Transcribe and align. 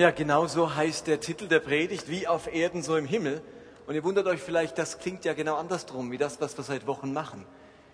Ja, 0.00 0.12
genau 0.12 0.46
so 0.46 0.74
heißt 0.74 1.08
der 1.08 1.20
Titel 1.20 1.46
der 1.46 1.60
Predigt, 1.60 2.08
wie 2.08 2.26
auf 2.26 2.50
Erden, 2.50 2.82
so 2.82 2.96
im 2.96 3.04
Himmel. 3.04 3.42
Und 3.86 3.94
ihr 3.94 4.02
wundert 4.02 4.26
euch 4.28 4.40
vielleicht, 4.40 4.78
das 4.78 4.98
klingt 4.98 5.26
ja 5.26 5.34
genau 5.34 5.56
andersrum, 5.56 6.10
wie 6.10 6.16
das, 6.16 6.40
was 6.40 6.56
wir 6.56 6.64
seit 6.64 6.86
Wochen 6.86 7.12
machen. 7.12 7.44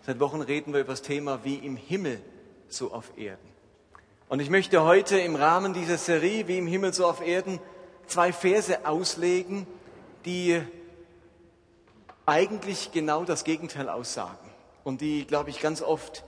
Seit 0.03 0.21
Wochen 0.21 0.41
reden 0.41 0.73
wir 0.73 0.83
über 0.83 0.93
das 0.93 1.03
Thema, 1.03 1.41
wie 1.43 1.57
im 1.57 1.77
Himmel, 1.77 2.21
so 2.69 2.93
auf 2.93 3.11
Erden. 3.19 3.49
Und 4.29 4.39
ich 4.39 4.51
möchte 4.51 4.85
heute 4.85 5.19
im 5.19 5.35
Rahmen 5.35 5.75
dieser 5.75 5.99
Serie, 5.99 6.47
wie 6.47 6.59
im 6.59 6.69
Himmel, 6.69 6.93
so 6.93 7.07
auf 7.07 7.27
Erden, 7.27 7.59
zwei 8.07 8.33
Verse 8.33 8.87
auslegen, 8.87 9.67
die 10.25 10.63
eigentlich 12.25 12.93
genau 12.93 13.25
das 13.25 13.43
Gegenteil 13.43 13.89
aussagen 13.89 14.49
und 14.85 15.01
die, 15.01 15.27
glaube 15.27 15.51
ich, 15.51 15.59
ganz 15.59 15.83
oft 15.83 16.23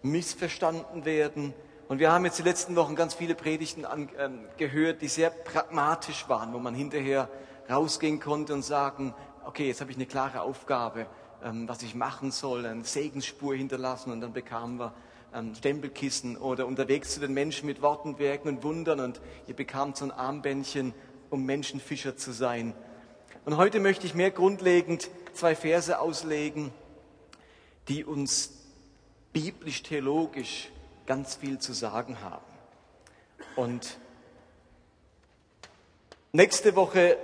missverstanden 0.00 1.04
werden 1.04 1.54
und 1.88 1.98
wir 1.98 2.10
haben 2.10 2.24
jetzt 2.24 2.38
die 2.38 2.42
letzten 2.42 2.76
Wochen 2.76 2.96
ganz 2.96 3.14
viele 3.14 3.34
Predigten 3.34 3.84
an, 3.84 4.08
äh, 4.16 4.28
gehört, 4.56 5.02
die 5.02 5.08
sehr 5.08 5.30
pragmatisch 5.30 6.28
waren, 6.28 6.52
wo 6.52 6.58
man 6.58 6.74
hinterher 6.74 7.28
rausgehen 7.68 8.20
konnte 8.20 8.54
und 8.54 8.62
sagen, 8.62 9.14
okay, 9.44 9.66
jetzt 9.66 9.80
habe 9.80 9.90
ich 9.90 9.96
eine 9.96 10.06
klare 10.06 10.40
Aufgabe, 10.40 11.06
ähm, 11.42 11.68
was 11.68 11.82
ich 11.82 11.94
machen 11.94 12.30
soll, 12.30 12.64
eine 12.64 12.84
Segensspur 12.84 13.54
hinterlassen 13.54 14.12
und 14.12 14.20
dann 14.22 14.32
bekamen 14.32 14.78
wir 14.78 14.94
ähm, 15.34 15.54
Stempelkissen 15.54 16.36
oder 16.36 16.66
unterwegs 16.66 17.14
zu 17.14 17.20
den 17.20 17.34
Menschen 17.34 17.66
mit 17.66 17.82
Worten, 17.82 18.18
Werken 18.18 18.48
und 18.48 18.62
Wundern 18.62 19.00
und 19.00 19.20
ihr 19.46 19.54
bekamt 19.54 19.96
so 19.96 20.06
ein 20.06 20.10
Armbändchen, 20.10 20.94
um 21.28 21.44
Menschenfischer 21.44 22.16
zu 22.16 22.32
sein. 22.32 22.74
Und 23.44 23.58
heute 23.58 23.80
möchte 23.80 24.06
ich 24.06 24.14
mehr 24.14 24.30
grundlegend 24.30 25.10
zwei 25.34 25.54
Verse 25.54 25.98
auslegen, 25.98 26.72
die 27.88 28.04
uns 28.04 28.52
biblisch-theologisch 29.34 30.70
ganz 31.06 31.34
viel 31.36 31.58
zu 31.58 31.72
sagen 31.72 32.18
haben. 32.22 32.44
Und 33.56 33.98
nächste 36.32 36.76
Woche 36.76 37.16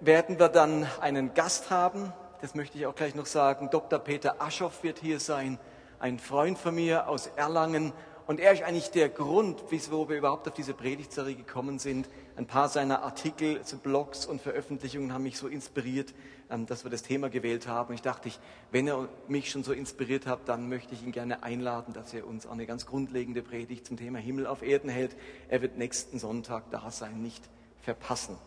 werden 0.00 0.38
wir 0.38 0.48
dann 0.48 0.86
einen 1.00 1.34
Gast 1.34 1.70
haben. 1.70 2.12
Das 2.40 2.54
möchte 2.54 2.78
ich 2.78 2.86
auch 2.86 2.94
gleich 2.94 3.14
noch 3.14 3.26
sagen. 3.26 3.70
Dr. 3.70 3.98
Peter 3.98 4.40
Aschoff 4.40 4.82
wird 4.82 4.98
hier 4.98 5.20
sein, 5.20 5.58
ein 6.00 6.18
Freund 6.18 6.58
von 6.58 6.74
mir 6.74 7.08
aus 7.08 7.28
Erlangen 7.28 7.92
und 8.26 8.40
er 8.40 8.52
ist 8.52 8.62
eigentlich 8.62 8.90
der 8.90 9.10
Grund, 9.10 9.62
wieso 9.68 10.08
wir 10.08 10.16
überhaupt 10.16 10.48
auf 10.48 10.54
diese 10.54 10.72
Predigtserie 10.72 11.34
gekommen 11.34 11.78
sind. 11.78 12.08
Ein 12.36 12.46
paar 12.46 12.70
seiner 12.70 13.02
Artikel, 13.02 13.60
Blogs 13.82 14.24
und 14.24 14.40
Veröffentlichungen 14.40 15.12
haben 15.12 15.24
mich 15.24 15.36
so 15.36 15.46
inspiriert, 15.46 16.14
ähm, 16.48 16.64
dass 16.64 16.84
wir 16.84 16.90
das 16.90 17.02
Thema 17.02 17.28
gewählt 17.28 17.68
haben. 17.68 17.92
Ich 17.92 18.00
dachte, 18.00 18.30
wenn 18.70 18.88
er 18.88 19.10
mich 19.28 19.50
schon 19.50 19.62
so 19.62 19.72
inspiriert 19.72 20.26
hat, 20.26 20.48
dann 20.48 20.70
möchte 20.70 20.94
ich 20.94 21.02
ihn 21.02 21.12
gerne 21.12 21.42
einladen, 21.42 21.92
dass 21.92 22.14
er 22.14 22.26
uns 22.26 22.46
eine 22.46 22.64
ganz 22.64 22.86
grundlegende 22.86 23.42
Predigt 23.42 23.86
zum 23.86 23.98
Thema 23.98 24.18
Himmel 24.18 24.46
auf 24.46 24.62
Erden 24.62 24.88
hält. 24.88 25.14
Er 25.48 25.60
wird 25.60 25.76
nächsten 25.76 26.18
Sonntag 26.18 26.70
da 26.70 26.90
sein, 26.90 27.20
nicht 27.20 27.44
verpassen. 27.82 28.38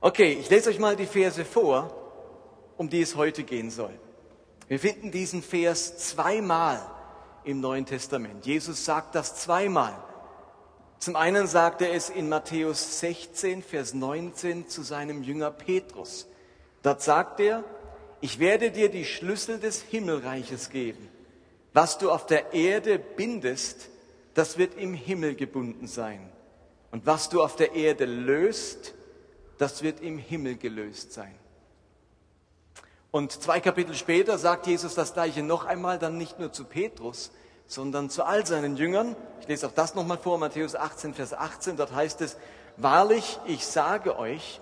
Okay, 0.00 0.38
ich 0.40 0.48
lese 0.48 0.70
euch 0.70 0.78
mal 0.78 0.96
die 0.96 1.06
Verse 1.06 1.44
vor, 1.44 1.94
um 2.78 2.88
die 2.88 3.02
es 3.02 3.14
heute 3.14 3.42
gehen 3.42 3.70
soll. 3.70 3.92
Wir 4.68 4.78
finden 4.78 5.10
diesen 5.10 5.42
Vers 5.42 5.98
zweimal 5.98 6.97
im 7.48 7.60
Neuen 7.60 7.86
Testament. 7.86 8.44
Jesus 8.44 8.84
sagt 8.84 9.14
das 9.14 9.36
zweimal. 9.36 9.94
Zum 10.98 11.16
einen 11.16 11.46
sagt 11.46 11.80
er 11.80 11.94
es 11.94 12.10
in 12.10 12.28
Matthäus 12.28 13.00
16, 13.00 13.62
Vers 13.62 13.94
19 13.94 14.68
zu 14.68 14.82
seinem 14.82 15.22
Jünger 15.22 15.50
Petrus. 15.50 16.26
Dort 16.82 17.00
sagt 17.00 17.40
er, 17.40 17.64
ich 18.20 18.38
werde 18.38 18.70
dir 18.70 18.90
die 18.90 19.06
Schlüssel 19.06 19.58
des 19.58 19.80
Himmelreiches 19.80 20.68
geben. 20.68 21.08
Was 21.72 21.96
du 21.96 22.10
auf 22.10 22.26
der 22.26 22.52
Erde 22.52 22.98
bindest, 22.98 23.88
das 24.34 24.58
wird 24.58 24.74
im 24.76 24.92
Himmel 24.92 25.34
gebunden 25.34 25.86
sein. 25.86 26.30
Und 26.90 27.06
was 27.06 27.30
du 27.30 27.42
auf 27.42 27.56
der 27.56 27.72
Erde 27.72 28.04
löst, 28.04 28.92
das 29.56 29.82
wird 29.82 30.00
im 30.00 30.18
Himmel 30.18 30.56
gelöst 30.56 31.14
sein. 31.14 31.34
Und 33.10 33.32
zwei 33.32 33.60
Kapitel 33.60 33.94
später 33.94 34.36
sagt 34.36 34.66
Jesus 34.66 34.94
das 34.94 35.14
gleiche 35.14 35.42
noch 35.42 35.64
einmal, 35.64 35.98
dann 35.98 36.18
nicht 36.18 36.38
nur 36.38 36.52
zu 36.52 36.64
Petrus, 36.64 37.30
sondern 37.68 38.10
zu 38.10 38.24
all 38.24 38.44
seinen 38.46 38.76
Jüngern. 38.76 39.14
Ich 39.40 39.46
lese 39.46 39.68
auch 39.68 39.72
das 39.72 39.94
nochmal 39.94 40.18
vor, 40.18 40.38
Matthäus 40.38 40.74
18, 40.74 41.14
Vers 41.14 41.34
18, 41.34 41.76
dort 41.76 41.94
heißt 41.94 42.20
es, 42.22 42.36
wahrlich, 42.76 43.38
ich 43.46 43.64
sage 43.64 44.18
euch, 44.18 44.60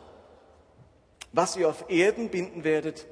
was 1.32 1.56
ihr 1.56 1.68
auf 1.68 1.88
Erden 1.88 2.28
binden 2.28 2.64
werdet, 2.64 3.06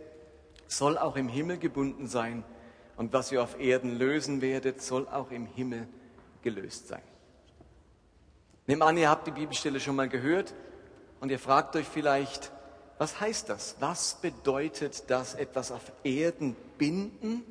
soll 0.66 0.99
auch 0.99 1.16
im 1.16 1.28
Himmel 1.28 1.59
gebunden 1.59 2.06
sein. 2.06 2.44
Und 2.97 3.12
was 3.12 3.32
ihr 3.32 3.43
auf 3.43 3.59
Erden 3.59 3.97
lösen 3.97 4.41
werdet, 4.41 4.82
soll 4.82 5.09
auch 5.09 5.31
im 5.31 5.47
Himmel 5.47 5.88
gelöst 6.43 6.88
sein. 6.88 7.03
Nehmen 8.66 8.82
an, 8.82 8.97
ihr 8.97 9.11
habt 9.11 9.26
die 9.26 9.32
Bibelstelle 9.32 9.78
schon 9.78 9.97
mal 9.97 10.09
gehört 10.09 10.55
und 11.21 11.31
ihr 11.31 11.38
fragt 11.38 11.76
euch 11.76 11.87
vielleicht, 11.87 12.50
was 12.99 13.21
heißt 13.21 13.49
das? 13.49 13.76
Was 13.81 14.15
bedeutet 14.21 15.11
das, 15.11 15.34
etwas 15.34 15.71
auf 15.71 15.93
Erden 16.05 16.56
binden 16.78 17.43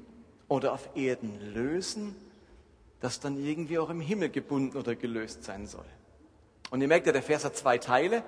oder 0.48 0.74
auf 0.74 0.90
Erden 0.96 1.40
lösen, 1.54 2.16
das 3.04 3.20
dann 3.20 3.38
irgendwie 3.38 3.78
auch 3.78 3.90
im 3.90 4.02
Himmel 4.02 4.30
gebunden 4.30 4.78
oder 4.78 4.96
gelöst 4.96 5.44
sein 5.44 5.68
soll? 5.68 5.86
Und 6.72 6.82
ihr 6.82 6.88
merkt 6.88 7.06
ja, 7.06 7.14
der 7.14 7.22
Vers 7.22 7.46
hat 7.46 7.56
zwei 7.56 7.78
Teile, 7.78 8.24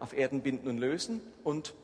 auf 0.00 0.12
Erden 0.12 0.40
binden 0.42 0.68
und 0.68 0.78
lösen 0.78 1.20
und 1.44 1.74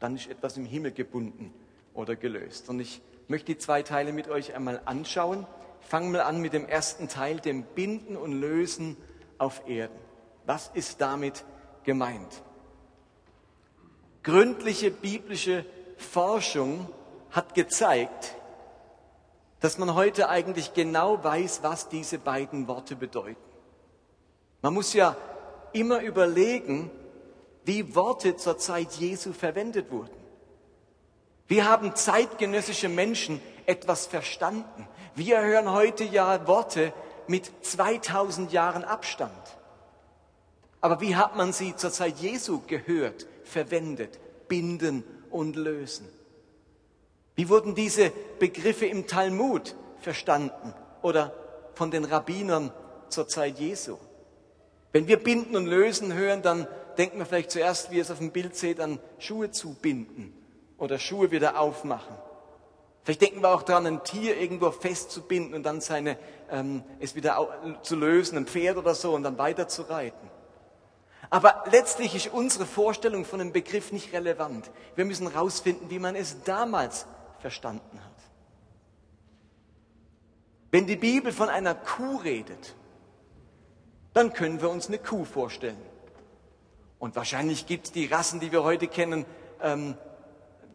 dann 0.00 0.16
ist 0.16 0.28
etwas 0.28 0.56
im 0.56 0.64
Himmel 0.64 0.92
gebunden 0.92 1.52
oder 1.94 2.16
gelöst. 2.16 2.68
Und 2.68 2.80
ich 2.80 3.02
möchte 3.28 3.52
die 3.52 3.58
zwei 3.58 3.82
Teile 3.82 4.12
mit 4.12 4.28
euch 4.28 4.54
einmal 4.54 4.80
anschauen. 4.84 5.46
Ich 5.82 5.86
fange 5.86 6.10
mal 6.10 6.22
an 6.22 6.40
mit 6.40 6.52
dem 6.52 6.66
ersten 6.66 7.08
Teil, 7.08 7.40
dem 7.40 7.62
Binden 7.62 8.16
und 8.16 8.32
Lösen 8.32 8.96
auf 9.38 9.68
Erden. 9.68 9.98
Was 10.44 10.70
ist 10.74 11.00
damit 11.00 11.44
gemeint? 11.84 12.42
gründliche 14.26 14.90
biblische 14.90 15.64
Forschung 15.96 16.88
hat 17.30 17.54
gezeigt, 17.54 18.34
dass 19.60 19.78
man 19.78 19.94
heute 19.94 20.28
eigentlich 20.28 20.74
genau 20.74 21.22
weiß, 21.22 21.62
was 21.62 21.88
diese 21.88 22.18
beiden 22.18 22.68
Worte 22.68 22.96
bedeuten. 22.96 23.36
Man 24.62 24.74
muss 24.74 24.92
ja 24.92 25.16
immer 25.72 26.00
überlegen, 26.00 26.90
wie 27.64 27.94
Worte 27.94 28.36
zur 28.36 28.58
Zeit 28.58 28.92
Jesu 28.94 29.32
verwendet 29.32 29.90
wurden. 29.90 30.16
Wie 31.48 31.62
haben 31.62 31.94
zeitgenössische 31.94 32.88
Menschen 32.88 33.40
etwas 33.66 34.06
verstanden? 34.06 34.88
Wir 35.14 35.40
hören 35.40 35.70
heute 35.70 36.04
ja 36.04 36.46
Worte 36.46 36.92
mit 37.28 37.50
2000 37.64 38.52
Jahren 38.52 38.84
Abstand. 38.84 39.32
Aber 40.80 41.00
wie 41.00 41.16
hat 41.16 41.36
man 41.36 41.52
sie 41.52 41.74
zur 41.74 41.90
Zeit 41.90 42.18
Jesu 42.18 42.60
gehört, 42.66 43.26
verwendet, 43.44 44.18
binden 44.48 45.04
und 45.30 45.56
lösen? 45.56 46.08
Wie 47.36 47.50
wurden 47.50 47.74
diese 47.74 48.10
Begriffe 48.38 48.86
im 48.86 49.06
Talmud 49.06 49.76
verstanden 50.00 50.74
oder 51.02 51.32
von 51.74 51.90
den 51.90 52.04
Rabbinern 52.04 52.72
zur 53.08 53.28
Zeit 53.28 53.58
Jesu? 53.58 53.98
Wenn 54.92 55.06
wir 55.06 55.22
binden 55.22 55.54
und 55.54 55.66
lösen 55.66 56.14
hören, 56.14 56.40
dann 56.40 56.66
denken 56.96 57.18
wir 57.18 57.26
vielleicht 57.26 57.50
zuerst, 57.50 57.90
wie 57.90 57.98
es 57.98 58.10
auf 58.10 58.18
dem 58.18 58.30
Bild 58.30 58.56
seht, 58.56 58.80
an 58.80 58.98
Schuhe 59.18 59.50
zubinden 59.50 60.32
oder 60.78 60.98
Schuhe 60.98 61.30
wieder 61.30 61.60
aufmachen. 61.60 62.16
Vielleicht 63.04 63.20
denken 63.20 63.42
wir 63.42 63.50
auch 63.50 63.62
daran, 63.62 63.86
ein 63.86 64.02
Tier 64.02 64.36
irgendwo 64.38 64.70
festzubinden 64.70 65.54
und 65.54 65.62
dann 65.62 65.82
seine, 65.82 66.18
ähm, 66.50 66.82
es 66.98 67.14
wieder 67.14 67.78
zu 67.82 67.94
lösen, 67.94 68.38
ein 68.38 68.46
Pferd 68.46 68.78
oder 68.78 68.94
so 68.94 69.14
und 69.14 69.22
dann 69.22 69.36
weiter 69.36 69.68
zu 69.68 69.82
reiten. 69.82 70.30
Aber 71.28 71.64
letztlich 71.70 72.14
ist 72.14 72.32
unsere 72.32 72.64
Vorstellung 72.64 73.24
von 73.24 73.38
dem 73.40 73.52
Begriff 73.52 73.92
nicht 73.92 74.12
relevant. 74.12 74.70
Wir 74.94 75.04
müssen 75.04 75.30
herausfinden, 75.30 75.90
wie 75.90 75.98
man 75.98 76.16
es 76.16 76.42
damals 76.44 77.06
verstanden 77.46 78.00
hat. 78.04 78.22
Wenn 80.72 80.88
die 80.88 80.96
Bibel 80.96 81.30
von 81.30 81.48
einer 81.48 81.76
Kuh 81.76 82.16
redet, 82.16 82.74
dann 84.14 84.32
können 84.32 84.60
wir 84.60 84.68
uns 84.68 84.88
eine 84.88 84.98
Kuh 84.98 85.24
vorstellen. 85.24 85.80
Und 86.98 87.14
wahrscheinlich 87.14 87.66
gibt 87.66 87.86
es 87.86 87.92
die 87.92 88.06
Rassen, 88.06 88.40
die 88.40 88.50
wir 88.50 88.64
heute 88.64 88.88
kennen, 88.88 89.24
ähm, 89.62 89.96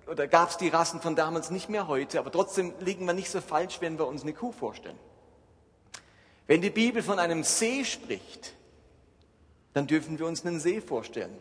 oder 0.07 0.29
gab 0.29 0.51
es 0.51 0.55
die 0.55 0.69
Rassen 0.69 1.01
von 1.01 1.17
damals 1.17 1.51
nicht 1.51 1.67
mehr 1.67 1.89
heute, 1.89 2.19
aber 2.19 2.31
trotzdem 2.31 2.73
liegen 2.79 3.05
wir 3.05 3.11
nicht 3.11 3.31
so 3.31 3.41
falsch, 3.41 3.81
wenn 3.81 3.99
wir 3.99 4.07
uns 4.07 4.21
eine 4.21 4.31
Kuh 4.31 4.53
vorstellen. 4.53 4.99
Wenn 6.47 6.61
die 6.61 6.69
Bibel 6.69 7.03
von 7.03 7.19
einem 7.19 7.43
See 7.43 7.83
spricht, 7.83 8.53
dann 9.73 9.87
dürfen 9.87 10.19
wir 10.19 10.25
uns 10.25 10.45
einen 10.45 10.61
See 10.61 10.79
vorstellen. 10.79 11.37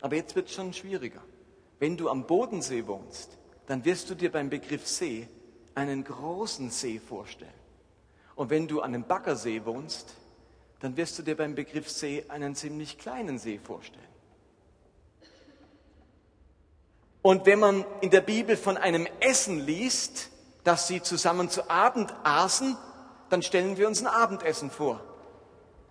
Aber 0.00 0.14
jetzt 0.14 0.36
wird 0.36 0.46
es 0.46 0.54
schon 0.54 0.72
schwieriger. 0.72 1.22
Wenn 1.80 1.96
du 1.96 2.08
am 2.08 2.24
Bodensee 2.28 2.86
wohnst, 2.86 3.39
dann 3.70 3.84
wirst 3.84 4.10
du 4.10 4.16
dir 4.16 4.32
beim 4.32 4.50
Begriff 4.50 4.84
See 4.88 5.28
einen 5.76 6.02
großen 6.02 6.70
See 6.70 6.98
vorstellen. 6.98 7.52
Und 8.34 8.50
wenn 8.50 8.66
du 8.66 8.80
an 8.80 8.92
einem 8.92 9.04
Baggersee 9.04 9.64
wohnst, 9.64 10.16
dann 10.80 10.96
wirst 10.96 11.16
du 11.20 11.22
dir 11.22 11.36
beim 11.36 11.54
Begriff 11.54 11.88
See 11.88 12.24
einen 12.26 12.56
ziemlich 12.56 12.98
kleinen 12.98 13.38
See 13.38 13.60
vorstellen. 13.60 14.02
Und 17.22 17.46
wenn 17.46 17.60
man 17.60 17.84
in 18.00 18.10
der 18.10 18.22
Bibel 18.22 18.56
von 18.56 18.76
einem 18.76 19.06
Essen 19.20 19.60
liest, 19.60 20.30
das 20.64 20.88
sie 20.88 21.00
zusammen 21.00 21.48
zu 21.48 21.70
Abend 21.70 22.12
aßen, 22.24 22.76
dann 23.28 23.40
stellen 23.40 23.76
wir 23.76 23.86
uns 23.86 24.00
ein 24.00 24.08
Abendessen 24.08 24.72
vor. 24.72 25.00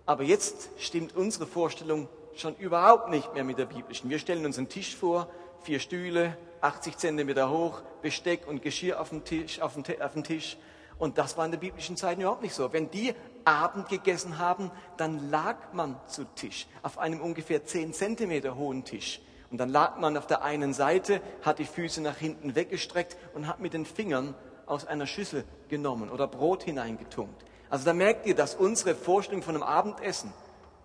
Aber 0.04 0.22
jetzt 0.22 0.68
stimmt 0.76 1.16
unsere 1.16 1.46
Vorstellung 1.46 2.10
schon 2.36 2.54
überhaupt 2.56 3.08
nicht 3.08 3.32
mehr 3.32 3.44
mit 3.44 3.56
der 3.56 3.64
biblischen. 3.64 4.10
Wir 4.10 4.18
stellen 4.18 4.44
uns 4.44 4.58
einen 4.58 4.68
Tisch 4.68 4.94
vor, 4.94 5.30
vier 5.62 5.80
Stühle, 5.80 6.36
80 6.60 6.96
Zentimeter 6.98 7.50
hoch, 7.50 7.82
Besteck 8.02 8.46
und 8.46 8.62
Geschirr 8.62 9.00
auf 9.00 9.10
dem 9.10 9.24
Tisch, 9.24 9.60
auf 9.60 9.74
dem, 9.74 9.84
auf 10.00 10.12
dem 10.12 10.24
Tisch. 10.24 10.56
Und 10.98 11.16
das 11.16 11.36
war 11.38 11.46
in 11.46 11.50
der 11.50 11.58
biblischen 11.58 11.96
Zeit 11.96 12.18
überhaupt 12.18 12.42
nicht 12.42 12.54
so. 12.54 12.72
Wenn 12.72 12.90
die 12.90 13.14
Abend 13.44 13.88
gegessen 13.88 14.38
haben, 14.38 14.70
dann 14.98 15.30
lag 15.30 15.72
man 15.72 15.98
zu 16.06 16.24
Tisch 16.34 16.66
auf 16.82 16.98
einem 16.98 17.20
ungefähr 17.20 17.64
10 17.64 17.94
Zentimeter 17.94 18.56
hohen 18.56 18.84
Tisch. 18.84 19.20
Und 19.50 19.58
dann 19.58 19.70
lag 19.70 19.96
man 19.96 20.16
auf 20.16 20.26
der 20.26 20.42
einen 20.42 20.74
Seite, 20.74 21.20
hat 21.42 21.58
die 21.58 21.64
Füße 21.64 22.02
nach 22.02 22.16
hinten 22.16 22.54
weggestreckt 22.54 23.16
und 23.34 23.46
hat 23.46 23.60
mit 23.60 23.72
den 23.72 23.86
Fingern 23.86 24.34
aus 24.66 24.86
einer 24.86 25.06
Schüssel 25.06 25.44
genommen 25.68 26.10
oder 26.10 26.28
Brot 26.28 26.62
hineingetunkt. 26.62 27.44
Also 27.70 27.84
da 27.84 27.92
merkt 27.92 28.26
ihr, 28.26 28.34
dass 28.34 28.54
unsere 28.54 28.94
Vorstellung 28.94 29.42
von 29.42 29.54
einem 29.54 29.64
Abendessen 29.64 30.32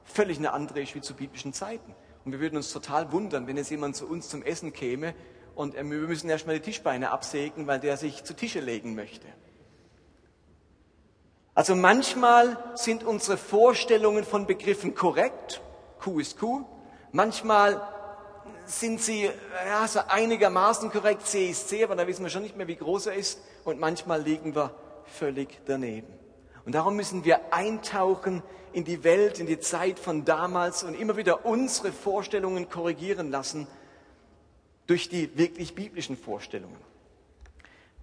völlig 0.04 0.38
eine 0.38 0.54
andere 0.54 0.82
ist 0.82 0.96
wie 0.96 1.02
zu 1.02 1.14
biblischen 1.14 1.54
Zeiten. 1.54 1.94
Und 2.24 2.32
wir 2.32 2.40
würden 2.40 2.58
uns 2.58 2.72
total 2.72 3.12
wundern, 3.12 3.46
wenn 3.48 3.58
jetzt 3.58 3.70
jemand 3.70 3.96
zu 3.96 4.08
uns 4.08 4.30
zum 4.30 4.42
Essen 4.42 4.74
käme 4.74 5.14
und 5.56 5.76
wir 5.76 5.84
müssen 5.84 6.30
erstmal 6.30 6.60
die 6.60 6.62
Tischbeine 6.62 7.12
absägen, 7.12 7.66
weil 7.66 7.80
der 7.80 7.98
sich 7.98 8.24
zu 8.24 8.36
Tische 8.36 8.60
legen 8.60 8.94
möchte. 8.94 9.26
Also 11.54 11.76
manchmal 11.76 12.58
sind 12.76 13.06
unsere 13.06 13.38
Vorstellungen 13.38 14.26
von 14.26 14.46
Begriffen 14.46 14.94
korrekt, 14.94 15.62
Kuh 16.02 16.20
ist 16.20 16.38
Kuh, 16.38 16.66
manchmal 17.14 17.82
sind 18.66 19.00
sie 19.00 19.30
ja, 19.66 19.88
so 19.88 20.02
einigermaßen 20.06 20.92
korrekt, 20.92 21.26
C 21.26 21.50
ist 21.50 21.70
C, 21.70 21.84
aber 21.84 21.96
da 21.96 22.06
wissen 22.08 22.24
wir 22.24 22.30
schon 22.30 22.44
nicht 22.44 22.58
mehr, 22.58 22.68
wie 22.68 22.76
groß 22.76 23.08
er 23.08 23.14
ist 23.14 23.40
und 23.64 23.80
manchmal 23.80 24.22
liegen 24.22 24.54
wir 24.54 24.76
völlig 25.06 25.62
daneben. 25.66 26.12
Und 26.66 26.76
darum 26.76 26.96
müssen 26.98 27.24
wir 27.24 27.54
eintauchen 27.54 28.44
in 28.74 28.84
die 28.84 29.06
Welt, 29.06 29.40
in 29.40 29.46
die 29.46 29.60
Zeit 29.60 30.00
von 30.00 30.26
damals 30.26 30.84
und 30.84 30.96
immer 30.96 31.16
wieder 31.16 31.46
unsere 31.46 31.94
Vorstellungen 31.94 32.70
korrigieren 32.70 33.32
lassen 33.32 33.68
durch 34.88 35.10
die 35.10 35.38
wirklich 35.38 35.76
biblischen 35.76 36.18
Vorstellungen. 36.18 36.78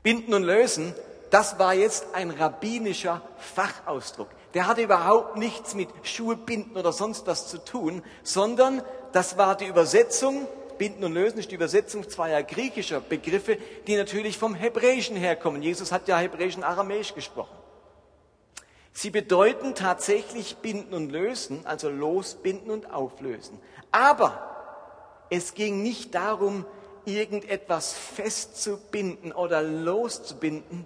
Binden 0.03 0.35
und 0.35 0.43
lösen, 0.43 0.95
das 1.31 1.59
war 1.59 1.75
jetzt 1.75 2.15
ein 2.15 2.31
rabbinischer 2.31 3.23
Fachausdruck. 3.39 4.29
Der 4.55 4.67
hatte 4.67 4.83
überhaupt 4.83 5.37
nichts 5.37 5.75
mit 5.75 5.89
Schuhe 6.03 6.37
binden 6.37 6.77
oder 6.77 6.93
sonst 6.93 7.27
was 7.27 7.49
zu 7.49 7.59
tun, 7.59 8.03
sondern 8.23 8.83
das 9.13 9.39
war 9.39 9.57
die 9.57 9.67
Übersetzung, 9.67 10.47
binden 10.77 11.05
und 11.05 11.15
lösen 11.15 11.39
ist 11.39 11.51
die 11.51 11.55
Übersetzung 11.55 12.09
zweier 12.09 12.43
griechischer 12.43 13.01
Begriffe, 13.01 13.57
die 13.87 13.97
natürlich 13.97 14.37
vom 14.37 14.55
Hebräischen 14.55 15.17
herkommen. 15.17 15.63
Jesus 15.63 15.93
hat 15.93 16.09
ja 16.09 16.19
Hebräisch 16.19 16.57
und 16.57 16.65
Aramäisch 16.65 17.15
gesprochen. 17.15 17.57
Sie 18.93 19.11
bedeuten 19.11 19.75
tatsächlich 19.75 20.57
binden 20.57 20.93
und 20.93 21.11
lösen, 21.11 21.65
also 21.65 21.89
losbinden 21.89 22.71
und 22.71 22.93
auflösen. 22.93 23.59
Aber 23.91 24.62
es 25.33 25.55
ging 25.55 25.83
nicht 25.83 26.15
darum, 26.15 26.67
irgendetwas 27.07 27.95
festzubinden 27.95 29.33
oder 29.33 29.63
loszubinden, 29.63 30.85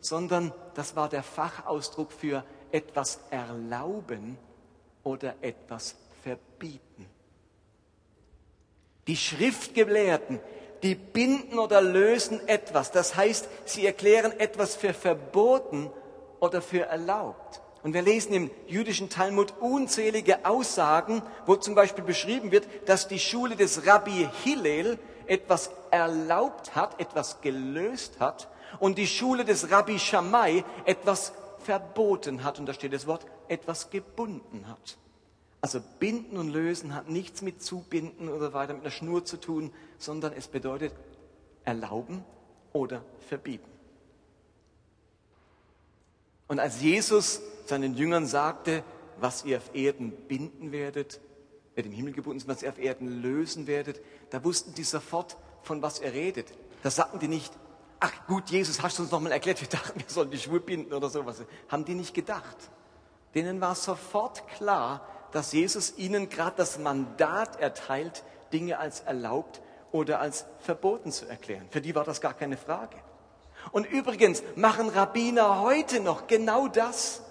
sondern 0.00 0.52
das 0.74 0.94
war 0.94 1.08
der 1.08 1.24
Fachausdruck 1.24 2.12
für 2.12 2.44
etwas 2.70 3.18
erlauben 3.30 4.38
oder 5.02 5.34
etwas 5.40 5.96
verbieten. 6.22 7.06
Die 9.08 9.16
Schriftgelehrten, 9.16 10.38
die 10.84 10.94
binden 10.94 11.58
oder 11.58 11.80
lösen 11.80 12.46
etwas. 12.46 12.92
Das 12.92 13.16
heißt, 13.16 13.48
sie 13.64 13.84
erklären 13.84 14.30
etwas 14.38 14.76
für 14.76 14.94
verboten 14.94 15.90
oder 16.38 16.62
für 16.62 16.82
erlaubt. 16.82 17.60
Und 17.82 17.94
wir 17.94 18.02
lesen 18.02 18.32
im 18.32 18.50
jüdischen 18.66 19.08
Talmud 19.08 19.54
unzählige 19.60 20.44
Aussagen, 20.44 21.22
wo 21.46 21.56
zum 21.56 21.74
Beispiel 21.74 22.04
beschrieben 22.04 22.50
wird, 22.50 22.66
dass 22.86 23.08
die 23.08 23.20
Schule 23.20 23.54
des 23.56 23.86
Rabbi 23.86 24.28
Hillel 24.42 24.98
etwas 25.26 25.70
erlaubt 25.90 26.74
hat, 26.74 27.00
etwas 27.00 27.40
gelöst 27.40 28.18
hat 28.18 28.48
und 28.80 28.98
die 28.98 29.06
Schule 29.06 29.44
des 29.44 29.70
Rabbi 29.70 29.98
Shammai 29.98 30.64
etwas 30.84 31.32
verboten 31.58 32.44
hat. 32.44 32.58
Und 32.58 32.66
da 32.66 32.72
steht 32.72 32.92
das 32.92 33.06
Wort, 33.06 33.26
etwas 33.48 33.90
gebunden 33.90 34.66
hat. 34.68 34.98
Also 35.60 35.80
binden 35.98 36.36
und 36.36 36.50
lösen 36.50 36.94
hat 36.94 37.08
nichts 37.08 37.42
mit 37.42 37.62
zubinden 37.62 38.28
oder 38.28 38.52
weiter 38.52 38.74
mit 38.74 38.82
einer 38.82 38.90
Schnur 38.90 39.24
zu 39.24 39.38
tun, 39.38 39.72
sondern 39.98 40.32
es 40.32 40.46
bedeutet 40.46 40.92
erlauben 41.64 42.24
oder 42.72 43.02
verbieten. 43.28 43.68
Und 46.46 46.60
als 46.60 46.80
Jesus 46.80 47.42
seinen 47.68 47.94
Jüngern 47.94 48.26
sagte, 48.26 48.82
was 49.20 49.44
ihr 49.44 49.58
auf 49.58 49.74
Erden 49.74 50.12
binden 50.12 50.72
werdet, 50.72 51.20
wird 51.74 51.86
im 51.86 51.92
Himmel 51.92 52.12
gebunden 52.12 52.38
ist, 52.38 52.48
was 52.48 52.62
ihr 52.62 52.70
auf 52.70 52.78
Erden 52.78 53.22
lösen 53.22 53.66
werdet, 53.66 54.00
da 54.30 54.42
wussten 54.42 54.74
die 54.74 54.84
sofort, 54.84 55.36
von 55.62 55.82
was 55.82 55.98
er 55.98 56.12
redet. 56.12 56.52
Da 56.82 56.90
sagten 56.90 57.18
die 57.18 57.28
nicht, 57.28 57.52
ach 58.00 58.26
gut, 58.26 58.50
Jesus, 58.50 58.82
hast 58.82 58.98
du 58.98 59.02
uns 59.02 59.12
nochmal 59.12 59.32
erklärt, 59.32 59.60
wir 59.60 59.68
dachten, 59.68 60.00
wir 60.00 60.08
sollen 60.08 60.30
die 60.30 60.38
Schuhe 60.38 60.60
binden 60.60 60.92
oder 60.92 61.08
sowas. 61.08 61.42
Haben 61.68 61.84
die 61.84 61.94
nicht 61.94 62.14
gedacht. 62.14 62.56
Denen 63.34 63.60
war 63.60 63.74
sofort 63.74 64.46
klar, 64.48 65.06
dass 65.32 65.52
Jesus 65.52 65.98
ihnen 65.98 66.28
gerade 66.28 66.56
das 66.56 66.78
Mandat 66.78 67.60
erteilt, 67.60 68.24
Dinge 68.52 68.78
als 68.78 69.00
erlaubt 69.00 69.60
oder 69.92 70.20
als 70.20 70.46
verboten 70.60 71.12
zu 71.12 71.26
erklären. 71.26 71.66
Für 71.70 71.80
die 71.80 71.94
war 71.94 72.04
das 72.04 72.20
gar 72.20 72.34
keine 72.34 72.56
Frage. 72.56 72.96
Und 73.72 73.86
übrigens 73.86 74.42
machen 74.56 74.88
Rabbiner 74.88 75.60
heute 75.60 76.00
noch 76.00 76.26
genau 76.26 76.68
das. 76.68 77.22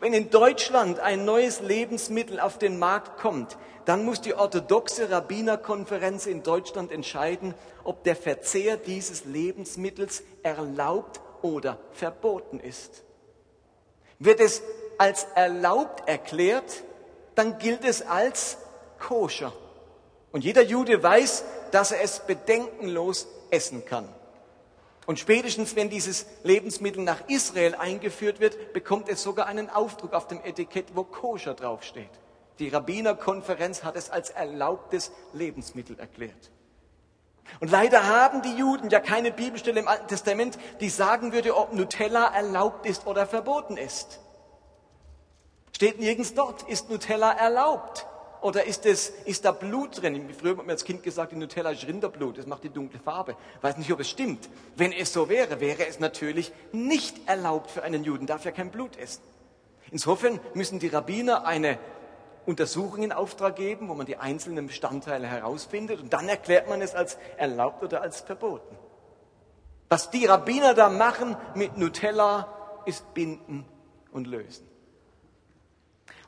Wenn 0.00 0.14
in 0.14 0.30
Deutschland 0.30 1.00
ein 1.00 1.24
neues 1.24 1.60
Lebensmittel 1.60 2.40
auf 2.40 2.58
den 2.58 2.78
Markt 2.78 3.20
kommt, 3.20 3.56
dann 3.84 4.04
muss 4.04 4.20
die 4.20 4.34
orthodoxe 4.34 5.10
Rabbinerkonferenz 5.10 6.26
in 6.26 6.42
Deutschland 6.42 6.92
entscheiden, 6.92 7.54
ob 7.84 8.04
der 8.04 8.16
Verzehr 8.16 8.76
dieses 8.76 9.24
Lebensmittels 9.24 10.22
erlaubt 10.42 11.20
oder 11.42 11.78
verboten 11.92 12.60
ist. 12.60 13.02
Wird 14.18 14.40
es 14.40 14.62
als 14.98 15.26
erlaubt 15.34 16.08
erklärt, 16.08 16.84
dann 17.34 17.58
gilt 17.58 17.84
es 17.84 18.02
als 18.02 18.58
koscher. 19.00 19.52
Und 20.30 20.44
jeder 20.44 20.62
Jude 20.62 21.02
weiß, 21.02 21.44
dass 21.72 21.90
er 21.90 22.02
es 22.02 22.20
bedenkenlos 22.20 23.26
essen 23.50 23.84
kann. 23.84 24.08
Und 25.06 25.18
spätestens, 25.18 25.74
wenn 25.74 25.90
dieses 25.90 26.26
Lebensmittel 26.44 27.02
nach 27.02 27.28
Israel 27.28 27.74
eingeführt 27.74 28.38
wird, 28.38 28.72
bekommt 28.72 29.08
es 29.08 29.22
sogar 29.22 29.46
einen 29.46 29.68
Aufdruck 29.68 30.12
auf 30.12 30.28
dem 30.28 30.40
Etikett, 30.44 30.94
wo 30.94 31.02
koscher 31.02 31.54
draufsteht. 31.54 32.10
Die 32.58 32.68
Rabbinerkonferenz 32.68 33.82
hat 33.82 33.96
es 33.96 34.10
als 34.10 34.30
erlaubtes 34.30 35.10
Lebensmittel 35.32 35.98
erklärt. 35.98 36.50
Und 37.58 37.70
leider 37.70 38.06
haben 38.06 38.42
die 38.42 38.54
Juden 38.54 38.90
ja 38.90 39.00
keine 39.00 39.32
Bibelstelle 39.32 39.80
im 39.80 39.88
Alten 39.88 40.06
Testament, 40.06 40.58
die 40.80 40.88
sagen 40.88 41.32
würde, 41.32 41.56
ob 41.56 41.72
Nutella 41.72 42.32
erlaubt 42.34 42.86
ist 42.86 43.06
oder 43.06 43.26
verboten 43.26 43.76
ist. 43.76 44.20
Steht 45.74 45.98
nirgends 45.98 46.34
dort, 46.34 46.62
ist 46.68 46.90
Nutella 46.90 47.32
erlaubt? 47.32 48.06
Oder 48.42 48.64
ist, 48.64 48.86
es, 48.86 49.08
ist 49.24 49.44
da 49.44 49.52
Blut 49.52 50.02
drin? 50.02 50.28
Früher 50.36 50.56
hat 50.56 50.66
mir 50.66 50.72
als 50.72 50.84
Kind 50.84 51.04
gesagt, 51.04 51.30
die 51.30 51.36
Nutella 51.36 51.70
ist 51.70 51.86
Rinderblut, 51.86 52.38
das 52.38 52.46
macht 52.46 52.64
die 52.64 52.70
dunkle 52.70 52.98
Farbe. 52.98 53.36
Weiß 53.60 53.76
nicht, 53.76 53.92
ob 53.92 54.00
es 54.00 54.10
stimmt. 54.10 54.50
Wenn 54.76 54.92
es 54.92 55.12
so 55.12 55.28
wäre, 55.28 55.60
wäre 55.60 55.86
es 55.86 56.00
natürlich 56.00 56.52
nicht 56.72 57.28
erlaubt 57.28 57.70
für 57.70 57.84
einen 57.84 58.02
Juden, 58.02 58.26
darf 58.26 58.44
ja 58.44 58.50
kein 58.50 58.72
Blut 58.72 58.96
essen. 58.96 59.22
Insofern 59.92 60.40
müssen 60.54 60.80
die 60.80 60.88
Rabbiner 60.88 61.46
eine 61.46 61.78
Untersuchung 62.44 63.04
in 63.04 63.12
Auftrag 63.12 63.54
geben, 63.54 63.88
wo 63.88 63.94
man 63.94 64.06
die 64.06 64.16
einzelnen 64.16 64.66
Bestandteile 64.66 65.28
herausfindet 65.28 66.00
und 66.00 66.12
dann 66.12 66.28
erklärt 66.28 66.68
man 66.68 66.82
es 66.82 66.96
als 66.96 67.18
erlaubt 67.36 67.84
oder 67.84 68.02
als 68.02 68.22
verboten. 68.22 68.76
Was 69.88 70.10
die 70.10 70.26
Rabbiner 70.26 70.74
da 70.74 70.88
machen 70.88 71.36
mit 71.54 71.76
Nutella, 71.76 72.48
ist 72.86 73.14
binden 73.14 73.64
und 74.10 74.26
lösen. 74.26 74.71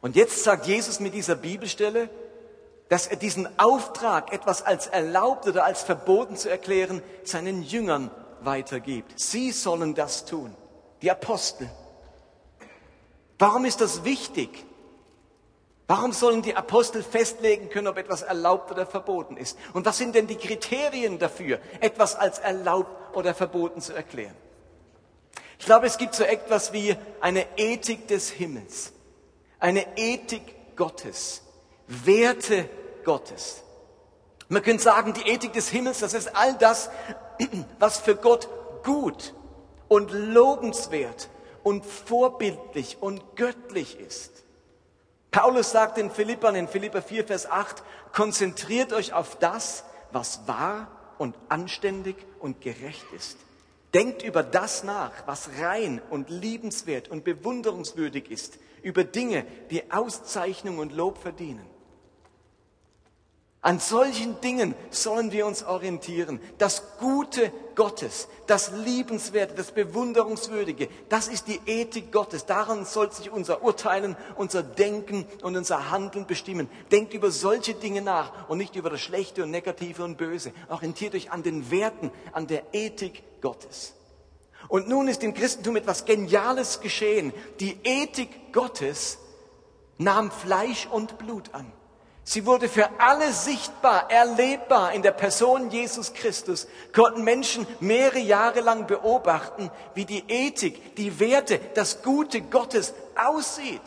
Und 0.04 0.16
jetzt 0.16 0.44
sagt 0.44 0.66
Jesus 0.66 1.00
mit 1.00 1.14
dieser 1.14 1.34
Bibelstelle, 1.34 2.10
dass 2.90 3.06
er 3.06 3.16
diesen 3.16 3.48
Auftrag, 3.58 4.34
etwas 4.34 4.60
als 4.60 4.86
erlaubt 4.86 5.46
oder 5.46 5.64
als 5.64 5.82
verboten 5.82 6.36
zu 6.36 6.50
erklären, 6.50 7.02
seinen 7.22 7.62
Jüngern 7.62 8.10
weitergibt. 8.42 9.18
Sie 9.18 9.50
sollen 9.50 9.94
das 9.94 10.26
tun, 10.26 10.54
die 11.00 11.10
Apostel. 11.10 11.70
Warum 13.38 13.64
ist 13.64 13.80
das 13.80 14.04
wichtig? 14.04 14.66
Warum 15.86 16.12
sollen 16.12 16.42
die 16.42 16.54
Apostel 16.54 17.02
festlegen 17.02 17.70
können, 17.70 17.86
ob 17.86 17.96
etwas 17.96 18.20
erlaubt 18.20 18.70
oder 18.70 18.84
verboten 18.84 19.38
ist? 19.38 19.56
Und 19.72 19.86
was 19.86 19.96
sind 19.96 20.14
denn 20.14 20.26
die 20.26 20.36
Kriterien 20.36 21.18
dafür, 21.18 21.60
etwas 21.80 22.14
als 22.14 22.40
erlaubt 22.40 23.16
oder 23.16 23.32
verboten 23.32 23.80
zu 23.80 23.94
erklären? 23.94 24.36
Ich 25.58 25.64
glaube, 25.64 25.86
es 25.86 25.96
gibt 25.96 26.14
so 26.14 26.24
etwas 26.24 26.74
wie 26.74 26.94
eine 27.22 27.46
Ethik 27.56 28.06
des 28.06 28.28
Himmels 28.28 28.93
eine 29.64 29.96
Ethik 29.96 30.76
Gottes, 30.76 31.40
Werte 31.86 32.68
Gottes. 33.02 33.62
Man 34.48 34.62
könnte 34.62 34.82
sagen, 34.82 35.14
die 35.14 35.26
Ethik 35.26 35.54
des 35.54 35.70
Himmels, 35.70 36.00
das 36.00 36.12
ist 36.12 36.36
all 36.36 36.52
das, 36.58 36.90
was 37.78 37.96
für 37.96 38.14
Gott 38.14 38.46
gut 38.84 39.32
und 39.88 40.12
lobenswert 40.12 41.30
und 41.62 41.86
vorbildlich 41.86 42.98
und 43.00 43.36
göttlich 43.36 43.98
ist. 43.98 44.44
Paulus 45.30 45.70
sagt 45.70 45.96
in 45.96 46.10
Philippern, 46.10 46.56
in 46.56 46.68
Philipper 46.68 47.00
4, 47.00 47.26
Vers 47.26 47.50
8, 47.50 47.82
konzentriert 48.12 48.92
euch 48.92 49.14
auf 49.14 49.36
das, 49.36 49.84
was 50.12 50.46
wahr 50.46 50.88
und 51.16 51.38
anständig 51.48 52.16
und 52.38 52.60
gerecht 52.60 53.06
ist. 53.16 53.38
Denkt 53.94 54.22
über 54.24 54.42
das 54.42 54.84
nach, 54.84 55.26
was 55.26 55.48
rein 55.58 56.02
und 56.10 56.28
liebenswert 56.28 57.08
und 57.08 57.24
bewunderungswürdig 57.24 58.30
ist, 58.30 58.58
über 58.84 59.02
Dinge, 59.02 59.44
die 59.70 59.90
Auszeichnung 59.90 60.78
und 60.78 60.92
Lob 60.92 61.18
verdienen. 61.18 61.66
An 63.64 63.78
solchen 63.80 64.38
Dingen 64.42 64.74
sollen 64.90 65.32
wir 65.32 65.46
uns 65.46 65.64
orientieren. 65.64 66.38
Das 66.58 66.98
Gute 66.98 67.50
Gottes, 67.74 68.28
das 68.46 68.72
Liebenswerte, 68.72 69.54
das 69.54 69.72
Bewunderungswürdige, 69.72 70.90
das 71.08 71.28
ist 71.28 71.48
die 71.48 71.58
Ethik 71.64 72.12
Gottes. 72.12 72.44
Daran 72.44 72.84
soll 72.84 73.10
sich 73.10 73.30
unser 73.30 73.62
Urteilen, 73.62 74.16
unser 74.36 74.62
Denken 74.62 75.26
und 75.42 75.56
unser 75.56 75.90
Handeln 75.90 76.26
bestimmen. 76.26 76.68
Denkt 76.92 77.14
über 77.14 77.30
solche 77.30 77.72
Dinge 77.72 78.02
nach 78.02 78.50
und 78.50 78.58
nicht 78.58 78.76
über 78.76 78.90
das 78.90 79.00
Schlechte 79.00 79.42
und 79.42 79.50
Negative 79.50 80.04
und 80.04 80.18
Böse. 80.18 80.52
Orientiert 80.68 81.14
euch 81.14 81.32
an 81.32 81.42
den 81.42 81.70
Werten, 81.70 82.10
an 82.32 82.46
der 82.46 82.64
Ethik 82.74 83.22
Gottes. 83.40 83.94
Und 84.68 84.88
nun 84.88 85.08
ist 85.08 85.22
im 85.22 85.34
Christentum 85.34 85.76
etwas 85.76 86.04
Geniales 86.04 86.80
geschehen. 86.80 87.32
Die 87.60 87.78
Ethik 87.84 88.52
Gottes 88.52 89.18
nahm 89.98 90.30
Fleisch 90.30 90.86
und 90.90 91.18
Blut 91.18 91.54
an. 91.54 91.70
Sie 92.26 92.46
wurde 92.46 92.70
für 92.70 92.88
alle 92.98 93.32
sichtbar, 93.32 94.10
erlebbar 94.10 94.94
in 94.94 95.02
der 95.02 95.12
Person 95.12 95.70
Jesus 95.70 96.14
Christus. 96.14 96.66
Konnten 96.94 97.22
Menschen 97.22 97.66
mehrere 97.80 98.18
Jahre 98.18 98.60
lang 98.60 98.86
beobachten, 98.86 99.70
wie 99.94 100.06
die 100.06 100.24
Ethik, 100.28 100.96
die 100.96 101.20
Werte, 101.20 101.60
das 101.74 102.02
Gute 102.02 102.40
Gottes 102.40 102.94
aussieht. 103.14 103.82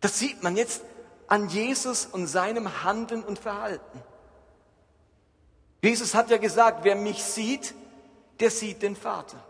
Das 0.00 0.18
sieht 0.18 0.42
man 0.42 0.56
jetzt 0.56 0.82
an 1.26 1.48
Jesus 1.50 2.06
und 2.06 2.26
seinem 2.26 2.84
Handeln 2.84 3.22
und 3.22 3.38
Verhalten. 3.38 4.02
Jesus 5.82 6.14
hat 6.14 6.30
ja 6.30 6.38
gesagt, 6.38 6.84
wer 6.84 6.96
mich 6.96 7.22
sieht, 7.22 7.74
der 8.40 8.50
sieht 8.50 8.82
den 8.82 8.96
Vater. 8.96 9.42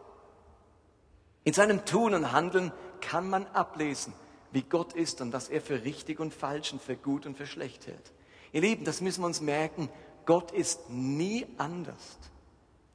In 1.45 1.53
seinem 1.53 1.85
Tun 1.85 2.15
und 2.15 2.33
Handeln 2.33 2.73
kann 3.01 3.29
man 3.29 3.47
ablesen, 3.49 4.13
wie 4.53 4.63
Gott 4.63 4.93
ist 4.93 5.21
und 5.21 5.33
was 5.33 5.49
er 5.49 5.61
für 5.61 5.85
richtig 5.85 6.21
und 6.21 6.35
falsch 6.35 6.73
und 6.73 6.83
für 6.83 6.97
gut 6.97 7.27
und 7.27 7.37
für 7.37 7.47
schlecht 7.47 7.87
hält. 7.87 8.13
Ihr 8.53 8.63
Lieben, 8.63 8.85
das 8.85 9.01
müssen 9.01 9.23
wir 9.23 9.27
uns 9.27 9.41
merken. 9.41 9.89
Gott 10.25 10.53
ist 10.53 10.91
nie 10.91 11.47
anders, 11.57 12.19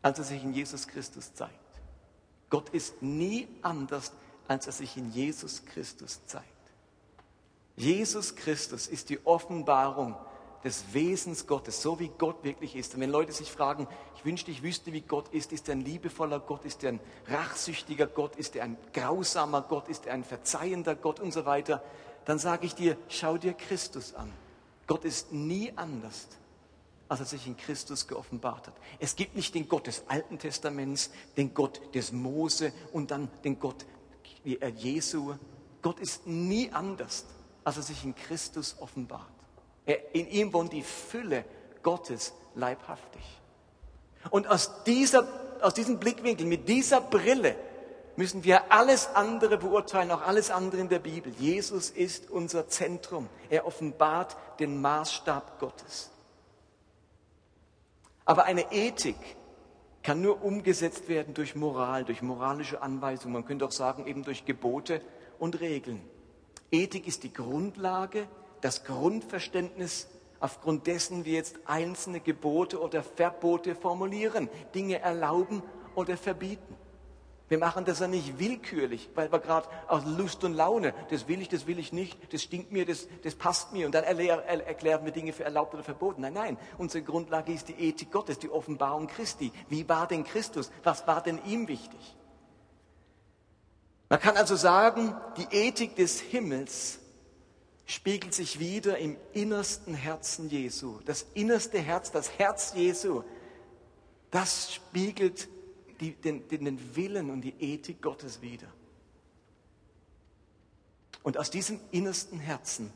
als 0.02 0.20
er 0.20 0.26
sich 0.26 0.44
in 0.44 0.54
Jesus 0.54 0.88
Christus 0.88 1.34
zeigt. 1.34 1.54
Gott 2.50 2.70
ist 2.70 3.02
nie 3.02 3.48
anders, 3.62 4.12
als 4.48 4.68
er 4.68 4.74
sich 4.74 4.98
in 4.98 5.12
Jesus 5.12 5.66
Christus 5.66 6.26
zeigt. 6.26 6.48
Jesus 7.76 8.36
Christus 8.36 8.88
ist 8.88 9.10
die 9.10 9.26
Offenbarung 9.26 10.16
des 10.64 10.94
Wesens 10.94 11.48
Gottes, 11.48 11.82
so 11.82 12.00
wie 12.00 12.10
Gott 12.18 12.44
wirklich 12.44 12.76
ist. 12.76 12.96
Und 12.96 13.02
wenn 13.02 13.10
Leute 13.10 13.32
sich 13.32 13.52
fragen, 13.52 13.88
ich 14.16 14.26
wünschte, 14.26 14.52
ich 14.52 14.64
wüsste, 14.64 14.94
wie 14.94 15.02
Gott 15.02 15.28
ist, 15.30 15.52
ist 15.52 15.68
er 15.68 15.76
ein 15.76 15.82
liebevoller 15.82 16.40
Gott, 16.40 16.64
ist 16.66 16.84
er 16.84 16.94
ein 16.94 17.00
rachsüchtiger 17.28 18.08
Gott, 18.08 18.36
ist 18.38 18.56
er 18.56 18.64
ein 18.64 18.78
grausamer 18.94 19.62
Gott, 19.62 19.90
ist 19.90 20.06
er 20.06 20.14
ein 20.14 20.24
verzeihender 20.24 20.96
Gott 20.96 21.20
und 21.20 21.34
so 21.34 21.46
weiter, 21.46 21.84
dann 22.26 22.40
sage 22.40 22.66
ich 22.66 22.76
dir, 22.76 22.98
schau 23.10 23.38
dir 23.38 23.54
Christus 23.54 24.14
an. 24.14 24.32
Gott 24.88 25.04
ist 25.06 25.34
nie 25.34 25.74
anders, 25.76 26.28
als 27.10 27.20
er 27.20 27.26
sich 27.26 27.48
in 27.48 27.58
Christus 27.58 28.08
geoffenbart 28.08 28.68
hat. 28.68 28.76
Es 29.00 29.16
gibt 29.16 29.36
nicht 29.36 29.54
den 29.56 29.68
Gott 29.68 29.88
des 29.88 30.04
Alten 30.08 30.40
Testaments, 30.40 31.12
den 31.38 31.54
Gott 31.54 31.82
des 31.94 32.12
Mose 32.12 32.74
und 32.92 33.12
dann 33.12 33.30
den 33.44 33.60
Gott 33.60 33.86
Jesu. 34.44 35.36
Gott 35.82 36.00
ist 36.00 36.28
nie 36.28 36.72
anders, 36.72 37.26
als 37.64 37.78
er 37.78 37.84
sich 37.84 38.04
in 38.04 38.16
Christus 38.16 38.78
offenbart. 38.80 39.33
In 39.86 40.28
ihm 40.30 40.54
wohnt 40.54 40.74
die 40.74 40.84
Fülle 40.84 41.44
Gottes 41.82 42.34
leibhaftig. 42.56 43.22
Und 44.30 44.48
aus, 44.48 44.84
dieser, 44.86 45.28
aus 45.62 45.74
diesem 45.74 46.00
Blickwinkel, 46.00 46.46
mit 46.46 46.70
dieser 46.70 47.02
Brille, 47.02 47.56
müssen 48.16 48.44
wir 48.44 48.72
alles 48.72 49.08
andere 49.16 49.58
beurteilen, 49.58 50.12
auch 50.12 50.22
alles 50.22 50.52
andere 50.52 50.80
in 50.82 50.90
der 50.90 51.00
Bibel. 51.00 51.34
Jesus 51.38 51.90
ist 51.90 52.30
unser 52.30 52.68
Zentrum. 52.68 53.28
Er 53.50 53.66
offenbart 53.66 54.38
den 54.60 54.80
Maßstab 54.82 55.60
Gottes. 55.60 56.12
Aber 58.26 58.46
eine 58.46 58.72
Ethik 58.72 59.18
kann 60.04 60.22
nur 60.22 60.44
umgesetzt 60.44 61.08
werden 61.08 61.34
durch 61.34 61.56
Moral, 61.56 62.06
durch 62.06 62.22
moralische 62.22 62.82
Anweisungen. 62.82 63.34
Man 63.34 63.46
könnte 63.46 63.66
auch 63.66 63.72
sagen, 63.72 64.06
eben 64.06 64.24
durch 64.24 64.46
Gebote 64.46 65.02
und 65.40 65.60
Regeln. 65.60 66.02
Ethik 66.72 67.08
ist 67.08 67.24
die 67.24 67.34
Grundlage 67.34 68.28
das 68.64 68.86
Grundverständnis, 68.86 70.08
aufgrund 70.40 70.88
dessen 70.88 71.26
wir 71.26 71.34
jetzt 71.34 71.60
einzelne 71.66 72.22
Gebote 72.22 72.80
oder 72.82 73.04
Verbote 73.04 73.76
formulieren, 73.76 74.50
Dinge 74.74 75.00
erlauben 75.00 75.62
oder 75.96 76.16
verbieten. 76.18 76.76
Wir 77.50 77.58
machen 77.58 77.84
das 77.84 78.00
ja 78.00 78.08
nicht 78.08 78.40
willkürlich, 78.40 79.10
weil 79.16 79.32
wir 79.32 79.40
gerade 79.40 79.68
aus 79.88 80.04
Lust 80.06 80.44
und 80.46 80.54
Laune, 80.54 80.94
das 81.10 81.28
will 81.28 81.42
ich, 81.42 81.50
das 81.50 81.68
will 81.68 81.78
ich 81.78 81.92
nicht, 81.92 82.18
das 82.34 82.42
stinkt 82.42 82.72
mir, 82.72 82.86
das, 82.86 83.08
das 83.24 83.36
passt 83.36 83.74
mir 83.74 83.86
und 83.86 83.94
dann 83.94 84.06
erklären 84.06 85.06
wir 85.06 85.12
Dinge 85.12 85.34
für 85.34 85.44
erlaubt 85.44 85.74
oder 85.74 85.84
verboten. 85.84 86.22
Nein, 86.22 86.34
nein, 86.34 86.58
unsere 86.78 87.04
Grundlage 87.04 87.52
ist 87.52 87.68
die 87.68 87.74
Ethik 87.74 88.12
Gottes, 88.12 88.40
die 88.40 88.50
Offenbarung 88.50 89.08
Christi. 89.08 89.52
Wie 89.68 89.88
war 89.90 90.08
denn 90.08 90.24
Christus? 90.24 90.72
Was 90.84 91.06
war 91.06 91.22
denn 91.22 91.40
ihm 91.46 91.68
wichtig? 91.68 92.16
Man 94.10 94.20
kann 94.20 94.38
also 94.38 94.56
sagen, 94.56 95.16
die 95.38 95.56
Ethik 95.56 95.96
des 95.96 96.22
Himmels 96.22 97.00
spiegelt 97.86 98.34
sich 98.34 98.60
wieder 98.60 98.98
im 98.98 99.18
innersten 99.34 99.94
Herzen 99.94 100.50
Jesu. 100.50 101.00
Das 101.06 101.26
innerste 101.34 101.80
Herz, 101.80 102.12
das 102.12 102.38
Herz 102.38 102.74
Jesu, 102.76 103.24
das 104.32 104.74
spiegelt 104.74 105.48
die, 106.00 106.14
den, 106.14 106.48
den 106.48 106.96
Willen 106.96 107.30
und 107.30 107.42
die 107.42 107.54
Ethik 107.60 108.02
Gottes 108.02 108.42
wieder. 108.42 108.68
Und 111.24 111.38
aus 111.38 111.50
diesem 111.50 111.80
innersten 111.92 112.40
Herzen 112.40 112.92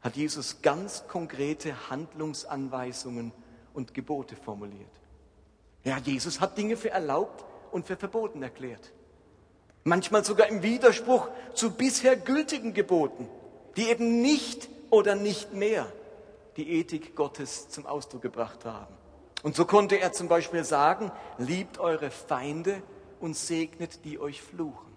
hat 0.00 0.16
Jesus 0.16 0.62
ganz 0.62 1.06
konkrete 1.06 1.90
Handlungsanweisungen 1.90 3.32
und 3.72 3.94
Gebote 3.94 4.34
formuliert. 4.34 4.90
Ja, 5.84 5.98
Jesus 5.98 6.40
hat 6.40 6.58
Dinge 6.58 6.76
für 6.76 6.90
erlaubt 6.90 7.44
und 7.70 7.86
für 7.86 7.96
verboten 7.96 8.42
erklärt. 8.42 8.92
Manchmal 9.84 10.24
sogar 10.24 10.48
im 10.48 10.62
Widerspruch 10.62 11.28
zu 11.54 11.72
bisher 11.72 12.16
gültigen 12.16 12.72
Geboten 12.72 13.28
die 13.76 13.88
eben 13.88 14.22
nicht 14.22 14.68
oder 14.90 15.14
nicht 15.14 15.52
mehr 15.52 15.86
die 16.56 16.70
Ethik 16.78 17.16
Gottes 17.16 17.68
zum 17.68 17.86
Ausdruck 17.86 18.22
gebracht 18.22 18.64
haben. 18.64 18.94
Und 19.42 19.56
so 19.56 19.64
konnte 19.64 19.98
er 19.98 20.12
zum 20.12 20.28
Beispiel 20.28 20.64
sagen, 20.64 21.10
liebt 21.38 21.78
eure 21.78 22.10
Feinde 22.10 22.82
und 23.20 23.36
segnet 23.36 24.04
die 24.04 24.20
euch 24.20 24.40
fluchen. 24.42 24.92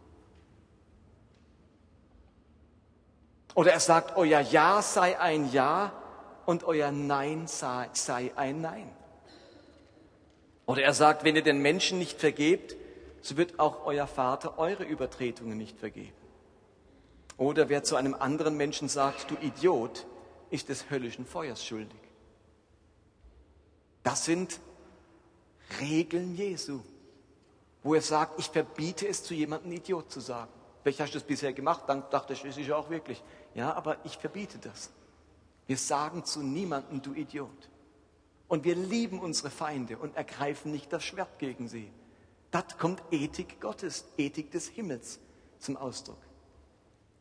Oder 3.55 3.71
er 3.71 3.79
sagt, 3.79 4.17
euer 4.17 4.41
Ja 4.41 4.81
sei 4.81 5.17
ein 5.19 5.51
Ja 5.51 5.93
und 6.45 6.65
euer 6.65 6.91
Nein 6.91 7.47
sei, 7.47 8.31
ein 8.35 8.61
Nein. 8.61 8.91
Oder 10.65 10.83
er 10.83 10.93
sagt, 10.93 11.23
wenn 11.23 11.35
ihr 11.35 11.43
den 11.43 11.61
Menschen 11.61 11.97
nicht 11.97 12.19
vergebt, 12.19 12.75
so 13.21 13.37
wird 13.37 13.59
auch 13.59 13.85
euer 13.85 14.07
Vater 14.07 14.59
eure 14.59 14.83
Übertretungen 14.83 15.57
nicht 15.57 15.79
vergeben. 15.79 16.24
Oder 17.37 17.69
wer 17.69 17.83
zu 17.83 17.95
einem 17.95 18.13
anderen 18.13 18.55
Menschen 18.55 18.87
sagt, 18.87 19.31
du 19.31 19.35
Idiot, 19.35 20.05
ist 20.49 20.69
des 20.69 20.89
höllischen 20.89 21.25
Feuers 21.25 21.65
schuldig. 21.65 21.99
Das 24.03 24.25
sind 24.25 24.59
Regeln 25.81 26.35
Jesu, 26.35 26.81
wo 27.83 27.95
er 27.95 28.01
sagt, 28.01 28.39
ich 28.39 28.49
verbiete 28.49 29.07
es 29.07 29.23
zu 29.23 29.33
jemandem 29.33 29.71
Idiot 29.71 30.11
zu 30.11 30.19
sagen. 30.19 30.51
Vielleicht 30.83 30.99
hast 30.99 31.13
du 31.13 31.19
das 31.19 31.27
bisher 31.27 31.53
gemacht, 31.53 31.85
dann 31.87 32.03
dachte 32.11 32.33
ich, 32.33 32.43
das 32.43 32.57
ist 32.57 32.67
ja 32.67 32.75
auch 32.75 32.89
wirklich. 32.89 33.23
Ja, 33.55 33.73
aber 33.73 33.97
ich 34.05 34.17
verbiete 34.17 34.59
das. 34.59 34.91
Wir 35.65 35.77
sagen 35.77 36.23
zu 36.23 36.43
niemandem, 36.43 37.01
du 37.01 37.13
Idiot. 37.13 37.69
Und 38.47 38.63
wir 38.63 38.75
lieben 38.75 39.19
unsere 39.19 39.49
Feinde 39.49 39.97
und 39.97 40.15
ergreifen 40.15 40.71
nicht 40.71 40.93
das 40.93 41.03
Schwert 41.03 41.39
gegen 41.39 41.67
sie. 41.67 41.91
Das 42.51 42.77
kommt 42.77 43.01
Ethik 43.09 43.59
Gottes, 43.59 44.05
Ethik 44.17 44.51
des 44.51 44.67
Himmels 44.67 45.19
zum 45.57 45.75
Ausdruck. 45.75 46.19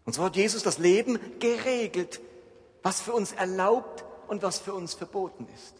Und 0.04 0.12
so 0.14 0.22
hat 0.24 0.36
Jesus 0.36 0.62
das 0.62 0.78
Leben 0.78 1.18
geregelt, 1.38 2.20
was 2.82 3.00
für 3.00 3.12
uns 3.12 3.32
erlaubt 3.32 4.04
und 4.28 4.42
was 4.42 4.58
für 4.58 4.74
uns 4.74 4.94
verboten 4.94 5.46
ist. 5.54 5.74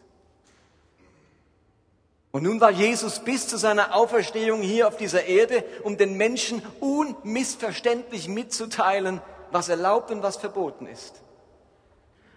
Und 2.31 2.43
nun 2.43 2.59
war 2.59 2.71
Jesus 2.71 3.19
bis 3.19 3.47
zu 3.47 3.57
seiner 3.57 3.95
Auferstehung 3.95 4.61
hier 4.61 4.89
auf 4.89 4.97
dieser 4.97 5.23
Erde, 5.23 5.63
um 5.83 5.95
den 5.97 6.17
Menschen 6.17 6.61
unmissverständlich 6.81 8.27
mitzuteilen, 8.27 9.21
was 9.51 9.69
erlaubt 9.69 10.11
und 10.11 10.21
was 10.21 10.35
verboten 10.35 10.85
ist. 10.85 11.21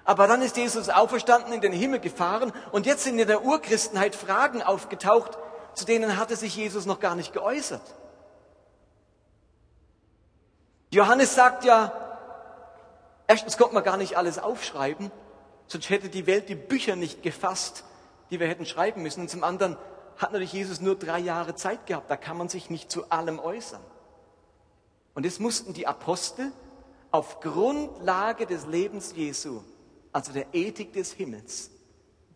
Aber 0.04 0.26
dann 0.26 0.40
ist 0.40 0.56
Jesus 0.56 0.88
auferstanden, 0.88 1.52
in 1.52 1.60
den 1.60 1.72
Himmel 1.72 1.98
gefahren 1.98 2.52
und 2.70 2.86
jetzt 2.86 3.04
sind 3.04 3.18
in 3.18 3.26
der 3.26 3.44
Urchristenheit 3.44 4.14
Fragen 4.14 4.62
aufgetaucht, 4.62 5.36
zu 5.74 5.84
denen 5.84 6.16
hatte 6.16 6.36
sich 6.36 6.54
Jesus 6.54 6.86
noch 6.86 7.00
gar 7.00 7.14
nicht 7.14 7.32
geäußert. 7.32 7.82
Johannes 10.90 11.34
sagt 11.34 11.64
ja, 11.64 11.92
Erstens 13.30 13.58
konnte 13.58 13.74
man 13.74 13.84
gar 13.84 13.98
nicht 13.98 14.16
alles 14.16 14.38
aufschreiben, 14.38 15.12
sonst 15.66 15.90
hätte 15.90 16.08
die 16.08 16.26
Welt 16.26 16.48
die 16.48 16.54
Bücher 16.54 16.96
nicht 16.96 17.22
gefasst, 17.22 17.84
die 18.30 18.40
wir 18.40 18.48
hätten 18.48 18.64
schreiben 18.64 19.02
müssen. 19.02 19.20
Und 19.20 19.28
zum 19.28 19.44
anderen 19.44 19.76
hat 20.16 20.32
natürlich 20.32 20.54
Jesus 20.54 20.80
nur 20.80 20.96
drei 20.96 21.18
Jahre 21.18 21.54
Zeit 21.54 21.86
gehabt, 21.86 22.10
da 22.10 22.16
kann 22.16 22.38
man 22.38 22.48
sich 22.48 22.70
nicht 22.70 22.90
zu 22.90 23.10
allem 23.10 23.38
äußern. 23.38 23.82
Und 25.14 25.26
es 25.26 25.38
mussten 25.38 25.74
die 25.74 25.86
Apostel 25.86 26.52
auf 27.10 27.40
Grundlage 27.40 28.46
des 28.46 28.66
Lebens 28.66 29.12
Jesu, 29.14 29.60
also 30.10 30.32
der 30.32 30.46
Ethik 30.54 30.94
des 30.94 31.12
Himmels, 31.12 31.70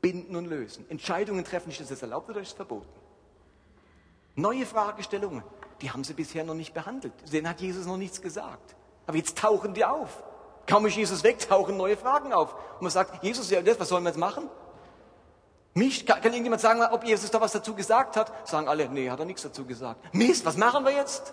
binden 0.02 0.36
und 0.36 0.44
lösen. 0.44 0.84
Entscheidungen 0.90 1.44
treffen, 1.44 1.70
ist 1.70 1.90
das 1.90 2.02
erlaubt 2.02 2.28
oder 2.28 2.42
ist 2.42 2.48
es 2.48 2.54
verboten? 2.54 2.88
Neue 4.34 4.66
Fragestellungen, 4.66 5.42
die 5.82 5.90
haben 5.90 6.04
sie 6.04 6.14
bisher 6.14 6.44
noch 6.44 6.54
nicht 6.54 6.72
behandelt. 6.72 7.12
Denen 7.32 7.48
hat 7.48 7.60
Jesus 7.60 7.86
noch 7.86 7.96
nichts 7.96 8.22
gesagt. 8.22 8.76
Aber 9.06 9.16
jetzt 9.16 9.36
tauchen 9.36 9.74
die 9.74 9.84
auf. 9.84 10.22
Kaum 10.66 10.86
ist 10.86 10.96
Jesus 10.96 11.24
weg, 11.24 11.46
tauchen 11.48 11.76
neue 11.76 11.96
Fragen 11.96 12.32
auf. 12.32 12.54
Und 12.74 12.82
man 12.82 12.90
sagt, 12.90 13.22
Jesus, 13.24 13.50
ja, 13.50 13.60
was 13.78 13.88
sollen 13.88 14.04
wir 14.04 14.10
jetzt 14.10 14.18
machen? 14.18 14.48
Mich, 15.74 16.06
kann, 16.06 16.20
kann 16.20 16.32
irgendjemand 16.32 16.62
sagen, 16.62 16.82
ob 16.82 17.04
Jesus 17.04 17.30
da 17.30 17.40
was 17.40 17.52
dazu 17.52 17.74
gesagt 17.74 18.16
hat? 18.16 18.48
Sagen 18.48 18.68
alle, 18.68 18.88
nee, 18.88 19.10
hat 19.10 19.18
er 19.18 19.24
nichts 19.24 19.42
dazu 19.42 19.64
gesagt. 19.64 20.14
Mist, 20.14 20.44
was 20.44 20.56
machen 20.56 20.84
wir 20.84 20.92
jetzt? 20.92 21.32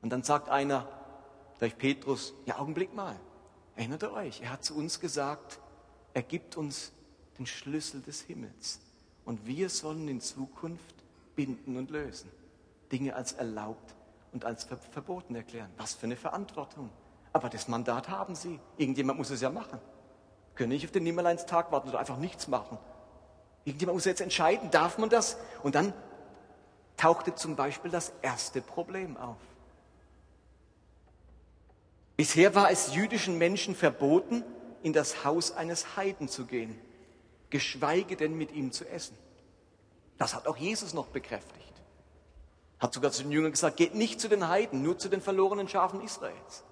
Und 0.00 0.10
dann 0.10 0.22
sagt 0.22 0.48
einer, 0.48 0.88
vielleicht 1.58 1.78
Petrus, 1.78 2.32
ja, 2.46 2.58
Augenblick 2.58 2.94
mal, 2.94 3.16
erinnert 3.76 4.04
ihr 4.04 4.12
euch, 4.12 4.40
er 4.40 4.52
hat 4.52 4.64
zu 4.64 4.74
uns 4.74 5.00
gesagt, 5.00 5.58
er 6.14 6.22
gibt 6.22 6.56
uns 6.56 6.92
den 7.38 7.46
Schlüssel 7.46 8.00
des 8.00 8.22
Himmels. 8.22 8.80
Und 9.24 9.46
wir 9.46 9.68
sollen 9.68 10.08
in 10.08 10.20
Zukunft 10.22 10.94
binden 11.38 11.76
und 11.76 11.90
lösen. 11.90 12.28
Dinge 12.90 13.14
als 13.14 13.30
erlaubt 13.30 13.94
und 14.32 14.44
als 14.44 14.66
verboten 14.90 15.36
erklären. 15.36 15.70
Was 15.76 15.94
für 15.94 16.06
eine 16.06 16.16
Verantwortung. 16.16 16.90
Aber 17.32 17.48
das 17.48 17.68
Mandat 17.68 18.08
haben 18.08 18.34
sie. 18.34 18.58
Irgendjemand 18.76 19.18
muss 19.18 19.30
es 19.30 19.40
ja 19.40 19.48
machen. 19.48 19.78
Können 20.56 20.70
nicht 20.70 20.84
auf 20.84 20.90
den 20.90 21.04
Nimmerleinstag 21.04 21.70
warten 21.70 21.90
oder 21.90 22.00
einfach 22.00 22.18
nichts 22.18 22.48
machen. 22.48 22.76
Irgendjemand 23.64 23.94
muss 23.94 24.04
jetzt 24.04 24.20
entscheiden, 24.20 24.72
darf 24.72 24.98
man 24.98 25.10
das? 25.10 25.36
Und 25.62 25.76
dann 25.76 25.92
tauchte 26.96 27.36
zum 27.36 27.54
Beispiel 27.54 27.92
das 27.92 28.12
erste 28.20 28.60
Problem 28.60 29.16
auf. 29.16 29.36
Bisher 32.16 32.56
war 32.56 32.68
es 32.72 32.96
jüdischen 32.96 33.38
Menschen 33.38 33.76
verboten, 33.76 34.42
in 34.82 34.92
das 34.92 35.24
Haus 35.24 35.52
eines 35.52 35.96
Heiden 35.96 36.26
zu 36.26 36.46
gehen, 36.46 36.76
geschweige 37.50 38.16
denn 38.16 38.36
mit 38.36 38.50
ihm 38.50 38.72
zu 38.72 38.88
essen. 38.88 39.16
Das 40.18 40.34
hat 40.34 40.46
auch 40.46 40.56
Jesus 40.56 40.94
noch 40.94 41.06
bekräftigt. 41.06 41.72
Hat 42.78 42.92
sogar 42.92 43.10
zu 43.10 43.22
den 43.22 43.32
Jüngern 43.32 43.52
gesagt, 43.52 43.76
geht 43.76 43.94
nicht 43.94 44.20
zu 44.20 44.28
den 44.28 44.48
Heiden, 44.48 44.82
nur 44.82 44.98
zu 44.98 45.08
den 45.08 45.20
verlorenen 45.20 45.68
Schafen 45.68 46.02
Israels. 46.02 46.64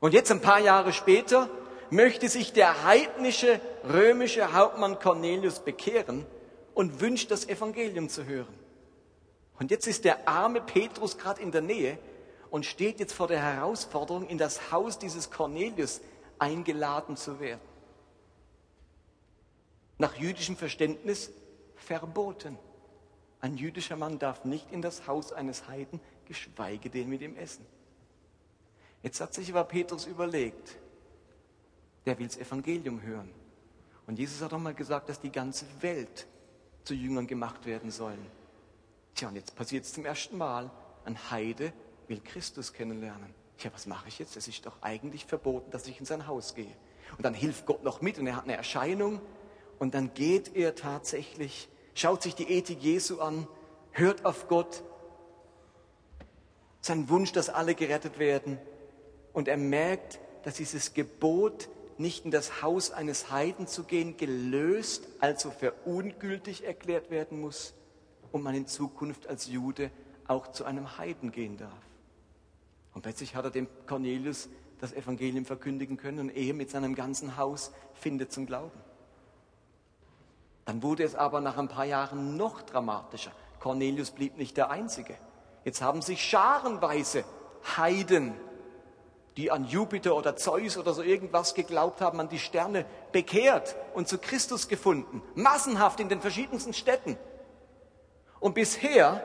Und 0.00 0.14
jetzt 0.14 0.30
ein 0.30 0.40
paar 0.40 0.60
Jahre 0.60 0.92
später 0.92 1.48
möchte 1.90 2.28
sich 2.28 2.52
der 2.52 2.84
heidnische 2.84 3.60
römische 3.84 4.52
Hauptmann 4.52 4.98
Cornelius 4.98 5.60
bekehren 5.60 6.26
und 6.74 7.00
wünscht 7.00 7.30
das 7.30 7.48
Evangelium 7.48 8.08
zu 8.08 8.24
hören. 8.24 8.54
Und 9.58 9.70
jetzt 9.70 9.86
ist 9.86 10.04
der 10.04 10.28
arme 10.28 10.60
Petrus 10.60 11.16
gerade 11.18 11.40
in 11.40 11.50
der 11.50 11.62
Nähe 11.62 11.98
und 12.50 12.66
steht 12.66 13.00
jetzt 13.00 13.12
vor 13.12 13.28
der 13.28 13.40
Herausforderung, 13.40 14.26
in 14.28 14.38
das 14.38 14.70
Haus 14.70 14.98
dieses 14.98 15.30
Cornelius 15.30 16.00
eingeladen 16.38 17.16
zu 17.16 17.40
werden. 17.40 17.60
Nach 19.98 20.14
jüdischem 20.16 20.56
Verständnis 20.56 21.30
verboten. 21.76 22.58
Ein 23.40 23.56
jüdischer 23.56 23.96
Mann 23.96 24.18
darf 24.18 24.44
nicht 24.44 24.72
in 24.72 24.82
das 24.82 25.06
Haus 25.06 25.32
eines 25.32 25.68
Heiden, 25.68 26.00
geschweige 26.24 26.90
denn 26.90 27.08
mit 27.08 27.20
ihm 27.22 27.36
essen. 27.36 27.64
Jetzt 29.02 29.20
hat 29.20 29.34
sich 29.34 29.50
aber 29.50 29.64
Petrus 29.64 30.06
überlegt, 30.06 30.76
der 32.06 32.18
will 32.18 32.26
das 32.26 32.38
Evangelium 32.38 33.02
hören. 33.02 33.30
Und 34.06 34.18
Jesus 34.18 34.42
hat 34.42 34.52
auch 34.52 34.58
mal 34.58 34.74
gesagt, 34.74 35.08
dass 35.08 35.20
die 35.20 35.30
ganze 35.30 35.66
Welt 35.80 36.26
zu 36.84 36.94
Jüngern 36.94 37.26
gemacht 37.26 37.66
werden 37.66 37.90
sollen. 37.90 38.24
Tja, 39.14 39.28
und 39.28 39.36
jetzt 39.36 39.54
passiert 39.54 39.84
es 39.84 39.92
zum 39.92 40.04
ersten 40.04 40.38
Mal. 40.38 40.70
Ein 41.04 41.30
Heide 41.30 41.72
will 42.08 42.20
Christus 42.20 42.72
kennenlernen. 42.72 43.34
Ja, 43.58 43.72
was 43.72 43.86
mache 43.86 44.08
ich 44.08 44.18
jetzt? 44.18 44.36
Es 44.36 44.48
ist 44.48 44.66
doch 44.66 44.82
eigentlich 44.82 45.24
verboten, 45.24 45.70
dass 45.70 45.86
ich 45.86 45.98
in 45.98 46.06
sein 46.06 46.26
Haus 46.26 46.54
gehe. 46.54 46.76
Und 47.16 47.24
dann 47.24 47.34
hilft 47.34 47.66
Gott 47.66 47.82
noch 47.82 48.00
mit 48.00 48.18
und 48.18 48.26
er 48.26 48.36
hat 48.36 48.44
eine 48.44 48.56
Erscheinung 48.56 49.20
und 49.78 49.94
dann 49.94 50.14
geht 50.14 50.54
er 50.56 50.74
tatsächlich, 50.74 51.68
schaut 51.94 52.22
sich 52.22 52.34
die 52.34 52.50
Ethik 52.50 52.82
Jesu 52.82 53.20
an, 53.20 53.46
hört 53.92 54.24
auf 54.24 54.48
Gott, 54.48 54.82
sein 56.80 57.08
Wunsch, 57.08 57.32
dass 57.32 57.48
alle 57.48 57.74
gerettet 57.74 58.18
werden 58.18 58.58
und 59.32 59.48
er 59.48 59.56
merkt, 59.56 60.20
dass 60.44 60.54
dieses 60.54 60.94
Gebot, 60.94 61.68
nicht 61.98 62.24
in 62.24 62.30
das 62.30 62.62
Haus 62.62 62.90
eines 62.90 63.30
Heiden 63.30 63.66
zu 63.66 63.84
gehen, 63.84 64.16
gelöst, 64.16 65.08
also 65.18 65.50
für 65.50 65.72
ungültig 65.84 66.64
erklärt 66.64 67.10
werden 67.10 67.40
muss 67.40 67.74
und 68.32 68.42
man 68.42 68.54
in 68.54 68.66
Zukunft 68.66 69.26
als 69.26 69.46
Jude 69.46 69.90
auch 70.28 70.48
zu 70.48 70.64
einem 70.64 70.98
Heiden 70.98 71.32
gehen 71.32 71.56
darf. 71.56 71.72
Und 72.92 73.02
plötzlich 73.02 73.34
hat 73.34 73.44
er 73.44 73.50
dem 73.50 73.66
Cornelius 73.86 74.48
das 74.78 74.92
Evangelium 74.92 75.44
verkündigen 75.44 75.96
können 75.96 76.18
und 76.18 76.30
er 76.30 76.54
mit 76.54 76.70
seinem 76.70 76.94
ganzen 76.94 77.36
Haus 77.36 77.72
findet 77.94 78.32
zum 78.32 78.46
Glauben. 78.46 78.78
Dann 80.66 80.82
wurde 80.82 81.04
es 81.04 81.14
aber 81.14 81.40
nach 81.40 81.56
ein 81.56 81.68
paar 81.68 81.84
Jahren 81.84 82.36
noch 82.36 82.60
dramatischer. 82.62 83.30
Cornelius 83.60 84.10
blieb 84.10 84.36
nicht 84.36 84.56
der 84.56 84.70
Einzige. 84.70 85.16
Jetzt 85.64 85.80
haben 85.80 86.02
sich 86.02 86.22
scharenweise 86.22 87.24
Heiden, 87.76 88.34
die 89.36 89.50
an 89.50 89.64
Jupiter 89.64 90.16
oder 90.16 90.36
Zeus 90.36 90.76
oder 90.76 90.92
so 90.92 91.02
irgendwas 91.02 91.54
geglaubt 91.54 92.00
haben, 92.00 92.20
an 92.20 92.28
die 92.28 92.38
Sterne, 92.38 92.84
bekehrt 93.12 93.76
und 93.94 94.08
zu 94.08 94.18
Christus 94.18 94.66
gefunden. 94.68 95.22
Massenhaft 95.34 96.00
in 96.00 96.08
den 96.08 96.20
verschiedensten 96.20 96.72
Städten. 96.72 97.16
Und 98.40 98.54
bisher 98.54 99.22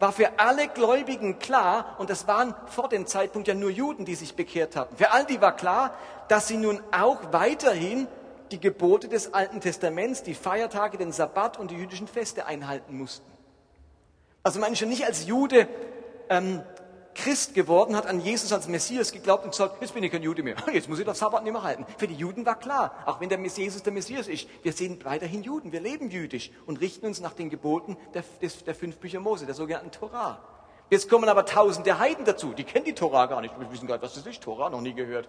war 0.00 0.12
für 0.12 0.38
alle 0.38 0.68
Gläubigen 0.68 1.40
klar, 1.40 1.96
und 1.98 2.08
das 2.08 2.28
waren 2.28 2.54
vor 2.66 2.88
dem 2.88 3.06
Zeitpunkt 3.06 3.48
ja 3.48 3.54
nur 3.54 3.70
Juden, 3.70 4.04
die 4.04 4.14
sich 4.14 4.36
bekehrt 4.36 4.76
hatten, 4.76 4.96
für 4.96 5.10
all 5.10 5.24
die 5.24 5.40
war 5.40 5.56
klar, 5.56 5.92
dass 6.28 6.46
sie 6.46 6.56
nun 6.56 6.80
auch 6.92 7.32
weiterhin 7.32 8.06
die 8.52 8.60
Gebote 8.60 9.08
des 9.08 9.34
Alten 9.34 9.60
Testaments, 9.60 10.22
die 10.22 10.34
Feiertage, 10.34 10.98
den 10.98 11.12
Sabbat 11.12 11.58
und 11.58 11.70
die 11.70 11.76
jüdischen 11.76 12.08
Feste 12.08 12.46
einhalten 12.46 12.96
mussten. 12.96 13.26
Also 14.42 14.60
man 14.60 14.72
ist 14.72 14.78
schon 14.78 14.88
nicht 14.88 15.04
als 15.04 15.26
Jude 15.26 15.68
ähm, 16.30 16.62
Christ 17.14 17.52
geworden, 17.54 17.96
hat 17.96 18.06
an 18.06 18.20
Jesus 18.20 18.52
als 18.52 18.68
Messias 18.68 19.10
geglaubt 19.10 19.44
und 19.44 19.50
gesagt, 19.50 19.80
jetzt 19.80 19.92
bin 19.92 20.04
ich 20.04 20.12
kein 20.12 20.22
Jude 20.22 20.42
mehr, 20.44 20.54
jetzt 20.72 20.88
muss 20.88 21.00
ich 21.00 21.04
das 21.04 21.18
Sabbat 21.18 21.42
nicht 21.42 21.52
mehr 21.52 21.64
halten. 21.64 21.84
Für 21.96 22.06
die 22.06 22.14
Juden 22.14 22.46
war 22.46 22.58
klar, 22.58 22.94
auch 23.06 23.20
wenn 23.20 23.28
der 23.28 23.40
Jesus 23.40 23.82
der 23.82 23.92
Messias 23.92 24.28
ist, 24.28 24.48
wir 24.62 24.72
sind 24.72 25.04
weiterhin 25.04 25.42
Juden, 25.42 25.72
wir 25.72 25.80
leben 25.80 26.10
jüdisch 26.10 26.52
und 26.66 26.80
richten 26.80 27.06
uns 27.06 27.20
nach 27.20 27.32
den 27.32 27.50
Geboten 27.50 27.96
der, 28.14 28.22
des, 28.40 28.62
der 28.64 28.74
fünf 28.74 28.98
Bücher 28.98 29.20
Mose, 29.20 29.46
der 29.46 29.54
sogenannten 29.54 29.90
Torah. 29.90 30.38
Jetzt 30.90 31.10
kommen 31.10 31.28
aber 31.28 31.44
tausende 31.44 31.98
Heiden 31.98 32.24
dazu, 32.24 32.54
die 32.54 32.64
kennen 32.64 32.84
die 32.84 32.94
Torah 32.94 33.26
gar 33.26 33.40
nicht, 33.40 33.58
wir 33.58 33.70
wissen 33.70 33.88
gar 33.88 33.96
nicht, 33.96 34.04
was 34.04 34.14
das 34.14 34.24
ist, 34.24 34.42
Torah, 34.42 34.70
noch 34.70 34.80
nie 34.80 34.94
gehört. 34.94 35.28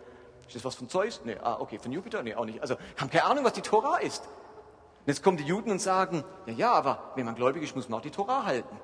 Ist 0.49 0.55
das 0.55 0.65
was 0.65 0.75
von 0.75 0.89
Zeus? 0.89 1.21
Nee, 1.25 1.37
ah, 1.43 1.57
okay, 1.59 1.77
von 1.77 1.91
Jupiter? 1.91 2.23
Nee, 2.23 2.33
auch 2.33 2.45
nicht. 2.45 2.59
Also, 2.59 2.75
haben 2.97 3.11
keine 3.11 3.25
Ahnung, 3.25 3.45
was 3.45 3.53
die 3.53 3.61
Torah 3.61 3.97
ist. 3.97 4.23
Und 4.25 5.07
jetzt 5.07 5.21
kommen 5.21 5.37
die 5.37 5.43
Juden 5.43 5.69
und 5.69 5.79
sagen, 5.79 6.23
ja, 6.47 6.53
ja, 6.53 6.71
aber 6.71 7.11
wenn 7.15 7.25
man 7.25 7.35
gläubig 7.35 7.61
ist, 7.61 7.75
muss 7.75 7.87
man 7.87 7.99
auch 7.99 8.03
die 8.03 8.09
Torah 8.09 8.45
halten. 8.45 8.75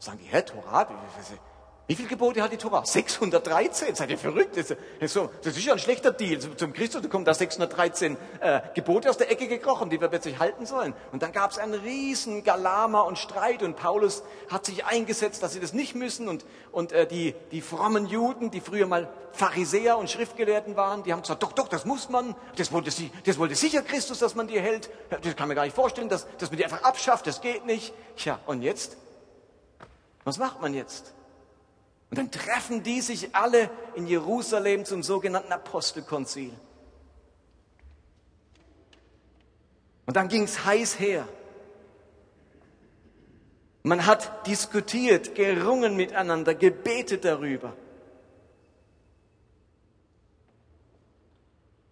Sagen 0.00 0.18
die, 0.18 0.24
hä, 0.24 0.42
Torah? 0.42 0.88
Wie 1.88 1.94
viele 1.94 2.08
Gebote 2.08 2.42
hat 2.42 2.50
die 2.50 2.56
Tora? 2.56 2.84
613. 2.84 3.94
Seid 3.94 4.10
ihr 4.10 4.18
verrückt? 4.18 4.56
Das 4.56 4.72
ist, 5.00 5.64
ja 5.64 5.72
ein 5.72 5.78
schlechter 5.78 6.10
Deal. 6.10 6.40
Zum 6.56 6.72
Christus 6.72 7.00
da 7.00 7.08
kommen 7.08 7.24
da 7.24 7.32
613 7.32 8.16
äh, 8.40 8.60
Gebote 8.74 9.08
aus 9.08 9.18
der 9.18 9.30
Ecke 9.30 9.46
gekrochen, 9.46 9.88
die 9.88 10.00
wir 10.00 10.08
plötzlich 10.08 10.40
halten 10.40 10.66
sollen. 10.66 10.94
Und 11.12 11.22
dann 11.22 11.30
gab 11.30 11.52
es 11.52 11.58
einen 11.58 11.74
riesen 11.74 12.42
Galama 12.42 13.02
und 13.02 13.18
Streit 13.18 13.62
und 13.62 13.76
Paulus 13.76 14.24
hat 14.50 14.66
sich 14.66 14.84
eingesetzt, 14.84 15.44
dass 15.44 15.52
sie 15.52 15.60
das 15.60 15.74
nicht 15.74 15.94
müssen. 15.94 16.28
Und, 16.28 16.44
und 16.72 16.90
äh, 16.90 17.06
die, 17.06 17.36
die 17.52 17.60
frommen 17.60 18.06
Juden, 18.06 18.50
die 18.50 18.60
früher 18.60 18.88
mal 18.88 19.08
Pharisäer 19.30 19.96
und 19.96 20.10
Schriftgelehrten 20.10 20.74
waren, 20.74 21.04
die 21.04 21.12
haben 21.12 21.22
gesagt, 21.22 21.44
doch, 21.44 21.52
doch, 21.52 21.68
das 21.68 21.84
muss 21.84 22.08
man. 22.08 22.34
Das 22.56 22.72
wollte, 22.72 22.90
sie, 22.90 23.12
das 23.26 23.38
wollte 23.38 23.54
sicher 23.54 23.82
Christus, 23.82 24.18
dass 24.18 24.34
man 24.34 24.48
die 24.48 24.60
hält. 24.60 24.90
Das 25.22 25.36
kann 25.36 25.46
man 25.46 25.54
gar 25.54 25.64
nicht 25.64 25.76
vorstellen, 25.76 26.08
dass, 26.08 26.26
dass 26.38 26.50
man 26.50 26.56
die 26.56 26.64
einfach 26.64 26.82
abschafft. 26.82 27.28
Das 27.28 27.40
geht 27.40 27.64
nicht. 27.64 27.94
Tja, 28.16 28.40
und 28.46 28.62
jetzt? 28.62 28.96
Was 30.24 30.38
macht 30.38 30.60
man 30.60 30.74
jetzt? 30.74 31.14
Und 32.10 32.18
dann 32.18 32.30
treffen 32.30 32.82
die 32.82 33.00
sich 33.00 33.34
alle 33.34 33.70
in 33.94 34.06
Jerusalem 34.06 34.84
zum 34.84 35.02
sogenannten 35.02 35.52
Apostelkonzil. 35.52 36.52
Und 40.06 40.16
dann 40.16 40.28
ging 40.28 40.44
es 40.44 40.64
heiß 40.64 41.00
her. 41.00 41.28
Man 43.82 44.06
hat 44.06 44.46
diskutiert, 44.46 45.34
gerungen 45.34 45.96
miteinander, 45.96 46.54
gebetet 46.54 47.24
darüber. 47.24 47.72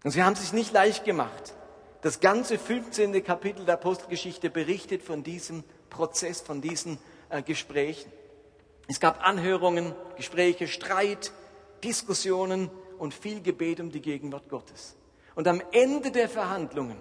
Und 0.05 0.11
sie 0.11 0.22
haben 0.22 0.37
sich 0.37 0.53
nicht 0.53 0.72
leicht 0.72 1.05
gemacht. 1.05 1.55
Das 2.03 2.20
ganze 2.20 2.59
15. 2.59 3.24
Kapitel 3.24 3.64
der 3.64 3.74
Apostelgeschichte 3.74 4.50
berichtet 4.50 5.03
von 5.03 5.22
diesem 5.22 5.64
Prozess, 5.88 6.40
von 6.40 6.61
diesen 6.61 6.98
äh, 7.31 7.42
Gesprächen. 7.42 8.12
Es 8.87 9.01
gab 9.01 9.27
Anhörungen, 9.27 9.94
Gespräche, 10.16 10.68
Streit, 10.68 11.33
Diskussionen 11.83 12.70
und 12.99 13.14
viel 13.14 13.40
Gebet 13.40 13.81
um 13.81 13.90
die 13.90 14.01
Gegenwart 14.01 14.49
Gottes. 14.49 14.97
Und 15.35 15.49
am 15.49 15.62
Ende 15.73 16.11
der 16.11 16.29
Verhandlungen 16.29 16.97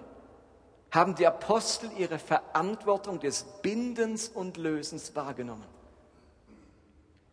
haben 0.91 1.15
die 1.15 1.27
Apostel 1.27 1.89
ihre 1.97 2.19
Verantwortung 2.19 3.19
des 3.19 3.45
Bindens 3.61 4.29
und 4.29 4.57
Lösens 4.57 5.15
wahrgenommen. 5.15 5.65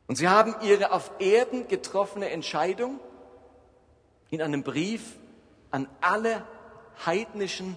Und 0.06 0.16
sie 0.16 0.28
haben 0.28 0.54
ihre 0.62 0.92
auf 0.92 1.10
Erden 1.20 1.68
getroffene 1.68 2.30
Entscheidung 2.30 2.98
in 4.30 4.42
einem 4.42 4.62
Brief 4.62 5.16
an 5.70 5.88
alle 6.00 6.44
heidnischen, 7.06 7.76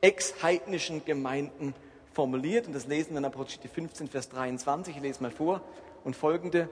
ex-heidnischen 0.00 1.04
Gemeinden 1.04 1.74
formuliert. 2.12 2.66
Und 2.66 2.74
das 2.74 2.86
lesen 2.86 3.10
wir 3.12 3.18
in 3.18 3.24
Apostel 3.24 3.68
15, 3.68 4.08
Vers 4.08 4.28
23. 4.28 4.96
Ich 4.96 5.02
lese 5.02 5.22
mal 5.22 5.30
vor. 5.30 5.62
Und 6.04 6.16
folgende. 6.16 6.68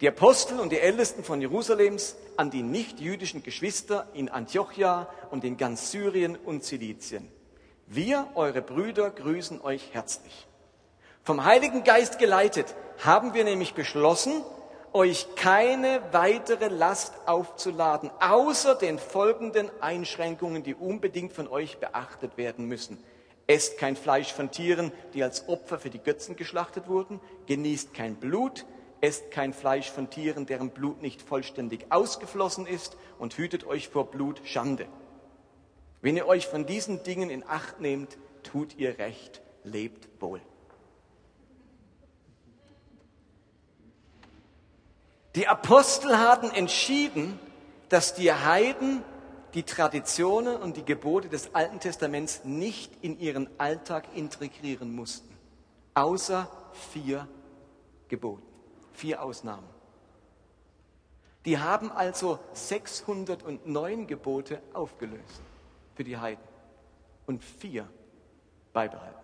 Die 0.00 0.08
Apostel 0.08 0.58
und 0.58 0.70
die 0.70 0.80
Ältesten 0.80 1.22
von 1.22 1.40
Jerusalems 1.40 2.16
an 2.36 2.50
die 2.50 2.62
nichtjüdischen 2.62 3.42
Geschwister 3.42 4.08
in 4.12 4.28
Antiochia 4.28 5.08
und 5.30 5.44
in 5.44 5.56
ganz 5.56 5.90
Syrien 5.90 6.36
und 6.36 6.64
Zilizien. 6.64 7.30
Wir, 7.86 8.28
eure 8.34 8.62
Brüder, 8.62 9.10
grüßen 9.10 9.60
euch 9.60 9.90
herzlich. 9.92 10.48
Vom 11.22 11.44
Heiligen 11.44 11.84
Geist 11.84 12.18
geleitet 12.18 12.74
haben 13.04 13.34
wir 13.34 13.44
nämlich 13.44 13.74
beschlossen, 13.74 14.42
euch 14.92 15.26
keine 15.36 16.00
weitere 16.12 16.68
Last 16.68 17.14
aufzuladen, 17.26 18.10
außer 18.20 18.74
den 18.74 18.98
folgenden 18.98 19.70
Einschränkungen, 19.80 20.62
die 20.62 20.74
unbedingt 20.74 21.32
von 21.32 21.48
euch 21.48 21.78
beachtet 21.78 22.36
werden 22.36 22.66
müssen. 22.66 23.02
Esst 23.46 23.78
kein 23.78 23.96
Fleisch 23.96 24.32
von 24.32 24.50
Tieren, 24.50 24.90
die 25.12 25.22
als 25.22 25.48
Opfer 25.48 25.78
für 25.78 25.90
die 25.90 25.98
Götzen 25.98 26.36
geschlachtet 26.36 26.88
wurden, 26.88 27.20
genießt 27.46 27.92
kein 27.92 28.16
Blut, 28.16 28.64
esst 29.02 29.30
kein 29.30 29.52
Fleisch 29.52 29.90
von 29.90 30.08
Tieren, 30.08 30.46
deren 30.46 30.70
Blut 30.70 31.02
nicht 31.02 31.20
vollständig 31.20 31.86
ausgeflossen 31.90 32.66
ist 32.66 32.96
und 33.18 33.36
hütet 33.36 33.66
euch 33.66 33.88
vor 33.88 34.10
Blutschande. 34.10 34.86
Wenn 36.00 36.16
ihr 36.16 36.26
euch 36.26 36.46
von 36.46 36.64
diesen 36.64 37.02
Dingen 37.02 37.28
in 37.28 37.46
Acht 37.46 37.80
nehmt, 37.80 38.16
tut 38.42 38.76
ihr 38.76 38.98
recht, 38.98 39.42
lebt 39.62 40.08
wohl. 40.20 40.40
Die 45.34 45.48
Apostel 45.48 46.18
hatten 46.18 46.50
entschieden, 46.50 47.38
dass 47.88 48.14
die 48.14 48.32
Heiden 48.32 49.02
die 49.54 49.62
Traditionen 49.62 50.56
und 50.56 50.76
die 50.76 50.84
Gebote 50.84 51.28
des 51.28 51.54
Alten 51.54 51.78
Testaments 51.78 52.44
nicht 52.44 52.92
in 53.02 53.18
ihren 53.20 53.48
Alltag 53.58 54.08
integrieren 54.14 54.94
mussten, 54.94 55.32
außer 55.94 56.50
vier 56.92 57.28
Geboten, 58.08 58.46
vier 58.92 59.22
Ausnahmen. 59.22 59.68
Die 61.44 61.58
haben 61.58 61.92
also 61.92 62.40
609 62.52 64.06
Gebote 64.06 64.60
aufgelöst 64.72 65.42
für 65.94 66.02
die 66.02 66.16
Heiden 66.16 66.42
und 67.26 67.44
vier 67.44 67.88
beibehalten. 68.72 69.18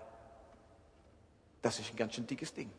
Das 1.62 1.78
ist 1.78 1.90
ein 1.90 1.96
ganz 1.96 2.14
schön 2.14 2.26
dickes 2.26 2.54
Ding. 2.54 2.70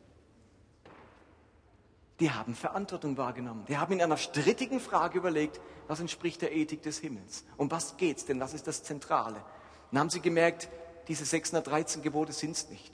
Die 2.22 2.30
haben 2.30 2.54
Verantwortung 2.54 3.18
wahrgenommen. 3.18 3.66
Die 3.68 3.80
haben 3.80 3.94
in 3.94 4.02
einer 4.02 4.16
strittigen 4.16 4.80
Frage 4.80 5.18
überlegt, 5.18 5.60
was 5.88 6.00
entspricht 6.00 6.44
der 6.44 6.56
Ethik 6.56 6.84
des 6.84 7.00
Himmels? 7.00 7.44
Um 7.58 7.72
was 7.72 7.98
geht's 7.98 8.26
denn? 8.26 8.40
Was 8.40 8.54
ist 8.54 8.68
das 8.68 8.84
Zentrale? 8.84 9.44
Dann 9.90 10.02
haben 10.02 10.10
sie 10.12 10.22
gemerkt, 10.22 10.70
diese 11.08 11.26
613 11.26 12.04
Gebote 12.04 12.32
sind 12.32 12.52
es 12.52 12.70
nicht. 12.70 12.94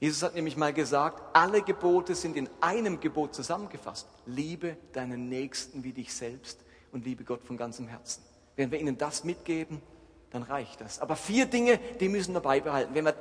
Jesus 0.00 0.24
hat 0.24 0.34
nämlich 0.34 0.56
mal 0.56 0.72
gesagt, 0.72 1.22
alle 1.32 1.62
Gebote 1.62 2.16
sind 2.16 2.36
in 2.36 2.48
einem 2.60 2.98
Gebot 2.98 3.36
zusammengefasst. 3.36 4.08
Liebe 4.26 4.76
deinen 4.92 5.28
Nächsten 5.28 5.84
wie 5.84 5.92
dich 5.92 6.12
selbst 6.12 6.58
und 6.90 7.04
liebe 7.04 7.22
Gott 7.22 7.44
von 7.44 7.56
ganzem 7.56 7.86
Herzen. 7.86 8.24
Wenn 8.56 8.72
wir 8.72 8.80
ihnen 8.80 8.98
das 8.98 9.22
mitgeben, 9.22 9.80
dann 10.30 10.42
reicht 10.42 10.80
das. 10.80 10.98
Aber 10.98 11.14
vier 11.14 11.46
Dinge, 11.46 11.78
die 12.00 12.08
müssen 12.08 12.34
wir 12.34 12.40
beibehalten. 12.40 12.96
Wenn, 12.96 13.04
wir, 13.04 13.14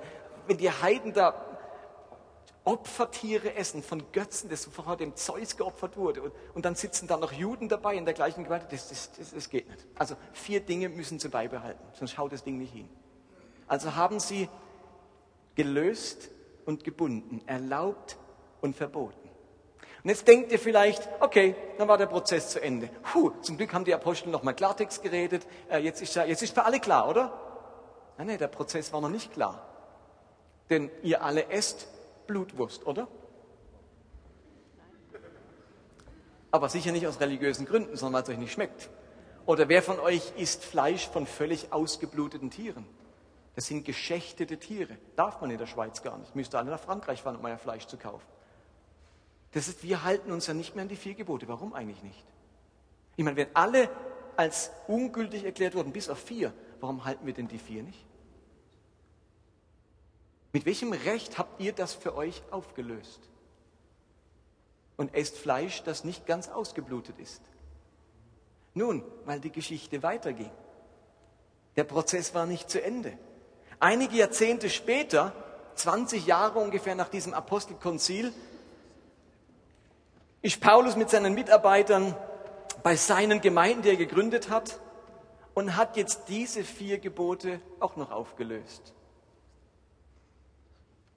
wenn 0.48 0.58
die 0.58 0.72
Heiden 0.72 1.14
da 1.14 1.47
Opfertiere 2.68 3.56
essen 3.56 3.82
von 3.82 4.12
Götzen, 4.12 4.50
das 4.50 4.66
vorher 4.66 4.98
dem 4.98 5.16
Zeus 5.16 5.56
geopfert 5.56 5.96
wurde, 5.96 6.22
und, 6.22 6.34
und 6.54 6.66
dann 6.66 6.76
sitzen 6.76 7.08
da 7.08 7.16
noch 7.16 7.32
Juden 7.32 7.70
dabei 7.70 7.96
in 7.96 8.04
der 8.04 8.14
gleichen 8.14 8.44
Gemeinde, 8.44 8.68
das, 8.70 8.90
das, 8.90 9.12
das, 9.14 9.34
das 9.34 9.50
geht 9.50 9.70
nicht. 9.70 9.88
Also 9.96 10.18
vier 10.34 10.60
Dinge 10.60 10.90
müssen 10.90 11.18
sie 11.18 11.30
beibehalten, 11.30 11.82
sonst 11.94 12.12
schaut 12.12 12.34
das 12.34 12.44
Ding 12.44 12.58
nicht 12.58 12.74
hin. 12.74 12.90
Also 13.70 13.96
haben 13.96 14.20
sie 14.20 14.50
gelöst 15.56 16.30
und 16.66 16.84
gebunden, 16.84 17.42
erlaubt 17.46 18.18
und 18.60 18.76
verboten. 18.76 19.30
Und 20.04 20.10
jetzt 20.10 20.28
denkt 20.28 20.52
ihr 20.52 20.60
vielleicht, 20.60 21.08
okay, 21.22 21.56
dann 21.78 21.88
war 21.88 21.98
der 21.98 22.08
Prozess 22.08 22.50
zu 22.50 22.62
Ende. 22.62 22.90
Puh, 23.14 23.32
zum 23.42 23.56
Glück 23.56 23.74
haben 23.74 23.86
die 23.86 23.94
Apostel 23.94 24.30
noch 24.30 24.44
mal 24.44 24.52
Klartext 24.52 25.02
geredet. 25.02 25.48
Äh, 25.70 25.80
jetzt, 25.80 26.02
ist, 26.02 26.16
jetzt 26.16 26.44
ist 26.44 26.54
für 26.54 26.66
alle 26.66 26.82
klar, 26.82 27.08
oder? 27.08 27.32
Nein, 28.18 28.28
nein, 28.28 28.38
der 28.38 28.50
Prozess 28.50 28.92
war 28.92 29.00
noch 29.00 29.10
nicht 29.10 29.32
klar. 29.32 29.66
Denn 30.70 30.92
ihr 31.02 31.24
alle 31.24 31.50
esst 31.50 31.88
Blutwurst, 32.28 32.86
oder? 32.86 33.08
Aber 36.52 36.70
sicher 36.70 36.92
nicht 36.92 37.08
aus 37.08 37.20
religiösen 37.20 37.66
Gründen, 37.66 37.96
sondern 37.98 38.14
weil 38.14 38.24
es 38.24 38.30
euch 38.30 38.38
nicht 38.38 38.54
schmeckt. 38.54 38.90
Oder 39.46 39.70
wer 39.70 39.82
von 39.82 40.00
euch 40.00 40.34
isst 40.38 40.64
Fleisch 40.64 41.08
von 41.08 41.26
völlig 41.26 41.72
ausgebluteten 41.72 42.50
Tieren? 42.50 42.86
Das 43.56 43.66
sind 43.66 43.86
geschächtete 43.86 44.58
Tiere. 44.58 44.98
Darf 45.16 45.42
man 45.42 45.50
in 45.50 45.58
der 45.58 45.66
Schweiz 45.66 46.04
gar 46.04 46.18
nicht. 46.18 46.36
Müsste 46.36 46.60
alle 46.60 46.70
nach 46.70 46.80
Frankreich 46.80 47.22
fahren, 47.22 47.38
um 47.38 47.46
euer 47.46 47.58
Fleisch 47.58 47.88
zu 47.88 47.98
kaufen. 47.98 48.26
Das 49.54 49.68
ist, 49.68 49.84
wir 49.84 50.04
halten 50.04 50.32
uns 50.32 50.46
ja 50.48 50.54
nicht 50.54 50.76
mehr 50.76 50.84
an 50.84 50.90
die 50.90 50.96
vier 50.96 51.16
Gebote. 51.16 51.48
Warum 51.48 51.74
eigentlich 51.74 52.04
nicht? 52.04 52.24
Ich 53.16 53.24
meine, 53.24 53.38
wenn 53.38 53.56
alle 53.56 53.90
als 54.36 54.70
ungültig 54.88 55.44
erklärt 55.44 55.74
wurden, 55.74 55.92
bis 55.92 56.10
auf 56.10 56.20
vier, 56.20 56.54
warum 56.80 57.04
halten 57.06 57.26
wir 57.26 57.34
denn 57.34 57.48
die 57.48 57.58
vier 57.58 57.82
nicht? 57.82 58.06
Mit 60.58 60.66
welchem 60.66 60.92
Recht 60.92 61.38
habt 61.38 61.62
ihr 61.62 61.72
das 61.72 61.94
für 61.94 62.16
euch 62.16 62.42
aufgelöst? 62.50 63.20
Und 64.96 65.14
esst 65.14 65.38
Fleisch, 65.38 65.84
das 65.84 66.04
nicht 66.04 66.26
ganz 66.26 66.50
ausgeblutet 66.50 67.20
ist. 67.20 67.44
Nun, 68.74 69.04
weil 69.26 69.40
die 69.40 69.52
Geschichte 69.52 70.02
weiterging. 70.02 70.50
Der 71.76 71.84
Prozess 71.84 72.34
war 72.34 72.48
nicht 72.48 72.72
zu 72.72 72.82
Ende. 72.82 73.20
Einige 73.80 74.16
Jahrzehnte 74.16 74.72
später, 74.72 75.32
20 75.76 76.26
Jahre 76.26 76.58
ungefähr 76.58 76.96
nach 76.96 77.10
diesem 77.10 77.36
Apostelkonzil, 77.36 78.34
ist 80.42 80.60
Paulus 80.60 80.96
mit 80.96 81.12
seinen 81.12 81.36
Mitarbeitern 81.36 82.18
bei 82.82 82.96
seinen 82.96 83.42
Gemeinden, 83.42 83.84
die 83.84 83.90
er 83.90 83.96
gegründet 83.96 84.50
hat, 84.50 84.80
und 85.54 85.76
hat 85.76 85.98
jetzt 85.98 86.30
diese 86.30 86.64
vier 86.64 86.98
Gebote 86.98 87.62
auch 87.80 87.96
noch 87.96 88.10
aufgelöst. 88.10 88.96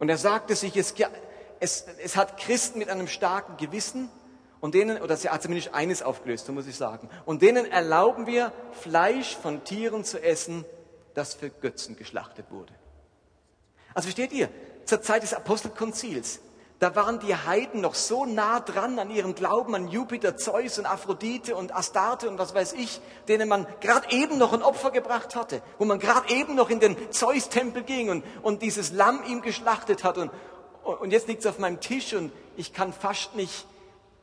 Und 0.01 0.09
er 0.09 0.17
sagte 0.17 0.57
sich, 0.57 0.77
es, 0.77 0.95
es, 1.61 1.85
es 2.03 2.17
hat 2.17 2.39
Christen 2.39 2.79
mit 2.79 2.89
einem 2.89 3.07
starken 3.07 3.57
Gewissen 3.59 4.09
und 4.61 4.75
denen, 4.75 5.01
oder 5.01 5.17
er 5.23 5.33
hat 5.33 5.43
zumindest 5.43 5.75
eines 5.75 6.03
aufgelöst, 6.03 6.47
so 6.47 6.53
muss 6.53 6.67
ich 6.67 6.77
sagen, 6.77 7.09
und 7.27 7.43
denen 7.43 7.67
erlauben 7.67 8.27
wir, 8.27 8.53
Fleisch 8.73 9.37
von 9.37 9.63
Tieren 9.63 10.05
zu 10.05 10.21
essen, 10.23 10.65
das 11.15 11.35
für 11.35 11.51
Götzen 11.51 11.97
geschlachtet 11.97 12.47
wurde. 12.51 12.73
Also 13.95 14.07
versteht 14.07 14.33
ihr, 14.33 14.49
zur 14.87 15.03
Zeit 15.03 15.23
des 15.23 15.35
Apostelkonzils 15.35 16.41
da 16.81 16.97
waren 16.97 17.21
die 17.21 17.37
Heiden 17.37 17.83
noch 17.83 17.95
so 17.95 18.25
nah 18.25 18.59
dran 18.59 18.99
an 18.99 19.11
ihrem 19.11 19.35
Glauben 19.35 19.75
an 19.75 19.89
Jupiter, 19.89 20.39
Zeus 20.39 20.79
und 20.79 20.87
Aphrodite 20.87 21.55
und 21.55 21.77
Astarte 21.77 22.29
und 22.29 22.39
was 22.39 22.55
weiß 22.55 22.73
ich, 22.73 23.03
denen 23.29 23.51
man 23.51 23.67
gerade 23.81 24.11
eben 24.11 24.39
noch 24.39 24.55
ein 24.55 24.63
Opfer 24.63 24.91
gebracht 24.91 25.37
hatte, 25.37 25.61
wo 25.79 25.85
man 25.85 25.99
gerade 25.99 26.35
eben 26.35 26.55
noch 26.55 26.71
in 26.71 26.81
den 26.81 26.97
Zeus-Tempel 27.13 27.83
ging 27.83 28.09
und, 28.09 28.25
und 28.41 28.63
dieses 28.63 28.93
Lamm 28.93 29.23
ihm 29.29 29.43
geschlachtet 29.43 30.05
hat 30.05 30.17
und, 30.17 30.31
und 30.83 31.13
jetzt 31.13 31.29
liegt 31.29 31.41
es 31.41 31.47
auf 31.47 31.59
meinem 31.59 31.81
Tisch 31.81 32.15
und 32.15 32.33
ich 32.57 32.73
kann 32.73 32.95
fast 32.95 33.37
nicht 33.37 33.67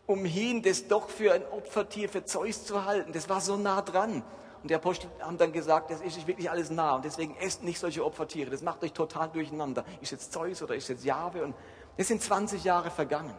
umhin, 0.07 0.63
das 0.63 0.87
doch 0.87 1.09
für 1.09 1.33
ein 1.33 1.43
Opfertier 1.51 2.09
für 2.09 2.25
Zeus 2.25 2.65
zu 2.65 2.85
halten. 2.85 3.13
Das 3.13 3.29
war 3.29 3.39
so 3.39 3.55
nah 3.55 3.83
dran. 3.83 4.23
Und 4.63 4.71
die 4.71 4.75
Apostel 4.75 5.09
haben 5.19 5.37
dann 5.37 5.53
gesagt, 5.53 5.91
das 5.91 6.01
ist 6.01 6.25
wirklich 6.25 6.49
alles 6.49 6.71
nah 6.71 6.95
und 6.95 7.05
deswegen 7.05 7.35
esst 7.35 7.61
nicht 7.61 7.77
solche 7.77 8.03
Opfertiere. 8.03 8.49
Das 8.49 8.63
macht 8.63 8.83
euch 8.83 8.93
total 8.93 9.29
durcheinander. 9.29 9.85
Ist 10.01 10.11
jetzt 10.11 10.33
Zeus 10.33 10.63
oder 10.63 10.75
ist 10.75 10.87
jetzt 10.87 11.05
Jahwe? 11.05 11.43
Und 11.43 11.53
es 11.97 12.07
sind 12.07 12.21
20 12.21 12.63
Jahre 12.63 12.91
vergangen. 12.91 13.33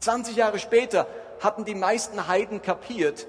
20 0.00 0.36
Jahre 0.36 0.58
später 0.58 1.06
hatten 1.40 1.64
die 1.64 1.74
meisten 1.74 2.28
Heiden 2.28 2.62
kapiert, 2.62 3.26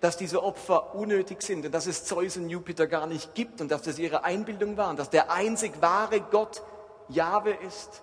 dass 0.00 0.16
diese 0.16 0.42
Opfer 0.42 0.94
unnötig 0.94 1.42
sind 1.42 1.64
und 1.64 1.72
dass 1.72 1.86
es 1.86 2.04
Zeus 2.04 2.36
und 2.36 2.50
Jupiter 2.50 2.86
gar 2.86 3.06
nicht 3.06 3.34
gibt 3.34 3.60
und 3.60 3.70
dass 3.70 3.82
das 3.82 3.98
ihre 3.98 4.24
Einbildung 4.24 4.76
waren, 4.76 4.96
dass 4.96 5.08
der 5.08 5.30
einzig 5.30 5.80
wahre 5.80 6.20
Gott 6.20 6.62
Jahwe 7.08 7.52
ist. 7.66 8.02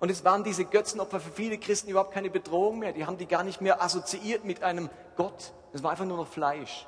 Und 0.00 0.10
es 0.10 0.24
waren 0.24 0.44
diese 0.44 0.64
Götzenopfer 0.64 1.20
für 1.20 1.30
viele 1.30 1.58
Christen 1.58 1.90
überhaupt 1.90 2.12
keine 2.12 2.30
Bedrohung 2.30 2.78
mehr. 2.78 2.92
Die 2.92 3.04
haben 3.04 3.18
die 3.18 3.26
gar 3.26 3.42
nicht 3.42 3.60
mehr 3.60 3.82
assoziiert 3.82 4.44
mit 4.44 4.62
einem 4.62 4.90
Gott. 5.16 5.52
Es 5.72 5.82
war 5.82 5.90
einfach 5.90 6.04
nur 6.04 6.16
noch 6.16 6.28
Fleisch. 6.28 6.86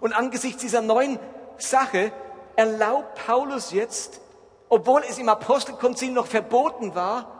Und 0.00 0.12
angesichts 0.12 0.62
dieser 0.62 0.80
neuen 0.80 1.18
Sache 1.58 2.12
erlaubt 2.56 3.26
Paulus 3.26 3.72
jetzt 3.72 4.20
obwohl 4.68 5.02
es 5.08 5.18
im 5.18 5.28
Apostelkonzil 5.28 6.12
noch 6.12 6.26
verboten 6.26 6.94
war, 6.94 7.34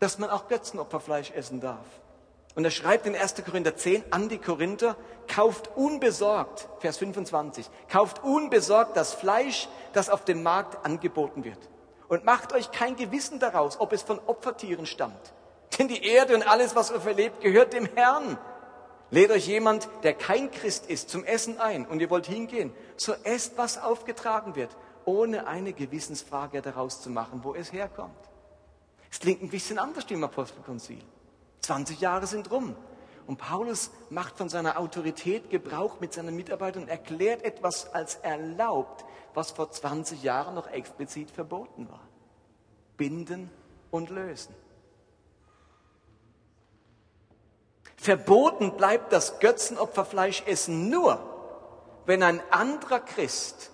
dass 0.00 0.18
man 0.18 0.30
auch 0.30 0.48
Götzenopferfleisch 0.48 1.32
essen 1.32 1.60
darf. 1.60 1.84
Und 2.54 2.64
er 2.64 2.70
schreibt 2.70 3.06
in 3.06 3.14
1. 3.14 3.36
Korinther 3.44 3.76
10 3.76 4.04
an 4.10 4.28
die 4.28 4.38
Korinther, 4.38 4.96
kauft 5.28 5.70
unbesorgt, 5.76 6.68
Vers 6.80 6.98
25, 6.98 7.70
kauft 7.88 8.24
unbesorgt 8.24 8.96
das 8.96 9.14
Fleisch, 9.14 9.68
das 9.92 10.10
auf 10.10 10.24
dem 10.24 10.42
Markt 10.42 10.84
angeboten 10.84 11.44
wird. 11.44 11.58
Und 12.08 12.24
macht 12.24 12.52
euch 12.52 12.72
kein 12.72 12.96
Gewissen 12.96 13.38
daraus, 13.38 13.78
ob 13.78 13.92
es 13.92 14.02
von 14.02 14.18
Opfertieren 14.26 14.86
stammt. 14.86 15.34
Denn 15.78 15.88
die 15.88 16.02
Erde 16.02 16.34
und 16.34 16.48
alles, 16.48 16.74
was 16.74 16.90
ihr 16.90 17.00
verlebt, 17.00 17.42
gehört 17.42 17.74
dem 17.74 17.86
Herrn. 17.94 18.38
Lädt 19.10 19.30
euch 19.30 19.46
jemand, 19.46 19.88
der 20.02 20.14
kein 20.14 20.50
Christ 20.50 20.86
ist, 20.86 21.10
zum 21.10 21.24
Essen 21.24 21.58
ein 21.60 21.86
und 21.86 22.00
ihr 22.00 22.10
wollt 22.10 22.26
hingehen, 22.26 22.74
so 22.96 23.12
esst, 23.22 23.56
was 23.56 23.80
aufgetragen 23.80 24.56
wird, 24.56 24.70
ohne 25.08 25.46
eine 25.46 25.72
Gewissensfrage 25.72 26.60
daraus 26.60 27.00
zu 27.00 27.08
machen, 27.08 27.42
wo 27.42 27.54
es 27.54 27.72
herkommt. 27.72 28.28
Es 29.10 29.18
klingt 29.20 29.42
ein 29.42 29.48
bisschen 29.48 29.78
anders 29.78 30.04
im 30.10 30.22
Apostelkonzil. 30.22 31.02
20 31.62 31.98
Jahre 31.98 32.26
sind 32.26 32.50
rum. 32.50 32.76
Und 33.26 33.38
Paulus 33.38 33.90
macht 34.10 34.36
von 34.36 34.50
seiner 34.50 34.78
Autorität 34.78 35.48
Gebrauch 35.48 35.98
mit 36.00 36.12
seinen 36.12 36.36
Mitarbeitern 36.36 36.82
und 36.82 36.88
erklärt 36.90 37.42
etwas 37.42 37.92
als 37.94 38.16
erlaubt, 38.16 39.06
was 39.32 39.50
vor 39.50 39.70
20 39.70 40.22
Jahren 40.22 40.54
noch 40.54 40.66
explizit 40.66 41.30
verboten 41.30 41.88
war. 41.88 42.06
Binden 42.98 43.50
und 43.90 44.10
lösen. 44.10 44.54
Verboten 47.96 48.76
bleibt 48.76 49.12
das 49.14 49.40
Götzenopferfleischessen 49.40 50.90
nur, 50.90 51.18
wenn 52.04 52.22
ein 52.22 52.42
anderer 52.50 53.00
Christ, 53.00 53.70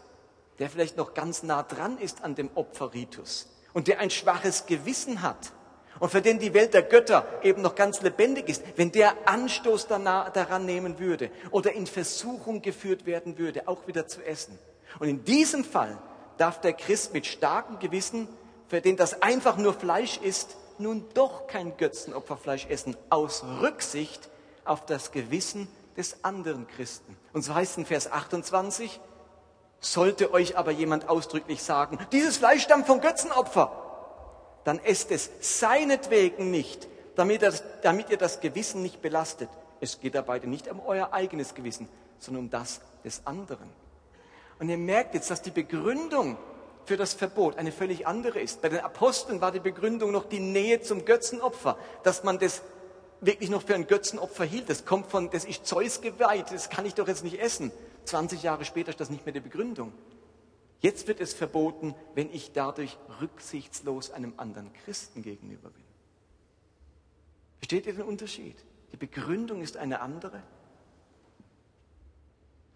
der 0.58 0.70
vielleicht 0.70 0.96
noch 0.96 1.14
ganz 1.14 1.42
nah 1.42 1.62
dran 1.62 1.98
ist 1.98 2.22
an 2.24 2.34
dem 2.34 2.50
Opferritus 2.54 3.48
und 3.72 3.88
der 3.88 4.00
ein 4.00 4.10
schwaches 4.10 4.66
Gewissen 4.66 5.22
hat, 5.22 5.52
und 6.00 6.10
für 6.10 6.20
den 6.20 6.38
die 6.38 6.52
Welt 6.54 6.74
der 6.74 6.82
Götter 6.82 7.24
eben 7.42 7.62
noch 7.62 7.74
ganz 7.74 8.02
lebendig 8.02 8.48
ist, 8.48 8.64
wenn 8.76 8.90
der 8.90 9.14
Anstoß 9.26 9.86
daran 9.86 10.66
nehmen 10.66 10.98
würde 10.98 11.30
oder 11.50 11.72
in 11.72 11.86
Versuchung 11.86 12.62
geführt 12.62 13.06
werden 13.06 13.38
würde, 13.38 13.68
auch 13.68 13.86
wieder 13.86 14.08
zu 14.08 14.20
essen. 14.22 14.58
Und 14.98 15.08
in 15.08 15.24
diesem 15.24 15.64
Fall 15.64 15.96
darf 16.36 16.60
der 16.60 16.72
Christ 16.72 17.12
mit 17.12 17.26
starkem 17.26 17.78
Gewissen, 17.78 18.28
für 18.68 18.80
den 18.80 18.96
das 18.96 19.22
einfach 19.22 19.56
nur 19.56 19.72
Fleisch 19.72 20.18
ist, 20.18 20.56
nun 20.78 21.04
doch 21.14 21.46
kein 21.46 21.76
Götzenopferfleisch 21.76 22.66
essen, 22.68 22.96
aus 23.08 23.44
Rücksicht 23.60 24.28
auf 24.64 24.84
das 24.86 25.12
Gewissen 25.12 25.68
des 25.96 26.24
anderen 26.24 26.66
Christen. 26.66 27.16
Und 27.32 27.42
so 27.42 27.54
heißt 27.54 27.72
es 27.72 27.78
in 27.78 27.86
Vers 27.86 28.10
28, 28.10 29.00
sollte 29.84 30.32
euch 30.32 30.56
aber 30.56 30.70
jemand 30.70 31.08
ausdrücklich 31.08 31.62
sagen, 31.62 31.98
dieses 32.12 32.38
Fleisch 32.38 32.62
stammt 32.62 32.86
vom 32.86 33.00
Götzenopfer, 33.00 33.72
dann 34.64 34.78
esst 34.78 35.10
es 35.10 35.30
seinetwegen 35.40 36.50
nicht, 36.50 36.88
damit, 37.16 37.42
das, 37.42 37.62
damit 37.82 38.10
ihr 38.10 38.16
das 38.16 38.40
Gewissen 38.40 38.82
nicht 38.82 39.02
belastet. 39.02 39.48
Es 39.80 40.00
geht 40.00 40.14
dabei 40.14 40.38
nicht 40.38 40.70
um 40.70 40.80
euer 40.80 41.12
eigenes 41.12 41.54
Gewissen, 41.54 41.88
sondern 42.18 42.44
um 42.44 42.50
das 42.50 42.80
des 43.04 43.26
anderen. 43.26 43.68
Und 44.58 44.68
ihr 44.70 44.78
merkt 44.78 45.14
jetzt, 45.14 45.30
dass 45.30 45.42
die 45.42 45.50
Begründung 45.50 46.38
für 46.86 46.96
das 46.96 47.14
Verbot 47.14 47.58
eine 47.58 47.72
völlig 47.72 48.06
andere 48.06 48.40
ist. 48.40 48.62
Bei 48.62 48.68
den 48.68 48.80
Aposteln 48.80 49.40
war 49.40 49.52
die 49.52 49.60
Begründung 49.60 50.12
noch 50.12 50.24
die 50.24 50.40
Nähe 50.40 50.80
zum 50.80 51.04
Götzenopfer, 51.04 51.76
dass 52.02 52.24
man 52.24 52.38
das 52.38 52.62
wirklich 53.20 53.50
noch 53.50 53.62
für 53.62 53.74
ein 53.74 53.86
Götzenopfer 53.86 54.44
hielt. 54.44 54.70
Das 54.70 54.84
kommt 54.84 55.10
von, 55.10 55.30
das 55.30 55.44
ist 55.44 55.66
Zeus 55.66 56.00
geweiht, 56.00 56.46
das 56.52 56.70
kann 56.70 56.86
ich 56.86 56.94
doch 56.94 57.08
jetzt 57.08 57.24
nicht 57.24 57.40
essen. 57.40 57.72
20 58.04 58.42
Jahre 58.42 58.64
später 58.64 58.90
ist 58.90 59.00
das 59.00 59.10
nicht 59.10 59.24
mehr 59.24 59.32
die 59.32 59.40
Begründung. 59.40 59.92
Jetzt 60.80 61.08
wird 61.08 61.20
es 61.20 61.32
verboten, 61.32 61.94
wenn 62.14 62.30
ich 62.30 62.52
dadurch 62.52 62.98
rücksichtslos 63.20 64.10
einem 64.10 64.34
anderen 64.36 64.72
Christen 64.84 65.22
gegenüber 65.22 65.70
bin. 65.70 65.84
Versteht 67.58 67.86
ihr 67.86 67.94
den 67.94 68.02
Unterschied? 68.02 68.56
Die 68.92 68.98
Begründung 68.98 69.62
ist 69.62 69.78
eine 69.78 70.00
andere. 70.00 70.42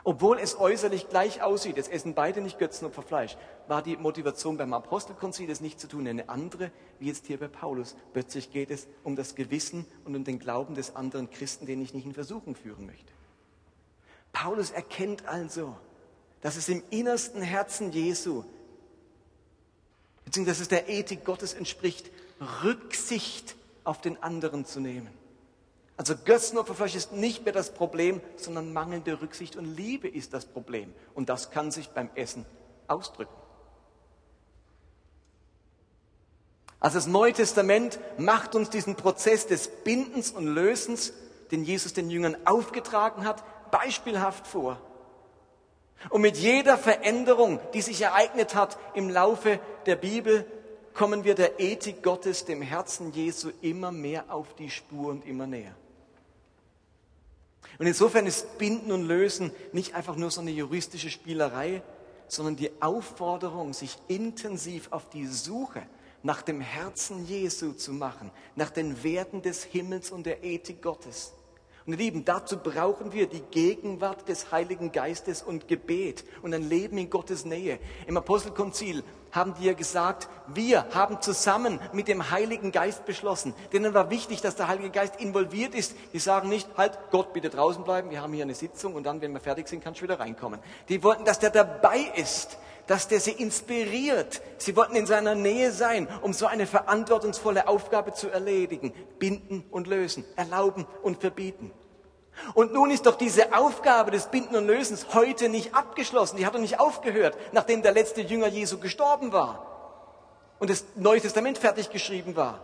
Obwohl 0.04 0.38
es 0.38 0.58
äußerlich 0.58 1.10
gleich 1.10 1.42
aussieht, 1.42 1.76
es 1.76 1.88
essen 1.88 2.14
beide 2.14 2.40
nicht 2.40 2.58
Götzenopfer 2.58 3.02
Fleisch, 3.02 3.36
war 3.66 3.82
die 3.82 3.98
Motivation 3.98 4.56
beim 4.56 4.72
Apostelkonzil, 4.72 5.50
es 5.50 5.60
nicht 5.60 5.78
zu 5.78 5.86
tun, 5.86 6.08
eine 6.08 6.30
andere, 6.30 6.70
wie 6.98 7.08
jetzt 7.08 7.26
hier 7.26 7.38
bei 7.38 7.48
Paulus. 7.48 7.94
Plötzlich 8.14 8.50
geht 8.50 8.70
es 8.70 8.88
um 9.04 9.16
das 9.16 9.34
Gewissen 9.34 9.84
und 10.06 10.16
um 10.16 10.24
den 10.24 10.38
Glauben 10.38 10.74
des 10.74 10.96
anderen 10.96 11.28
Christen, 11.28 11.66
den 11.66 11.82
ich 11.82 11.92
nicht 11.92 12.06
in 12.06 12.14
Versuchung 12.14 12.54
führen 12.54 12.86
möchte. 12.86 13.12
Paulus 14.42 14.70
erkennt 14.70 15.26
also, 15.26 15.76
dass 16.42 16.54
es 16.54 16.68
im 16.68 16.84
innersten 16.90 17.42
Herzen 17.42 17.90
Jesu, 17.90 18.44
beziehungsweise 20.24 20.58
dass 20.58 20.62
es 20.62 20.68
der 20.68 20.88
Ethik 20.88 21.24
Gottes 21.24 21.54
entspricht, 21.54 22.08
Rücksicht 22.62 23.56
auf 23.82 24.00
den 24.00 24.22
anderen 24.22 24.64
zu 24.64 24.78
nehmen. 24.78 25.08
Also 25.96 26.14
Götzenopferfleisch 26.14 26.94
ist 26.94 27.12
nicht 27.12 27.44
mehr 27.44 27.52
das 27.52 27.74
Problem, 27.74 28.20
sondern 28.36 28.72
mangelnde 28.72 29.20
Rücksicht 29.20 29.56
und 29.56 29.64
Liebe 29.76 30.06
ist 30.06 30.32
das 30.32 30.44
Problem. 30.44 30.94
Und 31.14 31.28
das 31.28 31.50
kann 31.50 31.72
sich 31.72 31.88
beim 31.88 32.08
Essen 32.14 32.46
ausdrücken. 32.86 33.34
Also 36.78 36.98
das 36.98 37.08
Neue 37.08 37.32
Testament 37.32 37.98
macht 38.18 38.54
uns 38.54 38.70
diesen 38.70 38.94
Prozess 38.94 39.48
des 39.48 39.66
Bindens 39.82 40.30
und 40.30 40.46
Lösens, 40.46 41.12
den 41.50 41.64
Jesus 41.64 41.92
den 41.92 42.08
Jüngern 42.08 42.36
aufgetragen 42.44 43.24
hat, 43.24 43.42
beispielhaft 43.70 44.46
vor. 44.46 44.80
Und 46.10 46.20
mit 46.20 46.36
jeder 46.36 46.78
Veränderung, 46.78 47.60
die 47.74 47.82
sich 47.82 48.00
ereignet 48.02 48.54
hat 48.54 48.78
im 48.94 49.10
Laufe 49.10 49.58
der 49.86 49.96
Bibel, 49.96 50.46
kommen 50.94 51.24
wir 51.24 51.34
der 51.34 51.60
Ethik 51.60 52.02
Gottes, 52.02 52.44
dem 52.44 52.62
Herzen 52.62 53.12
Jesu, 53.12 53.50
immer 53.62 53.92
mehr 53.92 54.24
auf 54.28 54.54
die 54.54 54.70
Spur 54.70 55.10
und 55.10 55.26
immer 55.26 55.46
näher. 55.46 55.74
Und 57.78 57.86
insofern 57.86 58.26
ist 58.26 58.58
Binden 58.58 58.90
und 58.90 59.06
Lösen 59.06 59.52
nicht 59.72 59.94
einfach 59.94 60.16
nur 60.16 60.30
so 60.30 60.40
eine 60.40 60.50
juristische 60.50 61.10
Spielerei, 61.10 61.82
sondern 62.26 62.56
die 62.56 62.70
Aufforderung, 62.80 63.72
sich 63.72 63.96
intensiv 64.08 64.88
auf 64.90 65.08
die 65.08 65.26
Suche 65.26 65.82
nach 66.22 66.42
dem 66.42 66.60
Herzen 66.60 67.24
Jesu 67.26 67.72
zu 67.72 67.92
machen, 67.92 68.30
nach 68.56 68.70
den 68.70 69.02
Werten 69.04 69.42
des 69.42 69.62
Himmels 69.64 70.10
und 70.10 70.26
der 70.26 70.42
Ethik 70.42 70.82
Gottes. 70.82 71.32
Und 71.88 71.94
ihr 71.94 72.00
Lieben, 72.00 72.26
dazu 72.26 72.58
brauchen 72.58 73.14
wir 73.14 73.26
die 73.28 73.40
Gegenwart 73.40 74.28
des 74.28 74.52
Heiligen 74.52 74.92
Geistes 74.92 75.42
und 75.42 75.68
Gebet 75.68 76.22
und 76.42 76.52
ein 76.52 76.68
Leben 76.68 76.98
in 76.98 77.08
Gottes 77.08 77.46
Nähe. 77.46 77.78
Im 78.06 78.18
Apostelkonzil 78.18 79.02
haben 79.32 79.54
die 79.58 79.64
ja 79.64 79.72
gesagt, 79.72 80.28
wir 80.48 80.84
haben 80.92 81.22
zusammen 81.22 81.80
mit 81.94 82.06
dem 82.06 82.30
Heiligen 82.30 82.72
Geist 82.72 83.06
beschlossen. 83.06 83.54
Denen 83.72 83.94
war 83.94 84.10
wichtig, 84.10 84.42
dass 84.42 84.54
der 84.54 84.68
Heilige 84.68 84.90
Geist 84.90 85.18
involviert 85.18 85.74
ist. 85.74 85.94
Die 86.12 86.18
sagen 86.18 86.50
nicht, 86.50 86.68
halt, 86.76 86.98
Gott, 87.10 87.32
bitte 87.32 87.48
draußen 87.48 87.82
bleiben, 87.84 88.10
wir 88.10 88.20
haben 88.20 88.34
hier 88.34 88.44
eine 88.44 88.54
Sitzung 88.54 88.94
und 88.94 89.04
dann, 89.04 89.22
wenn 89.22 89.32
wir 89.32 89.40
fertig 89.40 89.66
sind, 89.66 89.82
kannst 89.82 90.00
du 90.00 90.04
wieder 90.04 90.20
reinkommen. 90.20 90.60
Die 90.90 91.02
wollten, 91.02 91.24
dass 91.24 91.38
der 91.38 91.48
dabei 91.48 92.00
ist, 92.16 92.58
dass 92.88 93.06
der 93.06 93.20
sie 93.20 93.32
inspiriert. 93.32 94.42
Sie 94.56 94.74
wollten 94.74 94.96
in 94.96 95.06
seiner 95.06 95.36
Nähe 95.36 95.70
sein, 95.70 96.08
um 96.22 96.32
so 96.32 96.46
eine 96.46 96.66
verantwortungsvolle 96.66 97.68
Aufgabe 97.68 98.14
zu 98.14 98.28
erledigen. 98.30 98.92
Binden 99.18 99.64
und 99.70 99.86
lösen, 99.86 100.24
erlauben 100.34 100.86
und 101.02 101.20
verbieten. 101.20 101.70
Und 102.54 102.72
nun 102.72 102.90
ist 102.90 103.06
doch 103.06 103.16
diese 103.16 103.54
Aufgabe 103.54 104.10
des 104.10 104.26
Binden 104.26 104.56
und 104.56 104.66
Lösens 104.66 105.08
heute 105.12 105.48
nicht 105.48 105.74
abgeschlossen. 105.74 106.36
Die 106.38 106.46
hat 106.46 106.54
doch 106.54 106.60
nicht 106.60 106.80
aufgehört, 106.80 107.36
nachdem 107.52 107.82
der 107.82 107.92
letzte 107.92 108.22
Jünger 108.22 108.48
Jesu 108.48 108.78
gestorben 108.78 109.32
war 109.32 109.66
und 110.58 110.70
das 110.70 110.84
Neue 110.96 111.20
Testament 111.20 111.58
fertig 111.58 111.90
geschrieben 111.90 112.36
war. 112.36 112.60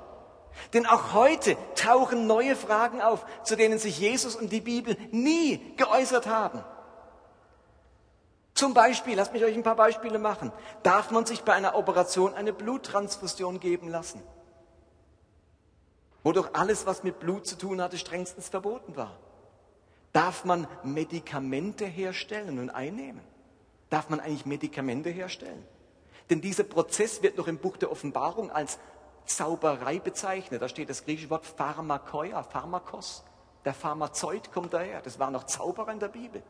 Denn 0.73 0.87
auch 0.87 1.13
heute 1.13 1.57
tauchen 1.75 2.27
neue 2.27 2.57
Fragen 2.57 3.03
auf, 3.03 3.27
zu 3.43 3.57
denen 3.57 3.79
sich 3.79 3.99
Jesus 3.99 4.37
und 4.37 4.53
die 4.53 4.61
Bibel 4.61 4.97
nie 5.11 5.75
geäußert 5.77 6.27
haben. 6.27 6.65
Zum 8.55 8.73
Beispiel, 8.73 9.17
lasst 9.17 9.33
mich 9.33 9.43
euch 9.45 9.57
ein 9.57 9.65
paar 9.65 9.77
Beispiele 9.77 10.19
machen. 10.19 10.53
Darf 10.85 11.11
man 11.11 11.27
sich 11.27 11.43
bei 11.43 11.53
einer 11.53 11.75
Operation 11.75 12.35
eine 12.35 12.53
Bluttransfusion 12.53 13.59
geben 13.59 13.89
lassen? 13.89 14.23
Wo 16.23 16.33
doch 16.33 16.55
alles, 16.55 16.87
was 16.87 17.03
mit 17.03 17.19
Blut 17.19 17.47
zu 17.47 17.59
tun 17.59 17.83
hatte, 17.83 17.99
strengstens 17.99 18.49
verboten 18.49 18.97
war. 18.97 19.19
Darf 20.13 20.45
man 20.45 20.69
Medikamente 20.85 21.85
herstellen 21.85 22.61
und 22.61 22.71
einnehmen? 22.71 23.21
Darf 23.91 24.09
man 24.09 24.21
eigentlich 24.21 24.47
Medikamente 24.47 25.11
herstellen? 25.11 25.67
Denn 26.31 26.41
dieser 26.41 26.65
Prozess 26.65 27.23
wird 27.23 27.37
noch 27.37 27.49
im 27.49 27.59
Buch 27.59 27.77
der 27.77 27.91
Offenbarung 27.91 28.51
als 28.51 28.79
Zauberei 29.27 29.99
bezeichnet. 29.99 30.63
Da 30.63 30.69
steht 30.69 30.89
das 30.89 31.05
griechische 31.05 31.31
Wort 31.31 31.45
Pharmakoia, 31.45 32.43
Pharmakos. 32.45 33.25
Der 33.65 33.75
Pharmazeut 33.75 34.53
kommt 34.53 34.73
daher. 34.73 35.03
Das 35.03 35.19
waren 35.19 35.33
noch 35.33 35.45
Zauberer 35.45 35.93
in 35.93 35.99
der 35.99 36.09
Bibel. 36.09 36.43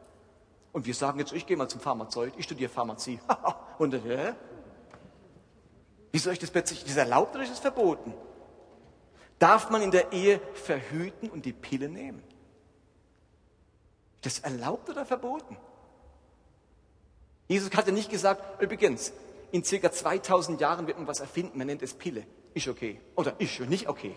Und 0.74 0.86
wir 0.86 0.94
sagen 0.94 1.20
jetzt, 1.20 1.32
ich 1.32 1.46
gehe 1.46 1.56
mal 1.56 1.68
zum 1.68 1.80
Pharmazeut, 1.80 2.34
ich 2.36 2.44
studiere 2.44 2.68
Pharmazie. 2.68 3.20
Und 3.78 3.94
äh, 3.94 4.34
wie 6.10 6.18
soll 6.18 6.32
ich 6.32 6.40
das 6.40 6.50
plötzlich, 6.50 6.80
ist 6.80 6.90
das 6.90 6.96
erlaubt 6.96 7.34
oder 7.34 7.44
ist 7.44 7.52
es 7.52 7.60
verboten? 7.60 8.12
Darf 9.38 9.70
man 9.70 9.82
in 9.82 9.92
der 9.92 10.12
Ehe 10.12 10.40
verhüten 10.54 11.30
und 11.30 11.44
die 11.44 11.52
Pille 11.52 11.88
nehmen? 11.88 12.24
Das 14.22 14.40
erlaubt 14.40 14.90
oder 14.90 15.06
verboten? 15.06 15.56
Jesus 17.46 17.70
hatte 17.76 17.92
nicht 17.92 18.10
gesagt, 18.10 18.60
übrigens, 18.60 19.12
in 19.52 19.62
circa 19.62 19.92
2000 19.92 20.60
Jahren 20.60 20.88
wird 20.88 20.98
man 20.98 21.06
was 21.06 21.20
erfinden, 21.20 21.56
man 21.56 21.68
nennt 21.68 21.82
es 21.82 21.94
Pille. 21.94 22.26
Ist 22.52 22.66
okay. 22.66 23.00
Oder 23.14 23.38
ist 23.38 23.52
schon 23.52 23.68
nicht 23.68 23.88
okay. 23.88 24.16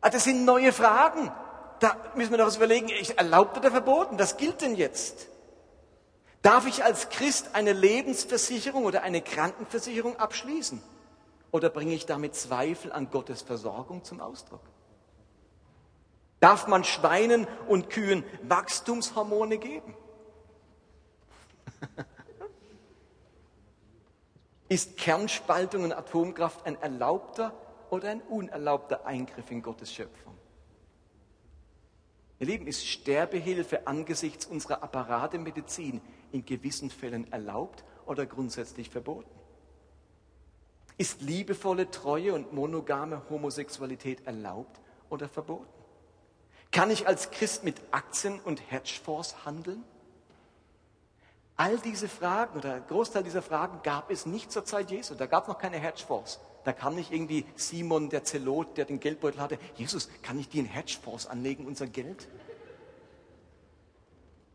das 0.00 0.22
sind 0.22 0.44
neue 0.44 0.72
Fragen. 0.72 1.32
Da 1.84 1.98
müssen 2.14 2.30
wir 2.30 2.38
doch 2.38 2.46
was 2.46 2.56
überlegen, 2.56 2.88
erlaubt 3.18 3.58
oder 3.58 3.70
verboten? 3.70 4.18
Was 4.18 4.38
gilt 4.38 4.62
denn 4.62 4.74
jetzt? 4.74 5.28
Darf 6.40 6.66
ich 6.66 6.82
als 6.82 7.10
Christ 7.10 7.50
eine 7.52 7.74
Lebensversicherung 7.74 8.86
oder 8.86 9.02
eine 9.02 9.20
Krankenversicherung 9.20 10.18
abschließen? 10.18 10.82
Oder 11.50 11.68
bringe 11.68 11.92
ich 11.92 12.06
damit 12.06 12.34
Zweifel 12.36 12.90
an 12.90 13.10
Gottes 13.10 13.42
Versorgung 13.42 14.02
zum 14.02 14.22
Ausdruck? 14.22 14.62
Darf 16.40 16.68
man 16.68 16.84
Schweinen 16.84 17.46
und 17.68 17.90
Kühen 17.90 18.24
Wachstumshormone 18.44 19.58
geben? 19.58 19.94
Ist 24.70 24.96
Kernspaltung 24.96 25.84
und 25.84 25.92
Atomkraft 25.92 26.64
ein 26.64 26.80
erlaubter 26.80 27.52
oder 27.90 28.08
ein 28.08 28.22
unerlaubter 28.22 29.04
Eingriff 29.04 29.50
in 29.50 29.60
Gottes 29.60 29.92
Schöpfung? 29.92 30.33
Ihr 32.44 32.50
Lieben, 32.50 32.66
ist 32.66 32.86
Sterbehilfe 32.86 33.86
angesichts 33.86 34.44
unserer 34.44 34.82
Apparatemedizin 34.82 36.02
in 36.30 36.44
gewissen 36.44 36.90
Fällen 36.90 37.32
erlaubt 37.32 37.84
oder 38.04 38.26
grundsätzlich 38.26 38.90
verboten? 38.90 39.30
Ist 40.98 41.22
liebevolle 41.22 41.90
Treue 41.90 42.34
und 42.34 42.52
monogame 42.52 43.22
Homosexualität 43.30 44.26
erlaubt 44.26 44.78
oder 45.08 45.26
verboten? 45.26 45.72
Kann 46.70 46.90
ich 46.90 47.08
als 47.08 47.30
Christ 47.30 47.64
mit 47.64 47.80
Aktien 47.92 48.38
und 48.40 48.70
Hedgefonds 48.70 49.46
handeln? 49.46 49.82
All 51.56 51.78
diese 51.78 52.08
Fragen 52.08 52.58
oder 52.58 52.78
Großteil 52.78 53.22
dieser 53.22 53.40
Fragen 53.40 53.80
gab 53.82 54.10
es 54.10 54.26
nicht 54.26 54.52
zur 54.52 54.66
Zeit 54.66 54.90
Jesu. 54.90 55.14
Da 55.14 55.24
gab 55.24 55.44
es 55.44 55.48
noch 55.48 55.58
keine 55.58 55.78
Hedgefonds. 55.78 56.40
Da 56.64 56.72
kam 56.72 56.94
nicht 56.94 57.12
irgendwie 57.12 57.44
Simon 57.56 58.08
der 58.08 58.24
Zelot, 58.24 58.76
der 58.76 58.86
den 58.86 58.98
Geldbeutel 58.98 59.40
hatte. 59.40 59.58
Jesus, 59.76 60.08
kann 60.22 60.38
ich 60.38 60.48
die 60.48 60.60
in 60.60 60.66
Hedgefonds 60.66 61.26
anlegen, 61.26 61.66
unser 61.66 61.86
Geld? 61.86 62.26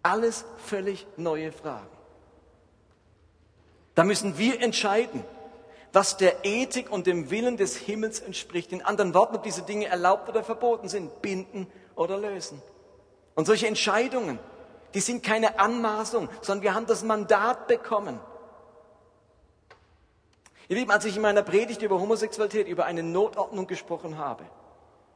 Alles 0.01 0.45
völlig 0.57 1.05
neue 1.17 1.51
Fragen. 1.51 1.87
Da 3.93 4.03
müssen 4.03 4.37
wir 4.37 4.61
entscheiden, 4.61 5.23
was 5.91 6.17
der 6.17 6.45
Ethik 6.45 6.91
und 6.91 7.05
dem 7.07 7.29
Willen 7.31 7.57
des 7.57 7.75
Himmels 7.75 8.19
entspricht. 8.19 8.71
In 8.71 8.81
anderen 8.81 9.13
Worten, 9.13 9.35
ob 9.35 9.43
diese 9.43 9.63
Dinge 9.63 9.87
erlaubt 9.87 10.29
oder 10.29 10.43
verboten 10.43 10.87
sind, 10.87 11.21
binden 11.21 11.67
oder 11.95 12.17
lösen. 12.17 12.61
Und 13.35 13.45
solche 13.45 13.67
Entscheidungen, 13.67 14.39
die 14.93 14.99
sind 14.99 15.23
keine 15.23 15.59
Anmaßung, 15.59 16.29
sondern 16.41 16.63
wir 16.63 16.73
haben 16.73 16.85
das 16.85 17.03
Mandat 17.03 17.67
bekommen. 17.67 18.19
Ihr 20.69 20.75
Lieben, 20.75 20.91
als 20.91 21.03
ich 21.05 21.15
in 21.15 21.23
meiner 21.23 21.41
Predigt 21.41 21.81
über 21.81 21.99
Homosexualität, 21.99 22.67
über 22.67 22.85
eine 22.85 23.01
Notordnung 23.01 23.65
gesprochen 23.65 24.19
habe, 24.19 24.45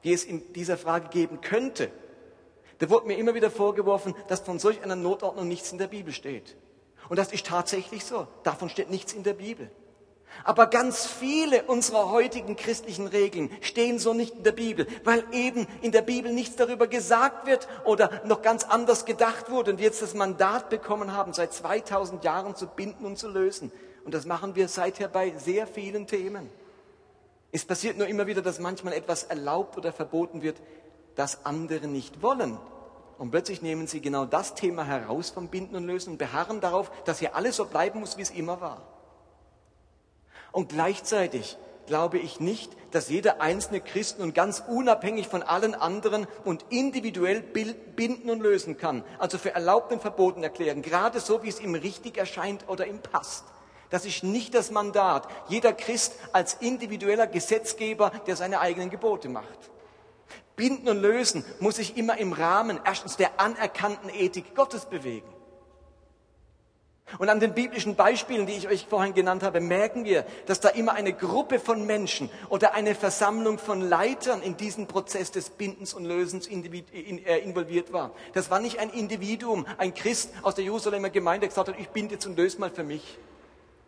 die 0.03 0.11
es 0.11 0.23
in 0.23 0.51
dieser 0.53 0.77
Frage 0.77 1.09
geben 1.09 1.41
könnte, 1.41 1.91
da 2.79 2.89
wurde 2.89 3.05
mir 3.05 3.17
immer 3.17 3.35
wieder 3.35 3.51
vorgeworfen, 3.51 4.15
dass 4.27 4.39
von 4.39 4.57
solch 4.57 4.81
einer 4.83 4.95
Notordnung 4.95 5.47
nichts 5.47 5.71
in 5.71 5.77
der 5.77 5.87
Bibel 5.87 6.11
steht. 6.11 6.57
Und 7.07 7.19
das 7.19 7.31
ist 7.31 7.45
tatsächlich 7.45 8.03
so. 8.03 8.27
Davon 8.41 8.67
steht 8.67 8.89
nichts 8.89 9.13
in 9.13 9.21
der 9.21 9.33
Bibel. 9.33 9.69
Aber 10.43 10.65
ganz 10.65 11.05
viele 11.05 11.61
unserer 11.65 12.09
heutigen 12.09 12.55
christlichen 12.55 13.05
Regeln 13.05 13.51
stehen 13.61 13.99
so 13.99 14.15
nicht 14.15 14.33
in 14.33 14.43
der 14.43 14.53
Bibel, 14.53 14.87
weil 15.03 15.23
eben 15.31 15.67
in 15.83 15.91
der 15.91 16.01
Bibel 16.01 16.33
nichts 16.33 16.55
darüber 16.55 16.87
gesagt 16.87 17.45
wird 17.45 17.67
oder 17.85 18.23
noch 18.25 18.41
ganz 18.41 18.63
anders 18.63 19.05
gedacht 19.05 19.51
wurde 19.51 19.69
und 19.69 19.77
wir 19.77 19.85
jetzt 19.85 20.01
das 20.01 20.15
Mandat 20.15 20.71
bekommen 20.71 21.13
haben, 21.13 21.33
seit 21.33 21.53
2000 21.53 22.23
Jahren 22.23 22.55
zu 22.55 22.65
binden 22.65 23.05
und 23.05 23.19
zu 23.19 23.27
lösen. 23.27 23.71
Und 24.03 24.13
das 24.13 24.25
machen 24.25 24.55
wir 24.55 24.67
seither 24.67 25.07
bei 25.07 25.31
sehr 25.37 25.67
vielen 25.67 26.07
Themen. 26.07 26.49
Es 27.51 27.65
passiert 27.65 27.97
nur 27.97 28.07
immer 28.07 28.27
wieder, 28.27 28.41
dass 28.41 28.59
manchmal 28.59 28.93
etwas 28.93 29.23
erlaubt 29.23 29.77
oder 29.77 29.93
verboten 29.93 30.41
wird, 30.41 30.59
das 31.15 31.45
andere 31.45 31.87
nicht 31.87 32.21
wollen. 32.21 32.57
Und 33.17 33.31
plötzlich 33.31 33.61
nehmen 33.61 33.87
sie 33.87 34.01
genau 34.01 34.25
das 34.25 34.55
Thema 34.55 34.85
heraus 34.85 35.29
vom 35.29 35.47
Binden 35.47 35.75
und 35.75 35.85
Lösen 35.85 36.13
und 36.13 36.17
beharren 36.17 36.61
darauf, 36.61 36.91
dass 37.05 37.19
hier 37.19 37.35
alles 37.35 37.55
so 37.55 37.65
bleiben 37.65 37.99
muss, 37.99 38.17
wie 38.17 38.23
es 38.23 38.31
immer 38.31 38.59
war. 38.59 38.81
Und 40.51 40.69
gleichzeitig 40.69 41.57
glaube 41.85 42.17
ich 42.17 42.39
nicht, 42.39 42.71
dass 42.91 43.09
jeder 43.09 43.41
einzelne 43.41 43.81
Christen 43.81 44.23
und 44.23 44.33
ganz 44.33 44.63
unabhängig 44.67 45.27
von 45.27 45.43
allen 45.43 45.75
anderen 45.75 46.27
und 46.43 46.65
individuell 46.69 47.41
binden 47.41 48.29
und 48.29 48.41
lösen 48.41 48.77
kann, 48.77 49.03
also 49.19 49.37
für 49.37 49.53
erlaubt 49.53 49.91
und 49.91 50.01
verboten 50.01 50.43
erklären, 50.43 50.81
gerade 50.81 51.19
so, 51.19 51.43
wie 51.43 51.49
es 51.49 51.59
ihm 51.59 51.75
richtig 51.75 52.17
erscheint 52.17 52.67
oder 52.67 52.87
ihm 52.87 52.99
passt. 52.99 53.45
Das 53.93 54.05
ist 54.05 54.23
nicht 54.23 54.55
das 54.55 54.71
Mandat. 54.71 55.27
Jeder 55.49 55.71
Christ 55.71 56.15
als 56.31 56.55
individueller 56.55 57.27
Gesetzgeber, 57.27 58.09
der 58.25 58.35
seine 58.35 58.59
eigenen 58.59 58.89
Gebote 58.89 59.29
macht. 59.29 59.69
Binden 60.55 60.89
und 60.89 60.99
lösen 60.99 61.45
muss 61.59 61.75
sich 61.75 61.95
immer 61.95 62.17
im 62.17 62.33
Rahmen 62.33 62.79
erstens 62.83 63.17
der 63.17 63.39
anerkannten 63.39 64.09
Ethik 64.09 64.55
Gottes 64.55 64.87
bewegen. 64.87 65.31
Und 67.19 67.29
an 67.29 67.39
den 67.39 67.53
biblischen 67.53 67.95
Beispielen, 67.95 68.47
die 68.47 68.53
ich 68.53 68.67
euch 68.67 68.87
vorhin 68.87 69.13
genannt 69.13 69.43
habe, 69.43 69.59
merken 69.59 70.05
wir, 70.05 70.25
dass 70.47 70.59
da 70.59 70.69
immer 70.69 70.93
eine 70.93 71.13
Gruppe 71.13 71.59
von 71.59 71.85
Menschen 71.85 72.31
oder 72.49 72.73
eine 72.73 72.95
Versammlung 72.95 73.59
von 73.59 73.79
Leitern 73.79 74.41
in 74.41 74.57
diesen 74.57 74.87
Prozess 74.87 75.29
des 75.29 75.51
Bindens 75.51 75.93
und 75.93 76.05
Lösens 76.05 76.47
äh, 76.47 77.37
involviert 77.43 77.93
war. 77.93 78.09
Das 78.33 78.49
war 78.49 78.59
nicht 78.59 78.79
ein 78.79 78.89
Individuum, 78.89 79.67
ein 79.77 79.93
Christ 79.93 80.31
aus 80.41 80.55
der 80.55 80.63
Jerusalemer 80.63 81.11
Gemeinde, 81.11 81.41
der 81.41 81.49
gesagt 81.49 81.67
hat, 81.67 81.75
ich 81.77 81.89
binde 81.89 82.15
jetzt 82.15 82.25
und 82.25 82.35
löse 82.35 82.59
mal 82.59 82.71
für 82.71 82.83
mich, 82.83 83.19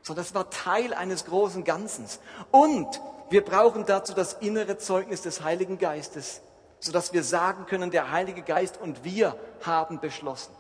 sondern 0.06 0.24
das 0.24 0.36
war 0.36 0.52
Teil 0.52 0.94
eines 0.94 1.26
großen 1.26 1.64
Ganzen. 1.64 2.06
Und 2.52 3.02
wir 3.32 3.44
brauchen 3.44 3.88
dazu 3.88 4.14
das 4.14 4.34
innere 4.34 4.78
Zeugnis 4.78 5.24
des 5.24 5.44
Heiligen 5.44 5.80
Geistes, 5.80 6.42
sodass 6.80 7.12
wir 7.12 7.24
sagen 7.24 7.66
können, 7.66 7.90
der 7.90 8.12
Heilige 8.12 8.44
Geist 8.44 8.80
und 8.80 9.04
wir 9.04 9.36
haben 9.64 10.00
beschlossen. 10.00 10.54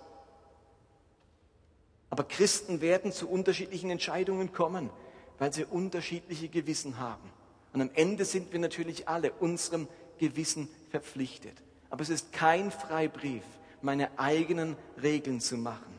Aber 2.10 2.24
Christen 2.24 2.82
werden 2.82 3.12
zu 3.12 3.30
unterschiedlichen 3.30 3.92
Entscheidungen 3.92 4.52
kommen, 4.52 4.90
weil 5.38 5.54
sie 5.54 5.66
unterschiedliche 5.66 6.50
Gewissen 6.50 6.98
haben. 6.98 7.32
Und 7.72 7.82
am 7.82 7.92
Ende 7.94 8.26
sind 8.26 8.52
wir 8.52 8.60
natürlich 8.60 9.08
alle 9.08 9.32
unserem 9.32 9.88
Gewissen 10.18 10.70
verpflichtet. 10.90 11.62
Aber 11.92 12.02
es 12.02 12.10
ist 12.10 12.34
kein 12.34 12.72
Freibrief, 12.72 13.44
meine 13.84 14.18
eigenen 14.18 14.76
Regeln 15.04 15.40
zu 15.40 15.58
machen. 15.58 15.95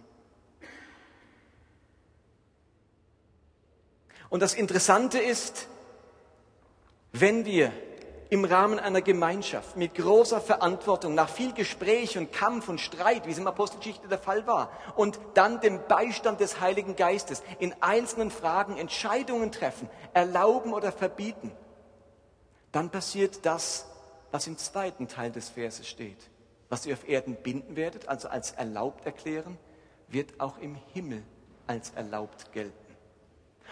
Und 4.37 4.41
das 4.41 4.53
Interessante 4.53 5.19
ist, 5.19 5.67
wenn 7.11 7.47
wir 7.47 7.73
im 8.29 8.45
Rahmen 8.45 8.79
einer 8.79 9.01
Gemeinschaft 9.01 9.79
mit 9.79 9.95
großer 9.95 10.43
Verantwortung, 10.43 11.15
nach 11.15 11.31
viel 11.31 11.55
Gespräch 11.55 12.19
und 12.19 12.35
Kampf 12.35 12.69
und 12.69 12.79
Streit, 12.79 13.27
wie 13.27 13.31
es 13.31 13.39
im 13.39 13.47
Apostelgeschichte 13.47 14.09
der 14.09 14.19
Fall 14.19 14.47
war, 14.47 14.71
und 14.95 15.19
dann 15.33 15.63
dem 15.63 15.81
Beistand 15.89 16.41
des 16.41 16.61
Heiligen 16.61 16.97
Geistes 16.97 17.43
in 17.61 17.75
einzelnen 17.81 18.31
Fragen 18.31 18.77
Entscheidungen 18.77 19.53
treffen, 19.53 19.89
erlauben 20.13 20.75
oder 20.75 20.93
verbieten, 20.93 21.51
dann 22.73 22.91
passiert 22.91 23.47
das, 23.47 23.87
was 24.33 24.47
im 24.47 24.59
zweiten 24.59 25.09
Teil 25.09 25.33
des 25.33 25.49
Verses 25.49 25.89
steht. 25.89 26.29
Was 26.69 26.85
ihr 26.85 26.93
auf 26.93 27.09
Erden 27.09 27.37
binden 27.37 27.75
werdet, 27.75 28.07
also 28.07 28.29
als 28.29 28.53
erlaubt 28.53 29.07
erklären, 29.07 29.57
wird 30.09 30.39
auch 30.41 30.59
im 30.59 30.75
Himmel 30.93 31.23
als 31.67 31.89
erlaubt 31.97 32.53
gelten. 32.53 32.86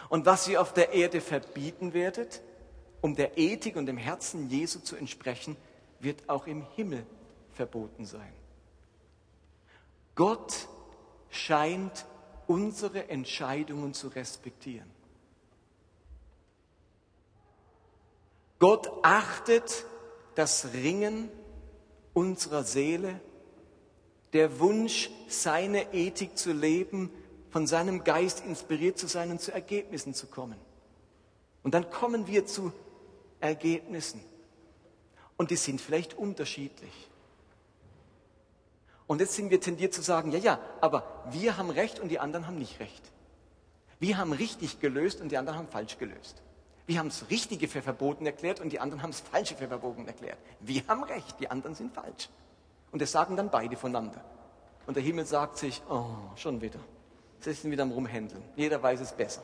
Und 0.08 0.26
was 0.26 0.48
ihr 0.48 0.60
auf 0.60 0.72
der 0.72 0.92
Erde 0.92 1.20
verbieten 1.20 1.92
werdet, 1.94 2.42
um 3.00 3.14
der 3.14 3.36
Ethik 3.38 3.76
und 3.76 3.86
dem 3.86 3.98
Herzen 3.98 4.48
Jesu 4.48 4.78
zu 4.80 4.96
entsprechen, 4.96 5.56
wird 6.00 6.28
auch 6.28 6.46
im 6.46 6.66
Himmel 6.74 7.06
verboten 7.52 8.04
sein. 8.04 8.32
Gott 10.14 10.68
scheint 11.30 12.06
unsere 12.46 13.08
Entscheidungen 13.08 13.94
zu 13.94 14.08
respektieren. 14.08 14.90
Gott 18.58 18.90
achtet 19.02 19.84
das 20.34 20.72
Ringen 20.72 21.28
unserer 22.12 22.62
Seele, 22.62 23.20
der 24.32 24.58
Wunsch, 24.58 25.10
seine 25.28 25.92
Ethik 25.92 26.38
zu 26.38 26.52
leben, 26.52 27.10
von 27.54 27.68
seinem 27.68 28.02
Geist 28.02 28.44
inspiriert 28.44 28.98
zu 28.98 29.06
sein 29.06 29.30
und 29.30 29.40
zu 29.40 29.52
Ergebnissen 29.52 30.12
zu 30.12 30.26
kommen. 30.26 30.56
Und 31.62 31.72
dann 31.72 31.88
kommen 31.88 32.26
wir 32.26 32.46
zu 32.46 32.72
Ergebnissen. 33.38 34.20
Und 35.36 35.52
die 35.52 35.56
sind 35.56 35.80
vielleicht 35.80 36.14
unterschiedlich. 36.14 36.90
Und 39.06 39.20
jetzt 39.20 39.34
sind 39.34 39.50
wir 39.50 39.60
tendiert 39.60 39.94
zu 39.94 40.02
sagen, 40.02 40.32
ja, 40.32 40.38
ja, 40.38 40.58
aber 40.80 41.22
wir 41.30 41.56
haben 41.56 41.70
Recht 41.70 42.00
und 42.00 42.08
die 42.08 42.18
anderen 42.18 42.48
haben 42.48 42.58
nicht 42.58 42.80
Recht. 42.80 43.12
Wir 44.00 44.18
haben 44.18 44.32
richtig 44.32 44.80
gelöst 44.80 45.20
und 45.20 45.30
die 45.30 45.36
anderen 45.36 45.60
haben 45.60 45.68
falsch 45.68 45.96
gelöst. 45.98 46.42
Wir 46.86 46.98
haben 46.98 47.10
das 47.10 47.30
Richtige 47.30 47.68
für 47.68 47.82
verboten 47.82 48.26
erklärt 48.26 48.58
und 48.58 48.72
die 48.72 48.80
anderen 48.80 49.00
haben 49.00 49.12
das 49.12 49.20
Falsche 49.20 49.54
für 49.54 49.68
verboten 49.68 50.08
erklärt. 50.08 50.38
Wir 50.58 50.82
haben 50.88 51.04
Recht, 51.04 51.38
die 51.38 51.48
anderen 51.48 51.76
sind 51.76 51.94
falsch. 51.94 52.30
Und 52.90 53.00
das 53.00 53.12
sagen 53.12 53.36
dann 53.36 53.48
beide 53.48 53.76
voneinander. 53.76 54.24
Und 54.88 54.96
der 54.96 55.04
Himmel 55.04 55.24
sagt 55.24 55.56
sich, 55.58 55.80
oh, 55.88 56.16
schon 56.34 56.60
wieder. 56.60 56.80
Sie 57.44 57.52
sind 57.52 57.70
wieder 57.70 57.82
am 57.82 57.92
Rumhändeln. 57.92 58.42
Jeder 58.56 58.82
weiß 58.82 59.00
es 59.00 59.12
besser. 59.12 59.42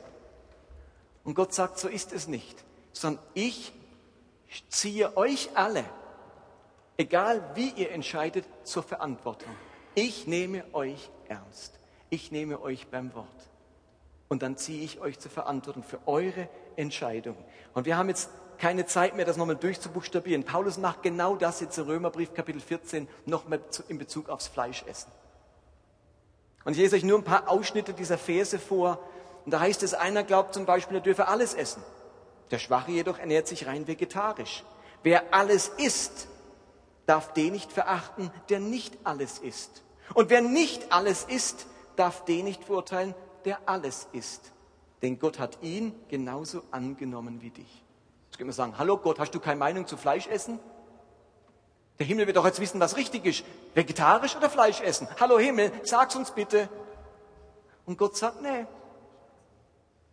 Und 1.25 1.35
Gott 1.35 1.53
sagt, 1.53 1.79
so 1.79 1.89
ist 1.89 2.13
es 2.13 2.29
nicht. 2.29 2.65
Sondern 2.93 3.23
ich 3.35 3.73
ziehe 4.69 5.17
euch 5.17 5.51
alle 5.55 5.85
egal 7.01 7.43
wie 7.55 7.71
ihr 7.71 7.93
entscheidet, 7.93 8.45
zur 8.63 8.83
Verantwortung. 8.83 9.51
Ich 9.95 10.27
nehme 10.27 10.65
euch 10.75 11.11
ernst. 11.29 11.79
Ich 12.11 12.31
nehme 12.31 12.61
euch 12.61 12.89
beim 12.89 13.15
Wort. 13.15 13.27
Und 14.29 14.43
dann 14.43 14.57
ziehe 14.57 14.85
ich 14.85 15.01
euch 15.01 15.19
zur 15.19 15.31
Verantwortung 15.31 15.83
für 15.83 15.99
eure 16.07 16.49
Entscheidung. 16.77 17.37
Und 17.73 17.87
wir 17.87 17.97
haben 17.97 18.11
jetzt 18.11 18.29
keine 18.59 18.85
Zeit 18.85 19.17
mehr, 19.17 19.25
das 19.25 19.39
nochmal 19.39 19.57
durchzubuchstabieren. 19.57 20.45
Paulus 20.45 20.77
macht 20.77 21.03
genau 21.03 21.37
das 21.37 21.61
jetzt 21.61 21.79
im 21.79 21.87
Römerbrief 21.87 22.35
Kapitel 22.35 22.61
14 22.61 23.09
nochmal 23.25 23.61
in 23.89 23.97
Bezug 23.97 24.29
aufs 24.29 24.49
Fleischessen. 24.49 25.11
Und 26.65 26.73
ich 26.73 26.79
lese 26.79 26.97
euch 26.97 27.05
nur 27.05 27.19
ein 27.19 27.25
paar 27.25 27.49
Ausschnitte 27.49 27.93
dieser 27.95 28.19
Verse 28.19 28.59
vor. 28.59 28.99
Und 29.45 29.53
da 29.53 29.61
heißt 29.61 29.83
es, 29.83 29.95
einer 29.95 30.23
glaubt 30.23 30.55
zum 30.55 30.67
Beispiel, 30.67 30.99
er 30.99 31.03
dürfe 31.03 31.29
alles 31.29 31.55
essen. 31.55 31.83
Der 32.51 32.59
Schwache 32.59 32.91
jedoch 32.91 33.19
ernährt 33.19 33.49
sich 33.49 33.67
rein 33.67 33.87
vegetarisch. 33.87 34.65
Wer 35.03 35.33
alles 35.33 35.69
isst, 35.79 36.29
darf 37.07 37.33
den 37.33 37.53
nicht 37.53 37.73
verachten, 37.73 38.31
der 38.51 38.61
nicht 38.61 38.99
alles 39.05 39.39
isst. 39.39 39.83
Und 40.15 40.31
wer 40.31 40.43
nicht 40.43 40.93
alles 40.93 41.25
isst, 41.25 41.67
darf 41.97 42.25
den 42.25 42.45
nicht 42.45 42.65
verurteilen, 42.65 43.15
der 43.45 43.59
alles 43.67 44.09
isst. 44.13 44.53
Denn 45.03 45.19
Gott 45.19 45.39
hat 45.39 45.59
ihn 45.63 45.95
genauso 46.09 46.63
angenommen 46.71 47.41
wie 47.41 47.51
dich. 47.51 47.85
Jetzt 48.27 48.37
können 48.37 48.51
wir 48.51 48.55
sagen, 48.55 48.79
hallo 48.79 48.99
Gott, 48.99 49.19
hast 49.19 49.35
du 49.35 49.41
keine 49.41 49.59
Meinung 49.59 49.87
zu 49.87 49.97
Fleisch 49.97 50.27
essen? 50.27 50.61
Der 52.01 52.07
Himmel 52.07 52.27
wird 52.27 52.39
doch 52.39 52.47
jetzt 52.47 52.61
wissen, 52.61 52.81
was 52.81 52.97
richtig 52.97 53.27
ist. 53.27 53.45
Vegetarisch 53.75 54.35
oder 54.35 54.49
Fleisch 54.49 54.81
essen? 54.81 55.07
Hallo 55.21 55.39
Himmel, 55.39 55.71
sag's 55.85 56.17
uns 56.17 56.31
bitte. 56.31 56.71
Und 57.85 57.99
Gott 57.99 58.17
sagt, 58.17 58.41
nee. 58.41 58.65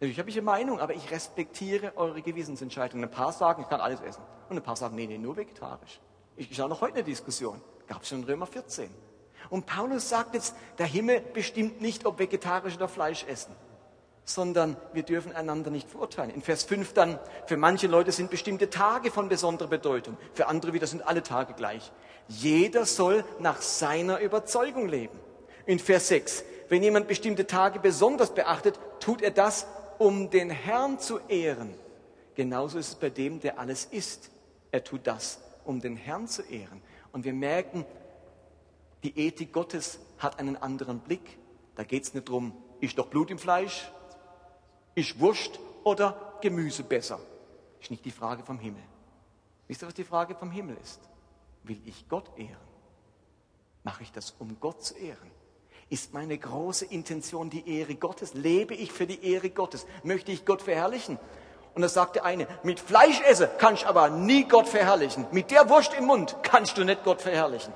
Ich 0.02 0.20
habe 0.20 0.30
eine 0.30 0.42
Meinung, 0.42 0.82
aber 0.82 0.94
ich 0.94 1.10
respektiere 1.10 1.94
eure 1.96 2.22
Gewissensentscheidungen. 2.22 3.06
Ein 3.06 3.12
paar 3.12 3.32
sagen, 3.32 3.62
ich 3.62 3.70
kann 3.70 3.80
alles 3.80 4.02
essen. 4.02 4.22
Und 4.50 4.58
ein 4.58 4.64
paar 4.64 4.76
sagen, 4.76 4.96
nee, 4.96 5.08
nee, 5.08 5.18
nur 5.18 5.38
vegetarisch. 5.38 6.02
Ich 6.36 6.54
schaue 6.54 6.68
noch 6.68 6.82
heute 6.82 6.96
eine 6.96 7.04
Diskussion. 7.06 7.62
Gab 7.88 8.02
es 8.02 8.10
schon 8.10 8.20
in 8.20 8.26
Römer 8.26 8.48
14. 8.48 8.90
Und 9.50 9.66
Paulus 9.66 10.10
sagt 10.10 10.34
jetzt, 10.34 10.56
der 10.78 10.88
Himmel 10.88 11.22
bestimmt 11.22 11.80
nicht, 11.80 12.06
ob 12.06 12.20
vegetarisch 12.20 12.76
oder 12.76 12.90
Fleisch 12.90 13.24
essen 13.30 13.56
sondern 14.30 14.76
wir 14.92 15.04
dürfen 15.04 15.32
einander 15.32 15.72
nicht 15.72 15.90
verurteilen. 15.90 16.32
In 16.32 16.42
Vers 16.42 16.66
5 16.66 16.94
dann, 16.94 17.18
für 17.46 17.56
manche 17.56 17.88
Leute 17.88 18.12
sind 18.12 18.30
bestimmte 18.30 18.70
Tage 18.70 19.10
von 19.10 19.30
besonderer 19.30 19.70
Bedeutung, 19.70 20.18
für 20.34 20.48
andere 20.48 20.74
wieder 20.74 20.86
sind 20.86 21.08
alle 21.08 21.24
Tage 21.24 21.54
gleich. 21.54 21.92
Jeder 22.28 22.86
soll 22.86 23.24
nach 23.40 23.62
seiner 23.62 24.20
Überzeugung 24.20 24.90
leben. 24.90 25.18
In 25.66 25.80
Vers 25.80 26.10
6, 26.10 26.44
wenn 26.68 26.84
jemand 26.84 27.08
bestimmte 27.08 27.48
Tage 27.48 27.80
besonders 27.80 28.34
beachtet, 28.34 28.78
tut 29.00 29.22
er 29.22 29.32
das, 29.32 29.66
um 29.98 30.30
den 30.30 30.50
Herrn 30.50 31.00
zu 31.00 31.20
ehren. 31.30 31.74
Genauso 32.36 32.78
ist 32.78 32.90
es 32.90 32.96
bei 32.96 33.10
dem, 33.10 33.40
der 33.40 33.60
alles 33.60 33.86
isst. 33.86 34.30
Er 34.72 34.84
tut 34.84 35.08
das, 35.08 35.40
um 35.64 35.80
den 35.80 35.96
Herrn 35.96 36.28
zu 36.28 36.42
ehren. 36.42 36.82
Und 37.14 37.24
wir 37.24 37.34
merken, 37.34 37.86
die 39.04 39.18
Ethik 39.18 39.54
Gottes 39.54 40.00
hat 40.18 40.38
einen 40.38 40.58
anderen 40.58 41.00
Blick. 41.00 41.38
Da 41.76 41.84
geht 41.84 42.04
es 42.04 42.14
nicht 42.14 42.28
darum, 42.28 42.52
ist 42.82 42.98
doch 42.98 43.08
Blut 43.08 43.32
im 43.32 43.40
Fleisch, 43.40 43.90
ist 44.98 45.20
Wurst 45.20 45.60
oder 45.84 46.38
Gemüse 46.42 46.84
besser? 46.84 47.20
Ist 47.80 47.92
nicht 47.92 48.04
die 48.04 48.12
Frage 48.12 48.44
vom 48.44 48.58
Himmel. 48.58 48.82
Wisst 49.68 49.84
ihr, 49.84 49.88
was 49.88 49.94
die 49.94 50.04
Frage 50.04 50.34
vom 50.34 50.50
Himmel 50.50 50.76
ist? 50.82 51.00
Will 51.64 51.80
ich 51.86 52.10
Gott 52.10 52.26
ehren? 52.36 52.58
Mache 53.84 54.02
ich 54.02 54.12
das, 54.12 54.34
um 54.40 54.60
Gott 54.60 54.84
zu 54.84 54.96
ehren? 54.96 55.30
Ist 55.90 56.14
meine 56.14 56.36
große 56.36 56.86
Intention 56.86 57.52
die 57.52 57.78
Ehre 57.78 57.94
Gottes? 57.94 58.34
Lebe 58.34 58.74
ich 58.74 58.92
für 58.92 59.06
die 59.06 59.24
Ehre 59.24 59.52
Gottes? 59.52 59.86
Möchte 60.04 60.32
ich 60.32 60.46
Gott 60.46 60.64
verherrlichen? 60.64 61.20
Und 61.76 61.84
da 61.84 61.90
sagte 61.90 62.24
eine, 62.24 62.48
mit 62.64 62.80
Fleisch 62.80 63.22
esse 63.22 63.52
kannst 63.60 63.84
du 63.84 63.88
aber 63.88 64.10
nie 64.10 64.46
Gott 64.46 64.68
verherrlichen. 64.68 65.28
Mit 65.32 65.52
der 65.52 65.70
Wurst 65.70 65.94
im 65.94 66.06
Mund 66.06 66.38
kannst 66.42 66.76
du 66.76 66.84
nicht 66.84 67.04
Gott 67.04 67.22
verherrlichen. 67.22 67.72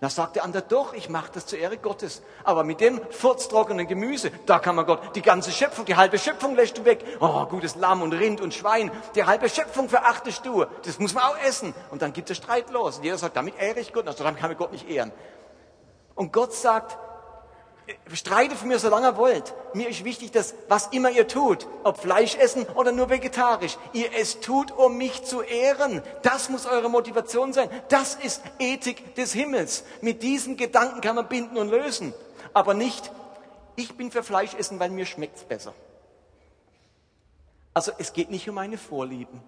Da 0.00 0.08
sagt 0.08 0.36
der 0.36 0.44
andere, 0.44 0.62
doch, 0.62 0.92
ich 0.92 1.08
mache 1.08 1.32
das 1.34 1.46
zur 1.46 1.58
Ehre 1.58 1.76
Gottes. 1.76 2.22
Aber 2.44 2.62
mit 2.62 2.80
dem 2.80 3.00
furztrockenen 3.10 3.88
Gemüse, 3.88 4.30
da 4.46 4.60
kann 4.60 4.76
man 4.76 4.86
Gott, 4.86 5.16
die 5.16 5.22
ganze 5.22 5.50
Schöpfung, 5.50 5.86
die 5.86 5.96
halbe 5.96 6.18
Schöpfung 6.18 6.54
lässt 6.54 6.78
du 6.78 6.84
weg. 6.84 7.04
Oh, 7.18 7.44
gutes 7.46 7.74
Lamm 7.74 8.02
und 8.02 8.12
Rind 8.12 8.40
und 8.40 8.54
Schwein, 8.54 8.92
die 9.16 9.24
halbe 9.24 9.48
Schöpfung 9.48 9.88
verachtest 9.88 10.46
du. 10.46 10.64
Das 10.84 11.00
muss 11.00 11.14
man 11.14 11.24
auch 11.24 11.38
essen. 11.38 11.74
Und 11.90 12.02
dann 12.02 12.12
gibt 12.12 12.30
es 12.30 12.36
Streit 12.36 12.70
los. 12.70 12.98
Und 12.98 13.04
jeder 13.04 13.18
sagt, 13.18 13.36
damit 13.36 13.58
ehre 13.58 13.80
ich 13.80 13.92
Gott. 13.92 14.06
Also 14.06 14.22
damit 14.22 14.40
kann 14.40 14.50
man 14.50 14.56
Gott 14.56 14.70
nicht 14.70 14.88
ehren. 14.88 15.10
Und 16.14 16.32
Gott 16.32 16.52
sagt, 16.52 16.96
Streitet 18.12 18.58
für 18.58 18.66
mir, 18.66 18.78
solange 18.78 19.08
ihr 19.08 19.16
wollt. 19.16 19.54
Mir 19.72 19.88
ist 19.88 20.04
wichtig, 20.04 20.30
dass 20.30 20.54
was 20.68 20.88
immer 20.88 21.10
ihr 21.10 21.26
tut, 21.26 21.66
ob 21.84 21.98
Fleisch 21.98 22.36
essen 22.36 22.66
oder 22.74 22.92
nur 22.92 23.08
vegetarisch, 23.08 23.78
ihr 23.94 24.10
es 24.14 24.40
tut, 24.40 24.72
um 24.72 24.98
mich 24.98 25.24
zu 25.24 25.40
ehren. 25.40 26.02
Das 26.22 26.50
muss 26.50 26.66
eure 26.66 26.90
Motivation 26.90 27.52
sein. 27.52 27.70
Das 27.88 28.14
ist 28.14 28.42
Ethik 28.58 29.14
des 29.14 29.32
Himmels. 29.32 29.84
Mit 30.02 30.22
diesen 30.22 30.56
Gedanken 30.58 31.00
kann 31.00 31.16
man 31.16 31.28
binden 31.28 31.56
und 31.56 31.70
lösen. 31.70 32.12
Aber 32.52 32.74
nicht, 32.74 33.10
ich 33.76 33.96
bin 33.96 34.10
für 34.10 34.22
Fleisch 34.22 34.54
essen, 34.54 34.78
weil 34.80 34.90
mir 34.90 35.06
schmeckt's 35.06 35.44
besser. 35.44 35.72
Also 37.72 37.92
es 37.96 38.12
geht 38.12 38.30
nicht 38.30 38.48
um 38.48 38.56
meine 38.56 38.76
Vorlieben. 38.76 39.40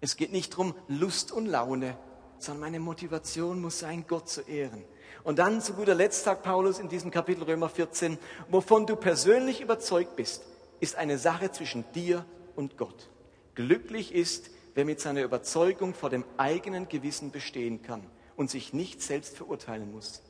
Es 0.00 0.16
geht 0.16 0.32
nicht 0.32 0.54
darum 0.54 0.74
Lust 0.88 1.30
und 1.30 1.46
Laune, 1.46 1.96
sondern 2.38 2.60
meine 2.60 2.80
Motivation 2.80 3.60
muss 3.60 3.78
sein, 3.78 4.06
Gott 4.08 4.28
zu 4.28 4.40
ehren. 4.42 4.84
Und 5.24 5.38
dann 5.38 5.62
zu 5.62 5.72
guter 5.72 5.94
Letzt 5.94 6.24
sagt 6.24 6.42
Paulus 6.42 6.78
in 6.78 6.90
diesem 6.90 7.10
Kapitel 7.10 7.44
Römer 7.44 7.70
14, 7.70 8.18
wovon 8.50 8.86
du 8.86 8.94
persönlich 8.94 9.62
überzeugt 9.62 10.16
bist, 10.16 10.44
ist 10.80 10.96
eine 10.96 11.16
Sache 11.16 11.50
zwischen 11.50 11.84
dir 11.94 12.26
und 12.56 12.76
Gott. 12.76 13.08
Glücklich 13.54 14.14
ist, 14.14 14.50
wer 14.74 14.84
mit 14.84 15.00
seiner 15.00 15.22
Überzeugung 15.22 15.94
vor 15.94 16.10
dem 16.10 16.26
eigenen 16.36 16.88
Gewissen 16.88 17.30
bestehen 17.30 17.80
kann 17.82 18.04
und 18.36 18.50
sich 18.50 18.74
nicht 18.74 19.00
selbst 19.00 19.34
verurteilen 19.34 19.90
muss. 19.90 20.22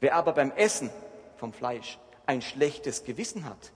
Wer 0.00 0.14
aber 0.14 0.32
beim 0.32 0.50
Essen 0.50 0.90
vom 1.38 1.54
Fleisch 1.54 1.98
ein 2.26 2.42
schlechtes 2.42 3.04
Gewissen 3.04 3.46
hat, 3.46 3.72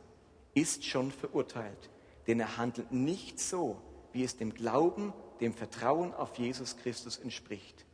ist 0.53 0.85
schon 0.85 1.11
verurteilt, 1.11 1.89
denn 2.27 2.39
er 2.39 2.59
handelt 2.59 2.93
nicht 2.93 3.41
so, 3.41 3.81
wie 4.13 4.25
es 4.25 4.37
dem 4.37 4.53
Glauben, 4.53 5.15
dem 5.41 5.55
Vertrauen 5.55 6.13
auf 6.13 6.37
Jesus 6.37 6.77
Christus 6.77 7.17
entspricht. 7.17 7.87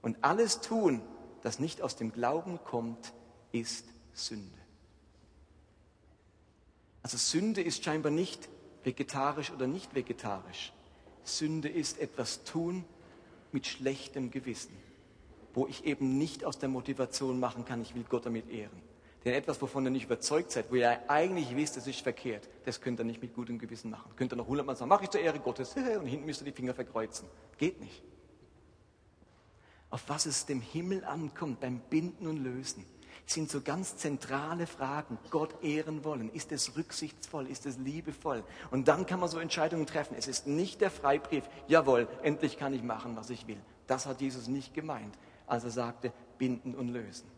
Und 0.00 0.16
alles 0.22 0.60
tun, 0.60 1.02
das 1.44 1.58
nicht 1.58 1.82
aus 1.82 1.94
dem 1.94 2.10
Glauben 2.10 2.58
kommt, 2.64 3.12
ist 3.52 3.84
Sünde. 4.14 4.58
Also 7.02 7.18
Sünde 7.18 7.60
ist 7.60 7.84
scheinbar 7.84 8.10
nicht 8.10 8.48
vegetarisch 8.82 9.50
oder 9.50 9.66
nicht 9.66 9.94
vegetarisch. 9.94 10.72
Sünde 11.22 11.68
ist 11.68 12.00
etwas 12.00 12.44
tun 12.44 12.86
mit 13.52 13.66
schlechtem 13.66 14.30
Gewissen, 14.30 14.74
wo 15.52 15.66
ich 15.66 15.84
eben 15.84 16.16
nicht 16.16 16.46
aus 16.46 16.58
der 16.58 16.70
Motivation 16.70 17.38
machen 17.38 17.66
kann, 17.66 17.82
ich 17.82 17.94
will 17.94 18.04
Gott 18.08 18.24
damit 18.24 18.48
ehren. 18.48 18.82
Denn 19.26 19.34
etwas, 19.34 19.60
wovon 19.60 19.86
ihr 19.86 19.90
nicht 19.90 20.04
überzeugt 20.04 20.50
seid, 20.50 20.70
wo 20.70 20.76
ihr 20.76 21.10
eigentlich 21.10 21.54
wisst, 21.54 21.76
das 21.76 21.86
ist 21.86 22.00
verkehrt, 22.00 22.48
das 22.64 22.80
könnt 22.80 23.00
ihr 23.00 23.04
nicht 23.04 23.20
mit 23.20 23.34
gutem 23.34 23.58
Gewissen 23.58 23.90
machen. 23.90 24.10
Könnt 24.16 24.32
ihr 24.32 24.36
noch 24.36 24.48
hundertmal 24.48 24.76
sagen, 24.76 24.88
mach 24.88 25.02
ich 25.02 25.10
zur 25.10 25.20
Ehre 25.20 25.40
Gottes, 25.40 25.76
und 26.00 26.06
hinten 26.06 26.24
müsst 26.24 26.40
ihr 26.40 26.46
die 26.46 26.52
Finger 26.52 26.72
verkreuzen. 26.72 27.28
Geht 27.58 27.80
nicht 27.80 28.02
auf 29.94 30.08
was 30.08 30.26
es 30.26 30.44
dem 30.44 30.60
Himmel 30.60 31.04
ankommt 31.04 31.60
beim 31.60 31.78
Binden 31.78 32.26
und 32.26 32.38
Lösen, 32.38 32.84
sind 33.26 33.48
so 33.48 33.60
ganz 33.60 33.96
zentrale 33.96 34.66
Fragen. 34.66 35.18
Gott 35.30 35.62
ehren 35.62 36.02
wollen. 36.02 36.32
Ist 36.32 36.50
es 36.50 36.76
rücksichtsvoll? 36.76 37.46
Ist 37.46 37.64
es 37.64 37.78
liebevoll? 37.78 38.42
Und 38.72 38.88
dann 38.88 39.06
kann 39.06 39.20
man 39.20 39.28
so 39.28 39.38
Entscheidungen 39.38 39.86
treffen. 39.86 40.16
Es 40.18 40.26
ist 40.26 40.48
nicht 40.48 40.80
der 40.80 40.90
Freibrief. 40.90 41.44
Jawohl, 41.68 42.08
endlich 42.24 42.58
kann 42.58 42.74
ich 42.74 42.82
machen, 42.82 43.14
was 43.14 43.30
ich 43.30 43.46
will. 43.46 43.60
Das 43.86 44.04
hat 44.06 44.20
Jesus 44.20 44.48
nicht 44.48 44.74
gemeint, 44.74 45.16
als 45.46 45.62
er 45.62 45.70
sagte, 45.70 46.12
binden 46.38 46.74
und 46.74 46.88
lösen. 46.88 47.30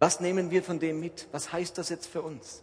Was 0.00 0.20
nehmen 0.20 0.50
wir 0.50 0.62
von 0.62 0.80
dem 0.80 1.00
mit? 1.00 1.28
Was 1.32 1.50
heißt 1.50 1.78
das 1.78 1.88
jetzt 1.88 2.08
für 2.08 2.20
uns? 2.20 2.62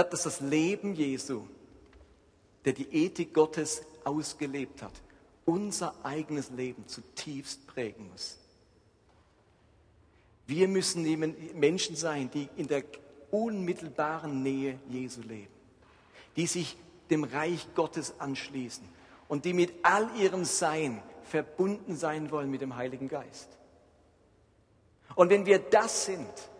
Glaube, 0.00 0.12
dass 0.12 0.22
das 0.22 0.40
Leben 0.40 0.94
Jesu, 0.94 1.42
der 2.64 2.72
die 2.72 2.88
Ethik 2.90 3.34
Gottes 3.34 3.82
ausgelebt 4.02 4.80
hat, 4.80 4.94
unser 5.44 5.94
eigenes 6.02 6.48
Leben 6.48 6.86
zutiefst 6.88 7.66
prägen 7.66 8.08
muss. 8.08 8.38
Wir 10.46 10.68
müssen 10.68 11.02
Menschen 11.54 11.96
sein, 11.96 12.30
die 12.30 12.48
in 12.56 12.66
der 12.66 12.84
unmittelbaren 13.30 14.42
Nähe 14.42 14.78
Jesu 14.88 15.20
leben, 15.20 15.52
die 16.34 16.46
sich 16.46 16.78
dem 17.10 17.24
Reich 17.24 17.66
Gottes 17.74 18.14
anschließen 18.18 18.88
und 19.28 19.44
die 19.44 19.52
mit 19.52 19.70
all 19.82 20.08
ihrem 20.16 20.46
Sein 20.46 21.02
verbunden 21.24 21.94
sein 21.94 22.30
wollen 22.30 22.50
mit 22.50 22.62
dem 22.62 22.74
Heiligen 22.74 23.08
Geist. 23.08 23.50
Und 25.14 25.28
wenn 25.28 25.44
wir 25.44 25.58
das 25.58 26.06
sind, 26.06 26.50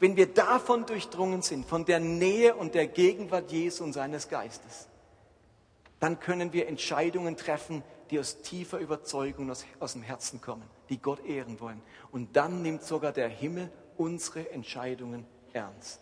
wenn 0.00 0.16
wir 0.16 0.32
davon 0.32 0.86
durchdrungen 0.86 1.42
sind, 1.42 1.66
von 1.66 1.84
der 1.84 2.00
Nähe 2.00 2.54
und 2.54 2.74
der 2.74 2.86
Gegenwart 2.86 3.50
Jesu 3.50 3.84
und 3.84 3.92
seines 3.92 4.28
Geistes, 4.28 4.88
dann 6.00 6.20
können 6.20 6.52
wir 6.52 6.68
Entscheidungen 6.68 7.36
treffen, 7.36 7.82
die 8.10 8.18
aus 8.18 8.40
tiefer 8.42 8.78
Überzeugung 8.78 9.50
aus, 9.50 9.64
aus 9.80 9.92
dem 9.92 10.02
Herzen 10.02 10.40
kommen, 10.40 10.62
die 10.88 10.98
Gott 10.98 11.24
ehren 11.24 11.60
wollen. 11.60 11.82
Und 12.12 12.36
dann 12.36 12.62
nimmt 12.62 12.82
sogar 12.82 13.12
der 13.12 13.28
Himmel 13.28 13.70
unsere 13.96 14.50
Entscheidungen 14.50 15.26
ernst. 15.52 16.00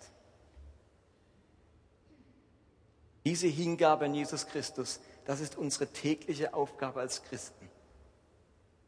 Diese 3.24 3.48
Hingabe 3.48 4.04
an 4.04 4.14
Jesus 4.14 4.46
Christus, 4.46 5.00
das 5.24 5.40
ist 5.40 5.56
unsere 5.56 5.88
tägliche 5.88 6.54
Aufgabe 6.54 7.00
als 7.00 7.24
Christen. 7.24 7.68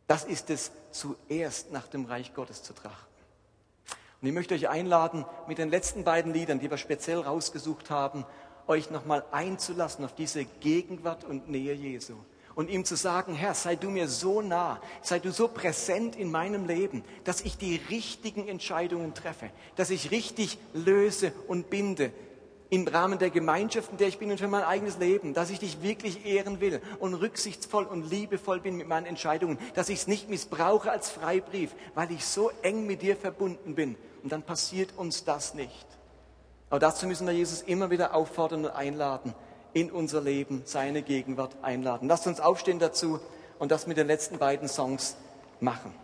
Das 0.07 0.25
ist 0.25 0.51
es, 0.51 0.71
zuerst 0.93 1.73
nach 1.73 1.89
dem 1.89 2.05
Reich 2.05 2.35
Gottes 2.35 2.63
zu 2.63 2.73
trachten. 2.73 3.08
Und 4.21 4.29
ich 4.29 4.35
möchte 4.35 4.55
euch 4.55 4.69
einladen, 4.69 5.25
mit 5.47 5.59
den 5.59 5.71
letzten 5.71 6.05
beiden 6.05 6.33
Liedern, 6.33 6.59
die 6.59 6.71
wir 6.71 6.77
speziell 6.77 7.21
rausgesucht 7.21 7.91
haben, 7.91 8.27
euch 8.67 8.91
nochmal 8.91 9.25
einzulassen 9.31 10.05
auf 10.05 10.15
diese 10.15 10.45
Gegenwart 10.45 11.25
und 11.25 11.49
Nähe 11.49 11.73
Jesu. 11.73 12.15
Und 12.55 12.69
ihm 12.69 12.85
zu 12.85 12.97
sagen, 12.97 13.35
Herr, 13.35 13.55
sei 13.55 13.77
du 13.77 13.89
mir 13.89 14.09
so 14.09 14.43
nah, 14.43 14.81
sei 15.01 15.21
du 15.21 15.31
so 15.31 15.47
präsent 15.47 16.17
in 16.17 16.29
meinem 16.31 16.67
Leben, 16.67 17.05
dass 17.23 17.41
ich 17.41 17.57
die 17.57 17.81
richtigen 17.89 18.49
Entscheidungen 18.49 19.15
treffe, 19.15 19.51
dass 19.77 19.91
ich 19.91 20.11
richtig 20.11 20.59
löse 20.75 21.33
und 21.47 21.71
binde, 21.71 22.13
im 22.71 22.87
Rahmen 22.87 23.19
der 23.19 23.31
Gemeinschaft, 23.31 23.93
in 23.93 23.97
der 23.97 24.09
ich 24.09 24.19
bin 24.19 24.31
und 24.31 24.39
für 24.39 24.49
mein 24.49 24.63
eigenes 24.63 24.99
Leben, 24.99 25.33
dass 25.33 25.51
ich 25.51 25.59
dich 25.59 25.83
wirklich 25.83 26.27
ehren 26.27 26.61
will 26.61 26.83
und 26.99 27.15
rücksichtsvoll 27.15 27.85
und 27.85 28.11
liebevoll 28.11 28.61
bin 28.61 28.77
mit 28.77 28.89
meinen 28.89 29.07
Entscheidungen, 29.07 29.59
dass 29.75 29.89
ich 29.89 30.01
es 30.01 30.07
nicht 30.07 30.29
missbrauche 30.29 30.91
als 30.91 31.11
Freibrief, 31.11 31.75
weil 31.95 32.11
ich 32.13 32.27
so 32.27 32.51
eng 32.63 32.87
mit 32.87 33.03
dir 33.03 33.17
verbunden 33.17 33.75
bin. 33.75 33.97
Und 34.23 34.33
dann 34.33 34.43
passiert 34.43 34.91
uns 34.97 35.25
das 35.25 35.55
nicht. 35.55 35.87
Aber 36.71 36.81
dazu 36.81 37.07
müssen 37.07 37.27
wir 37.27 37.33
Jesus 37.33 37.63
immer 37.63 37.91
wieder 37.91 38.15
auffordern 38.15 38.67
und 38.67 38.71
einladen, 38.73 39.35
in 39.73 39.91
unser 39.91 40.21
Leben 40.21 40.63
seine 40.65 41.03
Gegenwart 41.03 41.57
einladen. 41.63 42.09
Lasst 42.09 42.27
uns 42.27 42.41
aufstehen 42.41 42.79
dazu 42.79 43.21
und 43.59 43.71
das 43.71 43.87
mit 43.87 43.97
den 43.97 44.07
letzten 44.07 44.39
beiden 44.39 44.69
Songs 44.69 45.17
machen. 45.61 45.95